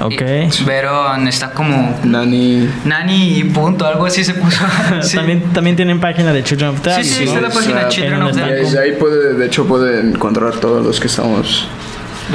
Ok. 0.00 0.22
Verón 0.66 1.28
está 1.28 1.50
como. 1.52 1.98
Nani. 2.04 2.68
Nani 2.84 3.38
y 3.38 3.44
punto, 3.44 3.86
algo 3.86 4.06
así 4.06 4.24
se 4.24 4.34
puso. 4.34 4.64
también, 5.14 5.52
también 5.52 5.76
tienen 5.76 6.00
página 6.00 6.32
de 6.32 6.42
Children 6.42 6.70
of 6.70 6.80
the 6.82 7.02
Sí, 7.02 7.04
sí, 7.04 7.24
está 7.24 7.40
la 7.40 7.50
página 7.50 7.88
Children 7.88 8.22
of 8.22 8.34
the 8.34 8.78
Ahí 8.78 8.92
puede, 8.98 9.34
de 9.34 9.46
hecho, 9.46 9.66
puede 9.66 10.00
encontrar 10.00 10.56
todos 10.56 10.84
los 10.84 11.00
que 11.00 11.06
estamos. 11.06 11.68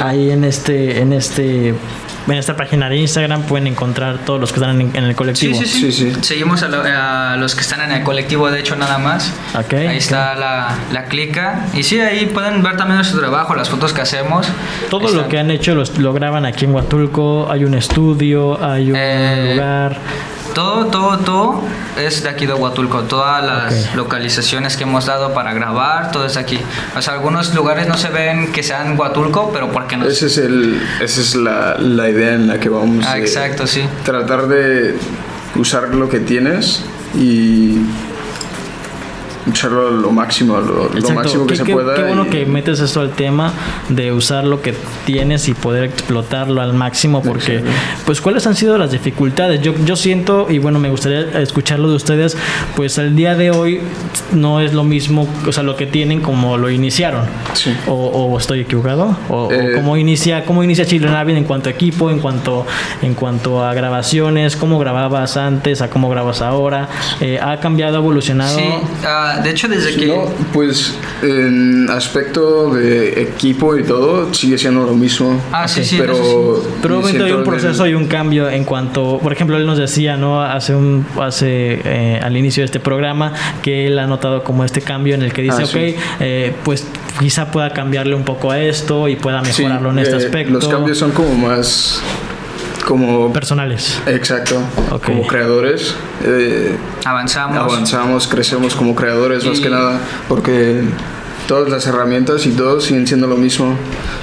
Ahí 0.02 0.30
en 0.30 0.44
este, 0.44 1.00
en 1.00 1.12
este 1.12 1.74
en 2.26 2.34
esta 2.34 2.56
página 2.56 2.88
de 2.88 2.96
Instagram 2.96 3.42
pueden 3.42 3.66
encontrar 3.66 4.18
todos 4.18 4.40
los 4.40 4.52
que 4.52 4.60
están 4.60 4.80
en, 4.80 4.96
el 4.96 5.14
colectivo. 5.14 5.58
Sí, 5.58 5.66
sí, 5.66 5.92
sí. 5.92 6.12
Seguimos 6.20 6.62
a, 6.62 7.36
los 7.36 7.54
que 7.54 7.60
están 7.60 7.80
en 7.82 7.92
el 7.92 8.02
colectivo, 8.02 8.50
de 8.50 8.60
hecho, 8.60 8.76
nada 8.76 8.98
más. 8.98 9.32
ahí 9.54 9.96
está 9.96 10.34
la, 10.34 10.76
la, 10.92 11.04
clica. 11.04 11.66
Y 11.74 11.82
sí, 11.82 12.00
ahí 12.00 12.26
pueden 12.26 12.62
ver 12.62 12.76
también 12.76 12.96
nuestro 12.96 13.20
trabajo, 13.20 13.54
las 13.54 13.68
fotos 13.68 13.92
que 13.92 14.02
hacemos. 14.02 14.46
Todo 14.90 15.10
lo 15.10 15.28
que 15.28 15.38
han 15.38 15.50
hecho 15.50 15.74
lo 15.74 16.12
graban 16.12 16.44
aquí 16.44 16.64
en 16.64 16.74
Huatulco. 16.74 17.50
Hay 17.50 17.64
un 17.64 17.74
estudio, 17.74 18.62
hay 18.62 18.90
un 18.90 18.96
eh, 18.96 19.52
lugar. 19.54 19.96
Todo, 20.54 20.86
todo, 20.86 21.18
todo 21.18 21.64
es 21.98 22.22
de 22.22 22.28
aquí 22.28 22.46
de 22.46 22.54
Huatulco. 22.54 23.02
Todas 23.02 23.44
las 23.44 23.94
localizaciones 23.94 24.76
que 24.76 24.84
hemos 24.84 25.06
dado 25.06 25.32
para 25.32 25.52
grabar, 25.52 26.10
todo 26.10 26.26
es 26.26 26.36
aquí. 26.36 26.58
O 26.96 27.02
sea, 27.02 27.14
algunos 27.14 27.54
lugares 27.54 27.88
no 27.88 27.96
se 27.96 28.08
ven 28.08 28.52
que 28.52 28.62
sean 28.62 28.98
Huatulco, 28.98 29.50
pero 29.52 29.70
porque 29.70 29.96
no. 29.96 30.06
Ese 30.06 30.26
es 30.26 30.38
el, 30.38 30.80
esa 31.00 31.20
es 31.20 31.34
la, 31.34 31.76
la, 31.78 32.08
idea 32.08 32.34
en 32.34 32.46
la 32.46 32.58
que 32.58 32.68
vamos. 32.68 33.04
Ah, 33.08 33.18
exacto, 33.18 33.66
sí. 33.66 33.82
Tratar 34.04 34.48
de 34.48 34.96
usar 35.56 35.94
lo 35.94 36.08
que 36.08 36.20
tienes 36.20 36.82
y 37.14 37.78
usarlo 39.46 39.90
lo 39.90 40.10
máximo, 40.10 40.58
lo, 40.58 40.90
máximo 41.14 41.46
que 41.46 41.56
se 41.56 41.64
pueda. 41.64 41.94
Qué 41.94 42.02
bueno 42.02 42.28
que 42.28 42.46
metes 42.46 42.80
esto 42.80 43.00
al 43.00 43.10
tema 43.10 43.52
de 43.88 44.12
usar 44.12 44.44
lo 44.44 44.62
que 44.62 44.74
tienes 45.04 45.48
y 45.48 45.54
poder 45.54 45.84
explotarlo 45.84 46.60
al 46.60 46.74
máximo, 46.74 47.22
porque, 47.22 47.62
pues, 48.06 48.20
¿cuáles 48.20 48.46
han 48.46 48.56
sido 48.56 48.78
las 48.78 48.92
dificultades? 48.92 49.60
Yo, 49.62 49.74
yo 49.84 49.96
siento, 49.96 50.46
y 50.48 50.58
bueno, 50.58 50.78
me 50.78 50.90
gustaría 50.90 51.40
escucharlo 51.40 51.88
de 51.88 51.96
ustedes, 51.96 52.36
pues 52.76 52.98
al 52.98 53.16
día 53.16 53.34
de 53.34 53.50
hoy 53.50 53.80
no 54.32 54.60
es 54.60 54.74
lo 54.74 54.84
mismo, 54.84 55.28
o 55.46 55.52
sea, 55.52 55.62
lo 55.62 55.76
que 55.76 55.86
tienen 55.86 56.20
como 56.20 56.58
lo 56.58 56.70
iniciaron. 56.70 57.24
Sí. 57.54 57.74
O, 57.86 58.36
estoy 58.38 58.60
equivocado? 58.60 59.16
O, 59.28 59.50
eh, 59.50 59.72
cómo 59.74 59.96
inicia, 59.96 60.44
cómo 60.44 60.62
inicia 60.62 60.84
Children 60.84 61.14
Avid 61.14 61.36
en 61.36 61.44
cuanto 61.44 61.68
a 61.68 61.72
equipo, 61.72 62.10
en 62.10 62.20
cuanto, 62.20 62.66
en 63.02 63.14
cuanto 63.14 63.64
a 63.64 63.74
grabaciones, 63.74 64.56
cómo 64.56 64.78
grababas 64.78 65.36
antes, 65.36 65.82
a 65.82 65.90
cómo 65.90 66.08
grabas 66.08 66.42
ahora, 66.42 66.88
eh, 67.20 67.38
ha 67.40 67.58
cambiado, 67.60 67.96
ha 67.96 68.00
evolucionado. 68.00 68.56
Sí, 68.56 68.64
uh, 68.64 69.29
de 69.38 69.50
hecho, 69.50 69.68
desde 69.68 69.94
que... 69.94 70.06
No, 70.06 70.24
pues 70.52 70.94
en 71.22 71.88
aspecto 71.90 72.74
de 72.74 73.22
equipo 73.22 73.76
y 73.76 73.84
todo, 73.84 74.32
sigue 74.32 74.58
siendo 74.58 74.84
lo 74.84 74.94
mismo. 74.94 75.40
Ah, 75.52 75.68
sí, 75.68 75.84
sí. 75.84 75.96
Pero, 75.98 76.62
pero 76.82 77.02
hay 77.06 77.32
un 77.32 77.44
proceso 77.44 77.86
y 77.86 77.94
un 77.94 78.06
cambio 78.06 78.48
en 78.48 78.64
cuanto, 78.64 79.18
por 79.22 79.32
ejemplo, 79.32 79.56
él 79.56 79.66
nos 79.66 79.78
decía, 79.78 80.16
¿no? 80.16 80.42
Hace 80.42 80.74
un, 80.74 81.06
hace 81.20 81.80
eh, 81.84 82.20
al 82.22 82.36
inicio 82.36 82.62
de 82.62 82.66
este 82.66 82.80
programa 82.80 83.32
que 83.62 83.86
él 83.86 83.98
ha 83.98 84.06
notado 84.06 84.44
como 84.44 84.64
este 84.64 84.80
cambio 84.80 85.14
en 85.14 85.22
el 85.22 85.32
que 85.32 85.42
dice, 85.42 85.62
ah, 85.62 85.66
ok, 85.66 86.00
eh, 86.20 86.54
pues 86.64 86.86
quizá 87.18 87.50
pueda 87.50 87.70
cambiarle 87.72 88.14
un 88.14 88.24
poco 88.24 88.50
a 88.50 88.60
esto 88.60 89.08
y 89.08 89.16
pueda 89.16 89.42
mejorarlo 89.42 89.90
en 89.90 89.98
este 90.00 90.14
eh, 90.14 90.18
aspecto. 90.18 90.54
Los 90.54 90.68
cambios 90.68 90.98
son 90.98 91.12
como 91.12 91.34
más 91.34 92.02
como 92.84 93.32
personales. 93.32 94.00
Exacto. 94.06 94.60
Como 95.04 95.26
creadores. 95.26 95.94
Eh, 96.24 96.76
avanzamos. 97.04 97.56
Avanzamos, 97.56 98.26
crecemos 98.26 98.74
como 98.74 98.94
creadores 98.94 99.44
más 99.44 99.60
que 99.60 99.70
nada 99.70 100.00
porque 100.28 100.82
todas 101.50 101.68
las 101.68 101.84
herramientas 101.88 102.46
y 102.46 102.50
todo 102.50 102.80
siguen 102.80 103.08
siendo 103.08 103.26
lo 103.26 103.36
mismo. 103.36 103.74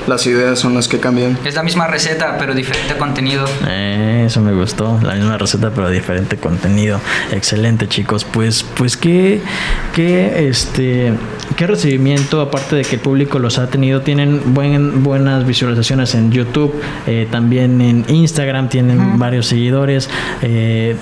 Las 0.07 0.25
ideas 0.27 0.57
son 0.57 0.75
las 0.75 0.87
que 0.87 1.01
cambian. 1.01 1.37
Es 1.43 1.55
la 1.55 1.63
misma 1.63 1.85
receta, 1.85 2.37
pero 2.39 2.55
diferente 2.55 2.95
contenido. 2.95 3.43
Eh, 3.67 4.23
eso 4.27 4.39
me 4.39 4.53
gustó. 4.53 4.97
La 5.03 5.15
misma 5.15 5.37
receta, 5.37 5.71
pero 5.75 5.89
diferente 5.89 6.37
contenido. 6.37 7.01
Excelente, 7.33 7.89
chicos. 7.89 8.23
Pues, 8.23 8.63
pues 8.63 8.95
qué, 8.95 9.41
qué, 9.93 10.47
este, 10.47 11.11
qué 11.57 11.67
recibimiento, 11.67 12.39
aparte 12.39 12.77
de 12.77 12.83
que 12.85 12.95
el 12.95 13.01
público 13.01 13.39
los 13.39 13.59
ha 13.59 13.67
tenido, 13.67 13.99
tienen 13.99 14.53
buen, 14.53 15.03
buenas 15.03 15.45
visualizaciones 15.45 16.15
en 16.15 16.31
YouTube, 16.31 16.81
eh, 17.07 17.27
también 17.29 17.81
en 17.81 18.05
Instagram 18.07 18.69
tienen 18.69 19.19
varios 19.19 19.47
seguidores. 19.47 20.09
Eh, 20.43 20.95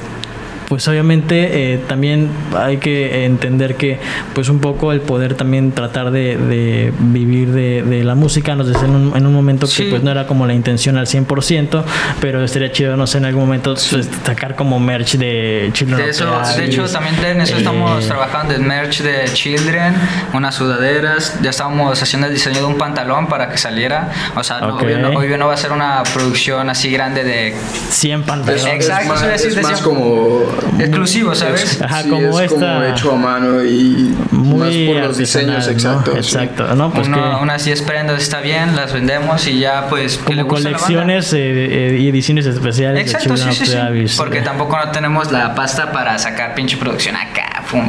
pues 0.68 0.88
obviamente 0.88 1.74
eh, 1.74 1.78
también 1.88 2.30
hay 2.58 2.78
que 2.78 3.26
entender 3.26 3.76
que 3.76 4.00
pues 4.34 4.50
un 4.50 4.60
poco 4.60 4.92
el 4.92 5.02
poder 5.02 5.36
también 5.36 5.72
tratar 5.72 6.12
de, 6.12 6.92
vivir 7.00 7.52
de, 7.52 8.04
la 8.04 8.16
música 8.16 8.56
nos 8.56 8.68
decía 8.68 8.86
en 8.86 8.96
un, 8.96 9.18
en 9.18 9.26
un 9.26 9.34
momento 9.34 9.68
que 9.68 9.84
pues 9.90 10.04
no 10.04 10.12
era 10.12 10.28
como 10.28 10.46
la 10.46 10.54
intención 10.54 10.98
al 10.98 11.08
100% 11.08 11.84
pero 12.20 12.44
estaría 12.44 12.72
chido 12.72 12.96
no 12.98 13.08
sé 13.08 13.18
en 13.20 13.26
algún 13.26 13.44
momento 13.44 13.74
pues, 13.74 14.10
sacar 14.26 14.56
como 14.56 14.80
merch 14.80 15.14
de 15.14 15.70
Children 15.74 15.98
de, 15.98 16.10
eso, 16.10 16.26
de 16.56 16.66
hecho 16.66 16.88
también 16.88 17.16
en 17.24 17.42
eso 17.42 17.58
estamos 17.58 18.04
eh, 18.04 18.08
trabajando 18.08 18.54
en 18.54 18.68
merch 18.68 19.02
de 19.02 19.26
Children 19.34 19.96
unas 20.34 20.56
sudaderas 20.56 21.40
ya 21.42 21.50
estamos 21.50 22.02
haciendo 22.02 22.28
el 22.28 22.34
diseño 22.34 22.60
de 22.60 22.66
un 22.66 22.78
pantalón 22.78 23.28
para 23.28 23.50
que 23.50 23.58
saliera 23.58 24.12
o 24.36 24.44
sea 24.44 24.62
no, 24.62 24.76
hoy, 24.78 25.28
no, 25.38 25.48
va 25.48 25.54
a 25.54 25.58
ser 25.58 25.72
una 25.72 26.04
producción 26.14 26.70
así 26.70 26.92
grande 26.92 27.24
de 27.24 27.56
100 27.90 28.24
pantalones 28.24 28.66
exacto 28.66 29.16
es 29.36 29.62
más, 29.62 29.82
como 29.82 30.55
exclusivo, 30.80 31.36
¿sabes? 31.36 31.82
Ajá, 31.86 32.04
como 32.04 32.40
es 32.40 32.52
como 32.52 32.84
hecho 32.84 33.12
a 33.12 33.16
mano 33.16 33.64
y 33.64 34.16
muy 34.32 34.88
más 34.88 34.96
por 34.96 35.08
los 35.08 35.18
diseños, 35.18 35.68
exacto. 35.68 36.16
Exacto, 36.16 36.76
¿no? 36.76 36.92
Pues 36.92 37.08
unas 37.08 37.66
10 37.66 37.82
prendas 37.84 38.22
está 38.22 38.42
bien, 38.42 38.76
las 38.76 38.94
vendemos 38.94 39.48
y 39.48 39.60
ya 39.60 39.88
pues 39.90 40.18
como 40.18 40.48
colecciones 40.48 41.34
eh, 41.34 41.94
eh, 41.94 41.98
y 42.00 42.08
ediciones 42.10 42.46
especiales. 42.46 43.02
Exacto, 43.02 43.38
sí, 43.38 43.52
sí, 43.52 43.66
sí, 43.66 44.18
Porque 44.18 44.42
tampoco 44.42 44.78
no 44.78 44.92
tenemos 44.92 45.32
la 45.32 45.56
pasta 45.56 45.92
para 45.92 46.18
sacar 46.18 46.56
pinche 46.56 46.78
producción 46.78 47.16
acá. 47.16 47.35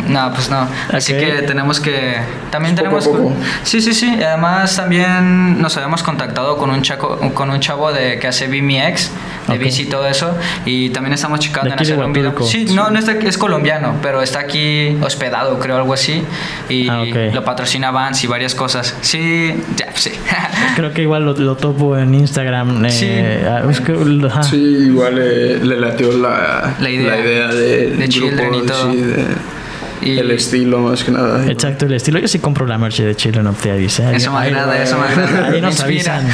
No, 0.09 0.32
pues 0.32 0.51
no. 0.51 0.68
Así 0.93 1.12
que 1.12 1.43
tenemos 1.43 1.80
que 1.80 2.16
también 2.51 2.74
tenemos 2.74 3.09
Sí, 3.62 3.80
sí, 3.80 3.93
sí. 3.93 4.18
Además 4.22 4.76
también 4.76 5.61
nos 5.61 5.76
habíamos 5.76 6.03
contactado 6.03 6.57
con 6.57 6.70
un 6.70 6.82
chaco, 6.82 7.18
con 7.34 7.51
un 7.51 7.61
chavo 7.61 7.93
de 7.93 8.18
que 8.18 8.28
hace 8.28 8.49
BMX, 8.49 9.11
de 9.49 9.59
bici 9.59 9.82
y 9.82 9.87
todo 9.87 10.07
eso 10.07 10.37
y 10.64 10.91
también 10.91 11.14
estamos 11.14 11.41
checando 11.41 11.72
en 11.72 11.80
hacer 11.80 11.99
un 11.99 12.12
video. 12.12 12.34
Sí, 12.43 12.66
no, 12.74 12.91
no 12.91 12.99
está, 12.99 13.12
es 13.12 13.39
colombiano, 13.39 13.97
pero 14.03 14.22
está 14.22 14.41
aquí 14.41 14.97
hospedado, 15.03 15.59
creo, 15.59 15.76
algo 15.76 15.95
así. 15.95 16.22
Y 16.68 16.89
ah, 16.89 17.05
lo 17.32 17.45
patrocina 17.45 17.91
Vans 17.91 18.22
y 18.24 18.26
varias 18.26 18.55
cosas. 18.55 18.95
Sí, 19.01 19.55
ya, 19.76 19.93
sí. 19.95 20.11
creo 20.76 20.93
que 20.93 21.03
igual 21.03 21.24
lo, 21.24 21.57
topo 21.57 21.97
en 21.97 22.14
Instagram. 22.14 22.84
Eh, 22.87 22.91
sí. 22.91 23.09
Ah, 24.30 24.43
sí, 24.43 24.57
igual 24.57 25.14
le 25.16 25.76
latió 25.80 26.12
la, 26.12 26.74
la, 26.78 26.91
idea, 26.91 27.49
de, 27.49 27.91
de 27.91 28.09
Children 28.09 28.55
y 28.55 28.62
todo. 28.62 28.93
El 30.03 30.30
estilo, 30.30 30.80
más 30.80 31.05
que 31.05 31.11
nada. 31.11 31.47
Exacto, 31.51 31.86
el 31.86 31.94
estilo. 31.94 32.18
Yo 32.18 32.28
sí 32.28 32.38
compro 32.38 32.66
la 32.66 32.78
merch 32.78 33.01
de 33.01 33.14
Children 33.14 33.47
of 33.49 33.62
the 33.62 33.72
Abyss. 33.72 34.01
¿eh? 34.01 34.16
Eso 34.16 34.32
me 34.32 34.38
agrada, 34.38 34.82
eso 34.82 34.99
me 34.99 35.07
agrada. 35.07 35.49
Ahí 35.49 35.61
nos 35.61 35.80
avisan. 35.80 36.28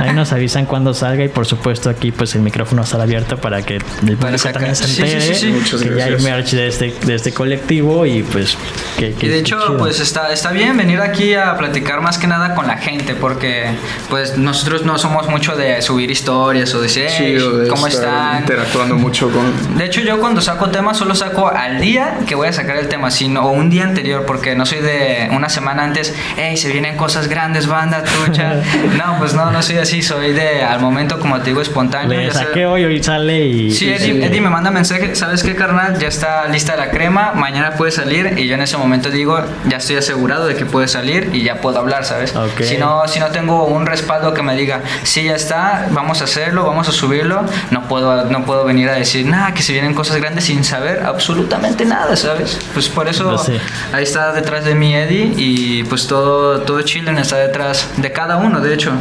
Ahí 0.00 0.12
nos 0.14 0.32
avisan 0.32 0.66
cuando 0.66 0.94
salga 0.94 1.24
y 1.24 1.28
por 1.28 1.46
supuesto 1.46 1.90
aquí 1.90 2.12
pues 2.12 2.34
el 2.34 2.42
micrófono 2.42 2.82
estará 2.82 3.04
abierto 3.04 3.36
para 3.36 3.62
que 3.62 3.76
el 3.76 4.16
público 4.16 4.48
también 4.52 4.76
se 4.76 4.84
entere 4.84 5.20
sí, 5.20 5.34
sí, 5.34 5.62
sí, 5.64 5.88
que 5.88 5.96
ya 5.96 6.04
hay 6.06 6.16
merch 6.22 6.50
de 6.50 6.68
este, 6.68 6.94
de 7.04 7.14
este 7.14 7.32
colectivo 7.32 8.06
y 8.06 8.22
pues 8.22 8.56
que, 8.98 9.14
y 9.20 9.28
de 9.28 9.38
hecho 9.38 9.76
pues 9.78 10.00
está, 10.00 10.32
está 10.32 10.52
bien 10.52 10.76
venir 10.76 11.00
aquí 11.00 11.34
a 11.34 11.56
platicar 11.56 12.00
más 12.00 12.18
que 12.18 12.26
nada 12.26 12.54
con 12.54 12.66
la 12.66 12.76
gente 12.76 13.14
porque 13.14 13.66
pues 14.08 14.36
nosotros 14.38 14.84
no 14.84 14.98
somos 14.98 15.28
mucho 15.28 15.56
de 15.56 15.82
subir 15.82 16.10
historias 16.10 16.74
o 16.74 16.80
decir 16.80 17.06
hey, 17.08 17.38
cómo 17.68 17.86
están 17.86 18.40
interactuando 18.40 18.96
mucho 18.96 19.30
con 19.30 19.76
de 19.76 19.84
hecho 19.84 20.00
yo 20.00 20.20
cuando 20.20 20.40
saco 20.40 20.70
temas 20.70 20.96
solo 20.96 21.14
saco 21.14 21.48
al 21.48 21.80
día 21.80 22.18
que 22.26 22.34
voy 22.34 22.48
a 22.48 22.52
sacar 22.52 22.76
el 22.76 22.88
tema 22.88 23.01
sino 23.10 23.50
un 23.50 23.70
día 23.70 23.84
anterior, 23.84 24.24
porque 24.26 24.54
no 24.54 24.66
soy 24.66 24.80
de 24.80 25.28
una 25.32 25.48
semana 25.48 25.84
antes, 25.84 26.14
hey, 26.36 26.56
se 26.56 26.70
vienen 26.70 26.96
cosas 26.96 27.28
grandes, 27.28 27.66
banda, 27.66 28.02
trucha. 28.02 28.54
no, 28.98 29.18
pues 29.18 29.34
no, 29.34 29.50
no 29.50 29.62
soy 29.62 29.78
así, 29.78 30.02
soy 30.02 30.32
de 30.32 30.62
al 30.62 30.80
momento, 30.80 31.18
como 31.18 31.38
te 31.40 31.50
digo, 31.50 31.60
espontáneo. 31.60 32.18
Le 32.18 32.30
saqué 32.30 32.66
hoy, 32.66 32.84
hoy 32.84 33.02
sale 33.02 33.46
y. 33.46 33.70
Sí, 33.70 33.90
Eddie, 33.90 34.40
me 34.40 34.50
manda 34.50 34.70
mensaje, 34.70 35.14
¿sabes 35.14 35.42
qué, 35.42 35.54
carnal? 35.54 35.98
Ya 35.98 36.08
está 36.08 36.48
lista 36.48 36.76
la 36.76 36.90
crema, 36.90 37.32
mañana 37.34 37.72
puede 37.72 37.92
salir, 37.92 38.34
y 38.36 38.46
yo 38.46 38.54
en 38.54 38.62
ese 38.62 38.76
momento 38.76 39.10
digo, 39.10 39.38
ya 39.68 39.78
estoy 39.78 39.96
asegurado 39.96 40.46
de 40.46 40.54
que 40.54 40.66
puede 40.66 40.88
salir 40.88 41.30
y 41.32 41.42
ya 41.42 41.60
puedo 41.60 41.78
hablar, 41.78 42.04
¿sabes? 42.04 42.34
Si, 42.60 42.76
no, 42.76 43.06
si 43.08 43.20
no 43.20 43.28
tengo 43.28 43.66
un 43.66 43.86
respaldo 43.86 44.34
que 44.34 44.42
me 44.42 44.56
diga, 44.56 44.80
sí, 45.02 45.24
ya 45.24 45.34
está, 45.34 45.86
vamos 45.90 46.20
a 46.20 46.24
hacerlo, 46.24 46.64
vamos 46.64 46.88
a 46.88 46.92
subirlo, 46.92 47.44
no 47.70 47.88
puedo, 47.88 48.24
no 48.26 48.44
puedo 48.44 48.64
venir 48.64 48.88
a 48.88 48.94
decir, 48.94 49.26
nada, 49.26 49.54
que 49.54 49.62
se 49.62 49.72
vienen 49.72 49.94
cosas 49.94 50.16
grandes 50.16 50.44
sin 50.44 50.64
saber 50.64 51.02
absolutamente 51.04 51.84
nada, 51.84 52.16
¿sabes? 52.16 52.58
Pues 52.72 52.88
por 52.94 53.08
eso 53.08 53.28
pues 53.30 53.60
ahí 53.92 54.02
está 54.02 54.32
detrás 54.32 54.64
de 54.64 54.74
mí 54.74 54.94
Eddie 54.94 55.32
y 55.36 55.84
pues 55.84 56.06
todo, 56.06 56.60
todo 56.60 56.82
Children 56.82 57.18
está 57.18 57.36
detrás 57.36 57.88
de 57.96 58.12
cada 58.12 58.36
uno, 58.36 58.60
de 58.60 58.74
hecho. 58.74 58.92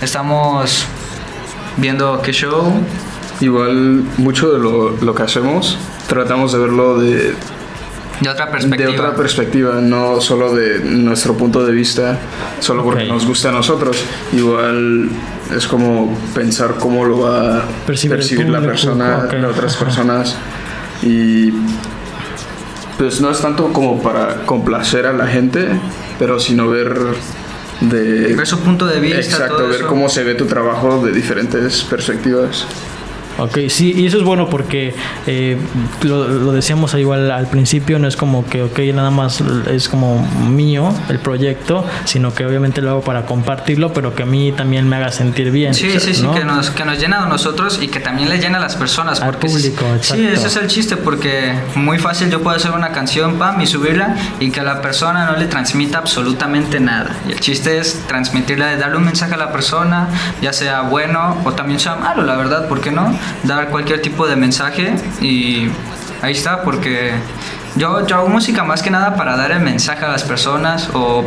Estamos 0.00 0.84
viendo 1.76 2.20
qué 2.22 2.32
show. 2.32 2.72
Igual 3.40 4.04
mucho 4.18 4.52
de 4.52 4.58
lo, 4.58 4.90
lo 4.90 5.14
que 5.14 5.22
hacemos 5.22 5.78
tratamos 6.12 6.52
de 6.52 6.58
verlo 6.58 6.98
de, 6.98 7.34
de 8.20 8.28
otra 8.28 8.50
perspectiva. 8.50 8.90
De 8.90 8.98
otra 8.98 9.16
perspectiva, 9.16 9.80
no 9.80 10.20
solo 10.20 10.54
de 10.54 10.80
nuestro 10.80 11.34
punto 11.34 11.64
de 11.64 11.72
vista, 11.72 12.18
solo 12.60 12.84
porque 12.84 13.04
nos 13.04 13.26
gusta 13.26 13.48
a 13.48 13.52
nosotros. 13.52 14.04
Igual 14.32 15.08
es 15.56 15.66
como 15.66 16.16
pensar 16.34 16.74
cómo 16.78 17.04
lo 17.04 17.20
va 17.20 17.58
a 17.58 17.62
percibir, 17.86 18.48
la 18.48 18.60
persona, 18.60 19.24
de 19.24 19.46
otras 19.46 19.76
personas. 19.76 20.36
Y 21.02 21.52
pues 22.98 23.20
no 23.20 23.30
es 23.30 23.40
tanto 23.40 23.72
como 23.72 24.02
para 24.02 24.44
complacer 24.46 25.06
a 25.06 25.12
la 25.12 25.26
gente, 25.26 25.68
pero 26.18 26.38
sino 26.38 26.68
ver 26.68 26.94
de... 27.80 28.34
Ver 28.34 28.46
su 28.46 28.60
punto 28.60 28.86
de 28.86 29.00
vista. 29.00 29.18
Exacto, 29.18 29.68
ver 29.68 29.82
cómo 29.82 30.08
se 30.08 30.22
ve 30.24 30.34
tu 30.34 30.46
trabajo 30.46 31.04
de 31.04 31.12
diferentes 31.12 31.82
perspectivas. 31.82 32.66
Ok, 33.38 33.58
sí, 33.68 33.92
y 33.96 34.06
eso 34.06 34.18
es 34.18 34.24
bueno 34.24 34.48
porque 34.48 34.94
eh, 35.26 35.56
lo, 36.02 36.52
decíamos 36.52 36.94
igual 36.94 37.30
al 37.30 37.46
principio, 37.46 37.98
no 37.98 38.06
es 38.06 38.16
como 38.16 38.46
que, 38.46 38.62
ok, 38.62 38.78
nada 38.94 39.10
más 39.10 39.42
es 39.70 39.88
como 39.88 40.26
mío 40.48 40.92
el 41.08 41.18
proyecto, 41.18 41.84
sino 42.04 42.34
que 42.34 42.44
obviamente 42.44 42.82
lo 42.82 42.90
hago 42.90 43.00
para 43.00 43.24
compartirlo, 43.24 43.92
pero 43.92 44.14
que 44.14 44.24
a 44.24 44.26
mí 44.26 44.52
también 44.52 44.88
me 44.88 44.96
haga 44.96 45.10
sentir 45.10 45.50
bien. 45.50 45.74
Sí, 45.74 45.98
sí, 45.98 46.14
sí, 46.14 46.26
que 46.34 46.44
nos, 46.44 46.70
que 46.70 46.84
nos 46.84 46.98
llena 46.98 47.22
a 47.22 47.26
nosotros 47.26 47.78
y 47.80 47.88
que 47.88 48.00
también 48.00 48.28
le 48.28 48.38
llena 48.38 48.58
a 48.58 48.60
las 48.60 48.76
personas. 48.76 49.20
Al 49.20 49.38
público, 49.38 49.84
Sí, 50.00 50.26
ese 50.26 50.46
es 50.46 50.56
el 50.56 50.66
chiste, 50.66 50.96
porque 50.96 51.54
muy 51.74 51.98
fácil 51.98 52.30
yo 52.30 52.42
puedo 52.42 52.56
hacer 52.56 52.72
una 52.72 52.92
canción, 52.92 53.38
pam, 53.38 53.60
y 53.60 53.66
subirla 53.66 54.16
y 54.40 54.50
que 54.50 54.60
a 54.60 54.64
la 54.64 54.82
persona 54.82 55.26
no 55.26 55.36
le 55.36 55.46
transmita 55.46 55.98
absolutamente 55.98 56.80
nada. 56.80 57.16
Y 57.28 57.32
el 57.32 57.40
chiste 57.40 57.78
es 57.78 58.02
transmitirle, 58.06 58.76
darle 58.76 58.96
un 58.96 59.04
mensaje 59.04 59.34
a 59.34 59.38
la 59.38 59.52
persona, 59.52 60.08
ya 60.40 60.52
sea 60.52 60.82
bueno 60.82 61.38
o 61.44 61.52
también 61.52 61.80
sea 61.80 61.96
malo, 61.96 62.22
la 62.22 62.36
verdad, 62.36 62.68
¿por 62.68 62.80
qué 62.80 62.90
no? 62.90 63.14
Dar 63.44 63.68
cualquier 63.68 64.02
tipo 64.02 64.26
de 64.26 64.36
mensaje 64.36 64.94
y 65.20 65.68
ahí 66.22 66.32
está, 66.32 66.62
porque 66.62 67.12
yo, 67.76 68.06
yo 68.06 68.16
hago 68.16 68.28
música 68.28 68.64
más 68.64 68.82
que 68.82 68.90
nada 68.90 69.16
para 69.16 69.36
dar 69.36 69.50
el 69.52 69.60
mensaje 69.60 70.04
a 70.04 70.08
las 70.08 70.24
personas 70.24 70.90
o 70.94 71.24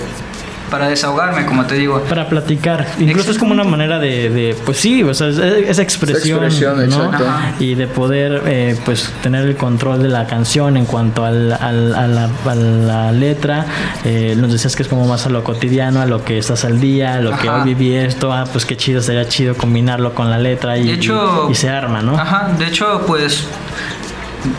para 0.75 0.89
desahogarme, 0.89 1.45
como 1.45 1.65
te 1.65 1.75
digo. 1.75 2.01
Para 2.01 2.27
platicar. 2.27 2.85
Incluso 2.99 3.31
es 3.31 3.37
como 3.37 3.53
una 3.53 3.63
manera 3.63 3.97
de, 3.97 4.53
pues 4.65 4.77
sí, 4.77 5.03
o 5.03 5.13
sea, 5.13 5.29
esa 5.29 5.81
expresión, 5.81 6.41
¿no? 6.89 7.11
Y 7.59 7.75
de 7.75 7.87
poder, 7.87 8.41
eh, 8.45 8.77
pues, 8.83 9.09
tener 9.23 9.45
el 9.45 9.55
control 9.55 10.03
de 10.03 10.09
la 10.09 10.27
canción 10.27 10.75
en 10.75 10.85
cuanto 10.85 11.23
al, 11.23 11.53
al, 11.53 11.95
a, 11.95 12.55
la, 12.55 13.11
letra. 13.13 13.65
Eh, 14.03 14.35
nos 14.37 14.51
decías 14.51 14.75
que 14.75 14.83
es 14.83 14.89
como 14.89 15.07
más 15.07 15.25
a 15.25 15.29
lo 15.29 15.45
cotidiano, 15.45 16.01
a 16.01 16.07
lo 16.07 16.25
que 16.25 16.39
estás 16.39 16.65
al 16.65 16.81
día, 16.81 17.13
a 17.13 17.21
lo 17.21 17.37
que 17.37 17.49
hoy 17.49 17.73
viví 17.73 17.95
esto. 17.95 18.33
Ah, 18.33 18.43
pues 18.51 18.65
qué 18.65 18.75
chido, 18.75 19.01
sería 19.01 19.29
chido 19.29 19.55
combinarlo 19.55 20.13
con 20.13 20.29
la 20.29 20.39
letra 20.39 20.77
y, 20.77 20.89
y 20.89 21.55
se 21.55 21.69
arma, 21.69 22.01
¿no? 22.01 22.19
Ajá, 22.19 22.49
de 22.59 22.65
hecho, 22.65 23.01
pues 23.07 23.47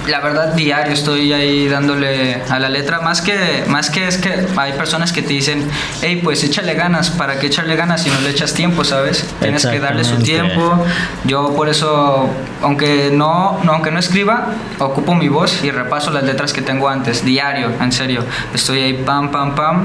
la 0.08 0.20
verdad 0.20 0.54
diario 0.54 0.92
estoy 0.92 1.32
ahí 1.32 1.68
dándole 1.68 2.42
a 2.48 2.58
la 2.58 2.68
letra. 2.68 3.00
Más 3.00 3.20
que 3.20 3.64
más 3.68 3.90
que 3.90 4.08
es 4.08 4.18
que 4.18 4.46
hay 4.56 4.72
personas 4.72 5.12
que 5.12 5.22
te 5.22 5.28
dicen 5.28 5.68
hey 6.02 6.20
pues 6.22 6.42
échale 6.44 6.74
ganas 6.74 7.10
para 7.10 7.38
qué 7.38 7.46
echarle 7.46 7.76
ganas 7.76 8.02
si 8.02 8.10
no 8.10 8.20
le 8.20 8.30
echas 8.30 8.54
tiempo 8.54 8.84
sabes 8.84 9.24
tienes 9.40 9.66
que 9.66 9.80
darle 9.80 10.04
su 10.04 10.16
tiempo 10.16 10.84
yo 11.24 11.54
por 11.54 11.68
eso 11.68 12.28
aunque 12.62 13.10
no, 13.12 13.60
no 13.64 13.72
aunque 13.72 13.90
no 13.90 13.98
escriba 13.98 14.48
ocupo 14.78 15.14
mi 15.14 15.28
voz 15.28 15.62
y 15.64 15.70
repaso 15.70 16.10
las 16.10 16.24
letras 16.24 16.52
que 16.52 16.62
tengo 16.62 16.88
antes 16.88 17.24
diario 17.24 17.70
en 17.80 17.92
serio. 17.92 18.24
Estoy 18.54 18.80
ahí 18.80 18.92
pam 18.94 19.30
pam 19.30 19.54
pam 19.54 19.84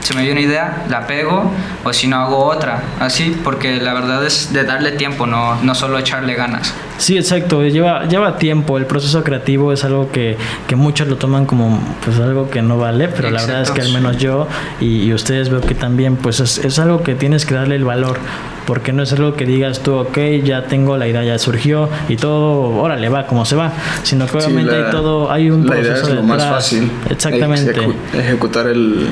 se 0.00 0.14
me 0.14 0.22
dio 0.22 0.32
una 0.32 0.40
idea, 0.40 0.84
la 0.88 1.06
pego, 1.06 1.50
o 1.84 1.92
si 1.92 2.08
no 2.08 2.16
hago 2.16 2.44
otra, 2.44 2.82
así, 2.98 3.36
porque 3.42 3.80
la 3.80 3.94
verdad 3.94 4.24
es 4.24 4.52
de 4.52 4.64
darle 4.64 4.92
tiempo, 4.92 5.26
no, 5.26 5.60
no 5.62 5.74
solo 5.74 5.98
echarle 5.98 6.34
ganas. 6.34 6.74
Sí, 6.98 7.16
exacto, 7.16 7.64
lleva, 7.64 8.04
lleva 8.06 8.36
tiempo, 8.36 8.76
el 8.76 8.86
proceso 8.86 9.24
creativo 9.24 9.72
es 9.72 9.84
algo 9.84 10.10
que, 10.10 10.36
que 10.66 10.76
muchos 10.76 11.08
lo 11.08 11.16
toman 11.16 11.46
como 11.46 11.80
pues 12.04 12.18
algo 12.18 12.50
que 12.50 12.60
no 12.60 12.78
vale, 12.78 13.08
pero 13.08 13.30
la 13.30 13.40
verdad 13.40 13.62
es 13.62 13.70
que 13.70 13.80
al 13.80 13.92
menos 13.92 14.18
yo 14.18 14.46
y, 14.80 15.10
ustedes 15.12 15.48
veo 15.48 15.60
que 15.60 15.74
también 15.74 16.16
pues 16.16 16.40
es, 16.40 16.58
es 16.58 16.78
algo 16.78 17.02
que 17.02 17.14
tienes 17.14 17.46
que 17.46 17.54
darle 17.54 17.76
el 17.76 17.84
valor 17.84 18.18
porque 18.66 18.92
no 18.92 19.02
es 19.02 19.12
algo 19.12 19.34
que 19.34 19.46
digas 19.46 19.80
tú, 19.80 19.94
ok, 19.94 20.18
ya 20.44 20.66
tengo 20.66 20.96
la 20.96 21.08
idea, 21.08 21.24
ya 21.24 21.38
surgió 21.38 21.88
y 22.08 22.16
todo, 22.16 22.68
órale, 22.80 23.08
va 23.08 23.26
como 23.26 23.44
se 23.44 23.56
va, 23.56 23.72
sino 24.02 24.26
que 24.26 24.36
obviamente 24.36 24.76
hay 24.76 24.90
todo, 24.90 25.32
hay 25.32 25.50
un 25.50 25.66
proceso 25.66 25.90
idea 25.90 26.02
es 26.02 26.08
lo 26.10 26.22
más 26.22 26.44
fácil. 26.44 26.90
Exactamente. 27.08 27.74
ejecutar 28.12 28.68
el, 28.68 29.08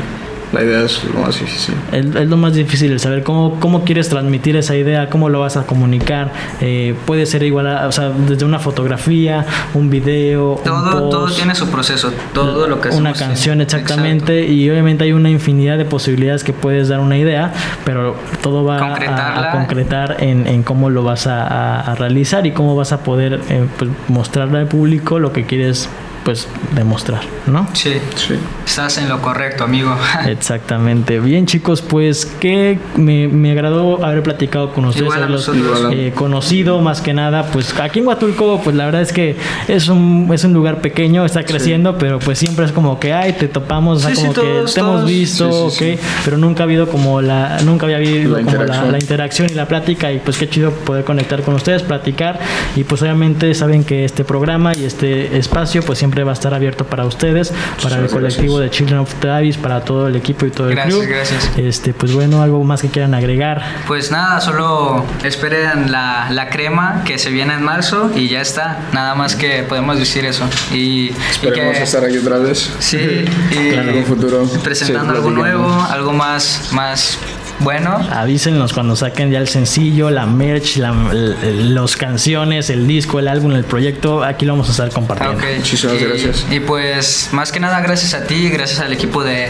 la 0.53 0.63
idea 0.63 0.83
es 0.83 1.05
lo 1.05 1.21
más 1.21 1.39
difícil. 1.39 1.75
Es, 1.93 2.05
lo 2.07 2.37
más 2.37 2.55
difícil, 2.55 2.93
el 2.93 3.01
saber 3.01 3.23
cómo, 3.23 3.61
cómo 3.61 3.85
quieres 3.85 4.09
transmitir 4.09 4.57
esa 4.57 4.77
idea, 4.77 5.11
cómo 5.11 5.29
lo 5.29 5.41
vas 5.41 5.57
a 5.57 5.67
comunicar. 5.67 6.33
Eh, 6.61 6.95
puede 7.07 7.27
ser 7.27 7.43
igual, 7.43 7.67
o 7.67 7.93
sea, 7.93 8.11
desde 8.11 8.45
una 8.45 8.59
fotografía, 8.59 9.45
un 9.75 9.91
video. 9.91 10.61
Todo, 10.65 11.09
todo 11.11 11.27
tiene 11.31 11.55
su 11.55 11.69
proceso, 11.69 12.13
todo 12.33 12.67
lo 12.67 12.81
que 12.81 12.89
Una 12.91 13.13
canción, 13.13 13.61
exactamente. 13.61 14.47
Y 14.47 14.69
obviamente 14.71 15.05
hay 15.05 15.13
una 15.13 15.31
infinidad 15.31 15.77
de 15.77 15.85
posibilidades 15.85 16.45
que 16.45 16.53
puedes 16.53 16.89
dar 16.89 17.01
una 17.01 17.19
idea, 17.19 17.53
pero 17.85 18.17
todo 18.43 18.65
va 18.65 18.77
a, 18.77 19.53
concretar 19.53 20.17
en, 20.21 20.47
en, 20.47 20.63
cómo 20.63 20.91
lo 20.91 21.03
vas 21.03 21.27
a, 21.27 21.95
realizar 21.99 22.47
y 22.47 22.53
cómo 22.53 22.77
vas 22.77 22.93
a 22.93 23.03
poder 23.03 23.41
eh, 23.49 23.67
pues, 23.79 23.91
mostrarle 24.09 24.59
al 24.59 24.67
público 24.67 25.19
lo 25.19 25.33
que 25.33 25.45
quieres 25.45 25.89
pues 26.25 26.49
demostrar, 26.75 27.23
¿no? 27.47 27.69
Sí, 27.73 27.95
sí. 28.17 28.35
Estás 28.65 28.99
en 28.99 29.09
lo 29.09 29.21
correcto, 29.23 29.65
amigo. 29.65 29.97
Exactamente. 30.27 31.21
Bien, 31.21 31.47
chicos, 31.47 31.83
pues 31.83 32.27
que 32.27 32.79
me, 32.97 33.29
me 33.29 33.53
agradó 33.53 34.05
haber 34.05 34.23
platicado 34.23 34.73
con 34.73 34.85
ustedes, 34.85 35.13
haberlos 35.13 35.51
eh, 35.93 36.13
conocido 36.15 36.81
más 36.81 37.01
que 37.01 37.15
nada. 37.15 37.45
Pues 37.47 37.79
aquí 37.81 38.01
en 38.01 38.07
Huatulco, 38.07 38.61
pues 38.63 38.77
la 38.77 38.85
verdad 38.85 39.03
es 39.03 39.13
que 39.13 39.37
es 39.69 39.89
un, 39.89 40.29
es 40.33 40.45
un 40.45 40.53
lugar 40.53 40.81
pequeño, 40.81 41.25
está 41.25 41.45
creciendo, 41.45 41.97
pero 41.99 42.19
pues 42.19 42.39
siempre 42.39 42.65
es 42.67 42.73
como 42.73 42.99
que, 43.01 43.13
ay, 43.13 43.35
te 43.35 43.49
topamos, 43.49 44.05
o 44.05 44.09
sea, 44.09 44.15
como 44.15 44.33
que 44.33 44.65
te 44.73 44.81
hemos 44.81 45.05
visto, 45.07 45.67
ok, 45.67 45.83
pero 46.25 46.37
nunca 46.37 46.63
ha 46.63 46.65
habido 46.65 46.89
como 46.89 47.21
la, 47.21 47.59
nunca 47.63 47.87
había 47.87 47.97
habido 47.97 48.37
la 48.37 48.45
como 48.45 48.51
interacción. 48.51 48.93
La, 48.93 48.99
interacción 48.99 49.49
y 49.51 49.55
la 49.55 49.67
plática 49.67 50.13
y 50.13 50.19
pues 50.19 50.37
qué 50.37 50.49
chido 50.49 50.73
poder 50.73 51.05
conectar 51.05 51.43
con 51.43 51.55
ustedes, 51.55 51.83
platicar 51.83 52.39
y 52.77 52.85
pues 52.85 53.03
obviamente 53.03 53.55
saben 53.55 53.85
que 53.85 54.05
este 54.05 54.25
programa 54.25 54.73
y 54.77 54.85
este 54.85 55.39
espacio 55.39 55.83
pues 55.83 55.99
siempre 55.99 56.08
va 56.25 56.31
a 56.31 56.35
estar 56.35 56.55
abierto 56.55 56.85
para 56.85 57.07
ustedes, 57.07 57.53
para 57.83 57.99
el 57.99 58.09
colectivo 58.09 58.59
de 58.59 58.71
Children 58.71 58.99
of 59.01 59.15
Davis, 59.21 59.57
para 59.57 59.85
todo 59.85 60.09
el 60.09 60.17
equipo 60.17 60.47
y 60.47 60.51
todo 60.51 60.69
el 60.69 60.75
gracias, 60.75 61.07
Gracias, 61.07 61.51
Este, 61.57 61.95
pues 61.95 62.13
bueno, 62.13 62.43
algo 62.43 62.63
más 62.65 62.83
que 62.83 62.89
quieran 62.89 63.15
agregar. 63.15 63.63
Pues 63.87 64.11
nada, 64.11 64.41
solo 64.41 65.05
esperen 65.25 65.91
la, 65.91 66.29
la 66.31 66.49
crema 66.49 67.03
que 67.05 67.19
se 67.19 67.31
viene 67.31 67.55
en 67.55 67.63
marzo 67.63 68.11
y 68.15 68.29
ya 68.29 68.41
está. 68.41 68.81
Nada 68.93 69.15
más 69.15 69.35
que 69.35 69.63
podemos 69.63 69.99
decir 69.99 70.25
eso. 70.25 70.45
Y, 70.73 71.11
Esperemos 71.31 71.77
estar 71.77 72.05
aquí 72.05 72.19
otra 72.19 72.39
vez. 72.39 72.71
Sí, 72.79 72.99
y 73.51 73.75
en 73.75 73.89
un 73.97 74.05
futuro. 74.05 74.45
presentando 74.63 75.15
algo 75.15 75.31
nuevo, 75.31 75.87
algo 75.91 76.13
más, 76.13 76.71
más 76.73 77.19
bueno. 77.61 78.07
Avísenos 78.13 78.73
cuando 78.73 78.97
saquen 78.97 79.31
ya 79.31 79.39
el 79.39 79.49
sencillo, 79.49 80.11
la 80.11 80.27
merch, 80.27 80.77
la, 80.77 80.93
los 80.93 81.97
canciones, 81.97 82.71
el 82.71 82.87
disco, 82.87 83.19
el 83.19 83.29
álbum, 83.29 83.53
el 83.53 83.65
proyecto. 83.65 84.23
Aquí 84.23 84.45
lo 84.45 84.53
vamos 84.53 84.69
a 84.69 84.73
estar 84.73 84.91
compartiendo. 84.91 85.43
Muchísimas 85.57 86.01
gracias. 86.01 86.47
Y 86.51 86.61
pues, 86.61 87.29
más 87.33 87.53
que 87.53 87.61
nada, 87.61 87.81
gracias 87.81 88.15
a 88.15 88.27
ti, 88.27 88.49
gracias 88.49 88.81
al 88.81 88.93
equipo 88.93 89.25
de 89.25 89.47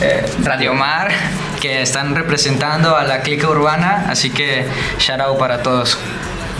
eh, 0.00 0.26
Radio 0.42 0.74
Mar 0.74 1.12
que 1.60 1.82
están 1.82 2.14
representando 2.14 2.96
a 2.96 3.04
la 3.04 3.22
clica 3.22 3.48
urbana. 3.48 4.06
Así 4.08 4.30
que, 4.30 4.66
shout 4.98 5.20
out 5.20 5.38
para 5.38 5.62
todos. 5.62 5.98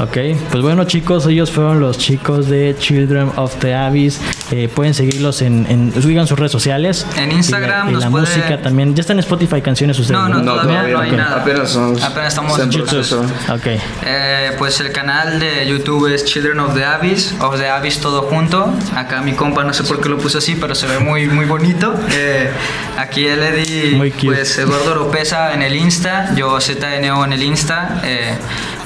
Ok, 0.01 0.19
pues 0.51 0.63
bueno 0.63 0.85
chicos, 0.85 1.25
ellos 1.27 1.53
fueron 1.53 1.79
los 1.79 1.99
chicos 1.99 2.49
de 2.49 2.75
Children 2.77 3.31
of 3.37 3.55
the 3.61 3.75
Abyss. 3.75 4.21
Eh, 4.51 4.69
pueden 4.69 4.93
seguirlos 4.93 5.41
en, 5.41 5.67
en 5.69 6.03
sigan 6.03 6.27
sus 6.27 6.37
redes 6.37 6.51
sociales. 6.51 7.07
En 7.17 7.31
Instagram. 7.31 7.91
Y 7.91 7.95
la, 7.95 8.11
música 8.11 8.61
también. 8.61 8.95
Ya 8.97 9.03
está 9.03 9.13
en 9.13 9.21
Spotify 9.21 9.63
canciones 9.63 9.99
ustedes. 9.99 10.21
No, 10.21 10.29
no, 10.29 10.43
no 10.43 10.53
todavía, 10.53 10.83
no 10.83 10.99
hay 10.99 11.13
nada. 11.13 11.43
Apenas, 11.43 11.77
Apenas 11.77 12.29
estamos 12.29 12.59
en 12.59 12.71
proceso. 12.71 13.25
Ok. 13.49 13.67
Eh, 14.05 14.51
pues 14.59 14.81
el 14.81 14.91
canal 14.91 15.39
de 15.39 15.67
YouTube 15.67 16.13
es 16.13 16.25
Children 16.25 16.59
of 16.61 16.75
the 16.75 16.85
Abyss, 16.85 17.35
of 17.41 17.57
the 17.57 17.69
Abyss 17.69 18.01
todo 18.01 18.23
junto. 18.23 18.75
Acá 18.97 19.23
mi 19.23 19.33
compa 19.35 19.63
no 19.63 19.73
sé 19.73 19.85
por 19.85 20.01
qué 20.01 20.09
lo 20.09 20.19
puso 20.19 20.39
así, 20.39 20.57
pero 20.57 20.75
se 20.75 20.89
ve 20.89 20.99
muy 20.99 21.29
muy 21.29 21.47
bonito. 21.47 21.95
Eh, 22.11 22.51
aquí 22.99 23.27
el 23.27 23.41
Eddie, 23.41 24.13
pues 24.25 24.59
Eduardo 24.59 24.91
Oropesa 24.91 25.55
en 25.55 25.63
el 25.63 25.77
Insta, 25.77 26.35
yo 26.35 26.59
ZNO 26.61 27.25
en 27.25 27.33
el 27.33 27.43
Insta, 27.43 28.01
eh, 28.05 28.35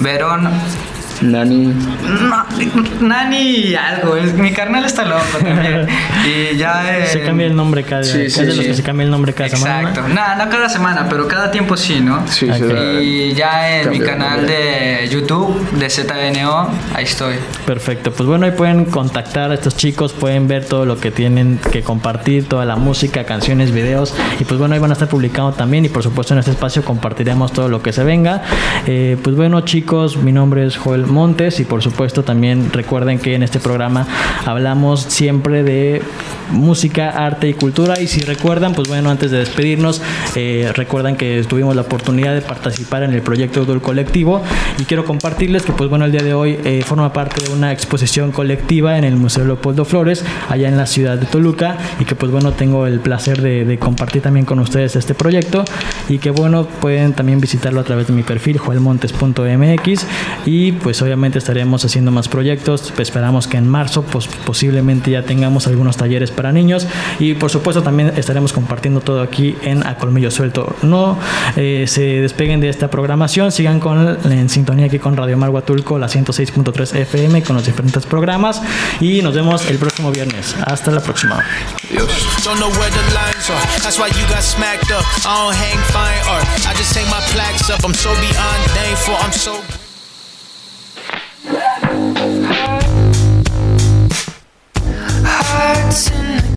Verón 0.01 0.51
Nani. 1.23 1.67
No, 1.67 2.47
Nani 3.01 3.75
algo. 3.75 4.17
mi 4.37 4.53
carnal 4.53 4.85
está 4.85 5.05
loco 5.05 5.39
también. 5.43 5.87
y 6.27 6.57
ya. 6.57 7.07
se 7.07 7.23
cambia 7.23 7.47
el 7.47 7.57
nombre 7.57 7.83
cada 7.85 8.05
sí, 8.05 8.31
sí, 8.31 8.43
de 8.43 8.55
los 8.55 8.67
que 8.67 8.75
se 8.75 8.83
cambia 8.83 9.05
el 9.05 9.11
nombre 9.11 9.33
cada 9.33 9.49
semana. 9.49 9.91
Exacto. 9.91 10.09
No, 10.09 10.45
no 10.45 10.51
cada 10.51 10.69
semana, 10.69 11.07
pero 11.09 11.27
cada 11.27 11.51
tiempo 11.51 11.77
sí, 11.77 12.01
¿no? 12.01 12.27
Sí, 12.29 12.49
sí. 12.53 12.65
Y 13.01 13.35
ya 13.35 13.81
en 13.81 13.91
mi 13.91 14.01
canal 14.01 14.47
de 14.47 15.09
YouTube, 15.11 15.71
de 15.73 15.91
ZNO, 15.91 16.69
ahí 16.95 17.05
estoy. 17.05 17.37
Perfecto. 17.67 18.13
Pues 18.13 18.29
bueno, 18.29 18.47
ahí 18.47 18.53
pueden 18.53 18.85
contactar 18.85 19.51
a 19.51 19.55
estos 19.55 19.77
chicos, 19.77 20.13
pueden 20.13 20.49
ver 20.49 20.65
todo 20.65 20.85
lo 20.85 20.99
que 20.99 21.11
tienen 21.11 21.59
que 21.73 21.83
compartir, 21.83 22.49
toda 22.49 22.65
la 22.65 22.77
música, 22.77 23.25
canciones, 23.25 23.73
videos. 23.73 24.15
Y 24.39 24.45
pues 24.45 24.59
bueno, 24.59 24.75
ahí 24.75 24.81
van 24.81 24.91
a 24.91 24.95
estar 24.95 25.09
publicando 25.09 25.53
también. 25.53 25.85
Y 25.85 25.89
por 25.89 26.03
supuesto, 26.03 26.35
en 26.35 26.41
este 26.41 26.53
espacio 26.53 26.85
compartiremos 26.85 27.53
todo 27.53 27.69
lo 27.69 27.83
que 27.83 27.93
se 27.93 28.05
venga. 28.05 28.43
Eh, 28.87 29.17
pues 29.23 29.37
bueno, 29.37 29.63
chicos, 29.63 30.17
mi 30.17 30.33
nombre 30.33 30.67
es 30.67 30.77
Joel 30.77 31.08
Montes 31.09 31.61
y 31.61 31.65
por 31.65 31.83
supuesto 31.83 32.23
también 32.23 32.73
recuerden 32.73 33.19
que 33.19 33.35
en 33.35 33.43
este 33.43 33.61
programa 33.61 34.07
hablamos 34.45 35.03
siempre 35.03 35.63
de 35.63 36.03
música, 36.51 37.11
arte 37.11 37.49
y 37.49 37.55
cultura. 37.55 38.01
Y 38.01 38.07
si 38.07 38.21
recuerdan, 38.21 38.75
pues 38.75 38.89
bueno, 38.89 39.11
antes 39.11 39.31
de 39.31 39.39
despedirnos, 39.39 40.01
eh, 40.35 40.71
recuerdan 40.75 41.17
que 41.17 41.45
tuvimos 41.49 41.75
la 41.77 41.83
oportunidad 41.83 42.35
de 42.35 42.41
participar 42.41 43.03
en 43.03 43.13
el 43.13 43.23
proyecto 43.23 43.65
del 43.65 43.81
colectivo. 43.81 44.43
Y 44.79 44.85
quiero 44.85 45.05
compartirles 45.05 45.63
que 45.63 45.73
pues 45.73 45.91
bueno, 45.91 46.05
el 46.05 46.13
día 46.13 46.23
de 46.23 46.35
hoy 46.35 46.59
eh, 46.65 46.83
forma 46.85 47.13
parte 47.13 47.45
de 47.45 47.53
una 47.53 47.73
exposición 47.73 48.33
colectiva 48.33 48.99
en 48.99 49.05
el 49.05 49.17
Museo 49.17 49.45
Leopoldo 49.45 49.85
Flores, 49.85 50.25
allá 50.49 50.69
en 50.69 50.77
la 50.77 50.87
ciudad 50.87 51.19
de 51.19 51.27
Toluca. 51.27 51.77
Y 52.01 52.05
que 52.05 52.15
pues 52.15 52.31
bueno, 52.33 52.53
tengo 52.53 52.87
el 52.87 53.01
placer 53.01 53.43
de, 53.43 53.65
de 53.65 53.79
compartir 53.79 54.23
también 54.23 54.47
con 54.47 54.59
ustedes 54.59 54.97
este 54.97 55.15
proyecto. 55.15 55.65
Y 56.09 56.19
que 56.19 56.31
bueno, 56.31 56.67
pueden 56.67 57.13
también 57.13 57.41
visitarlo 57.41 57.81
a 57.81 57.85
través 57.85 58.07
de 58.07 58.13
mi 58.13 58.23
perfil 58.23 58.59
joelmontes.mx 58.59 60.07
y 60.47 60.73
pues 60.73 60.98
obviamente 61.03 61.39
estaremos 61.39 61.85
haciendo 61.85 62.11
más 62.11 62.29
proyectos. 62.29 62.93
Esperamos 62.99 63.47
que 63.47 63.57
en 63.57 63.69
marzo 63.69 64.03
pues, 64.03 64.27
posiblemente 64.27 65.11
ya 65.11 65.23
tengamos 65.23 65.67
algunos 65.67 65.97
talleres 65.97 66.31
para 66.31 66.53
niños 66.53 66.87
y 67.19 67.35
por 67.35 67.51
supuesto 67.51 67.83
también 67.83 68.13
estaremos 68.17 68.53
compartiendo 68.53 69.01
todo 69.01 69.23
aquí 69.23 69.57
en 69.63 69.87
A 69.87 69.97
Colmillo 69.97 70.31
Suelto. 70.31 70.77
No 70.83 71.19
eh, 71.57 71.85
se 71.87 72.03
despeguen 72.03 72.61
de 72.61 72.69
esta 72.69 72.91
programación, 72.91 73.53
sigan 73.53 73.81
con, 73.81 74.19
en 74.31 74.49
sintonía 74.49 74.87
aquí 74.87 74.99
con 74.99 75.17
Radio 75.17 75.37
Mar 75.37 75.51
Huatulco, 75.51 75.99
la 75.99 76.09
106.3 76.09 76.95
FM 76.95 77.43
con 77.43 77.57
los 77.57 77.67
diferentes 77.67 78.07
programas 78.07 78.63
y 79.01 79.23
nos 79.23 79.35
vemos 79.35 79.69
el 79.71 79.79
próximo 79.79 80.11
viernes. 80.11 80.55
Hasta 80.65 80.91
la 80.91 81.01
próxima. 81.01 81.43
Adiós. 81.91 82.09
hearts 95.69 96.11
in 96.13 96.37
the 96.37 96.39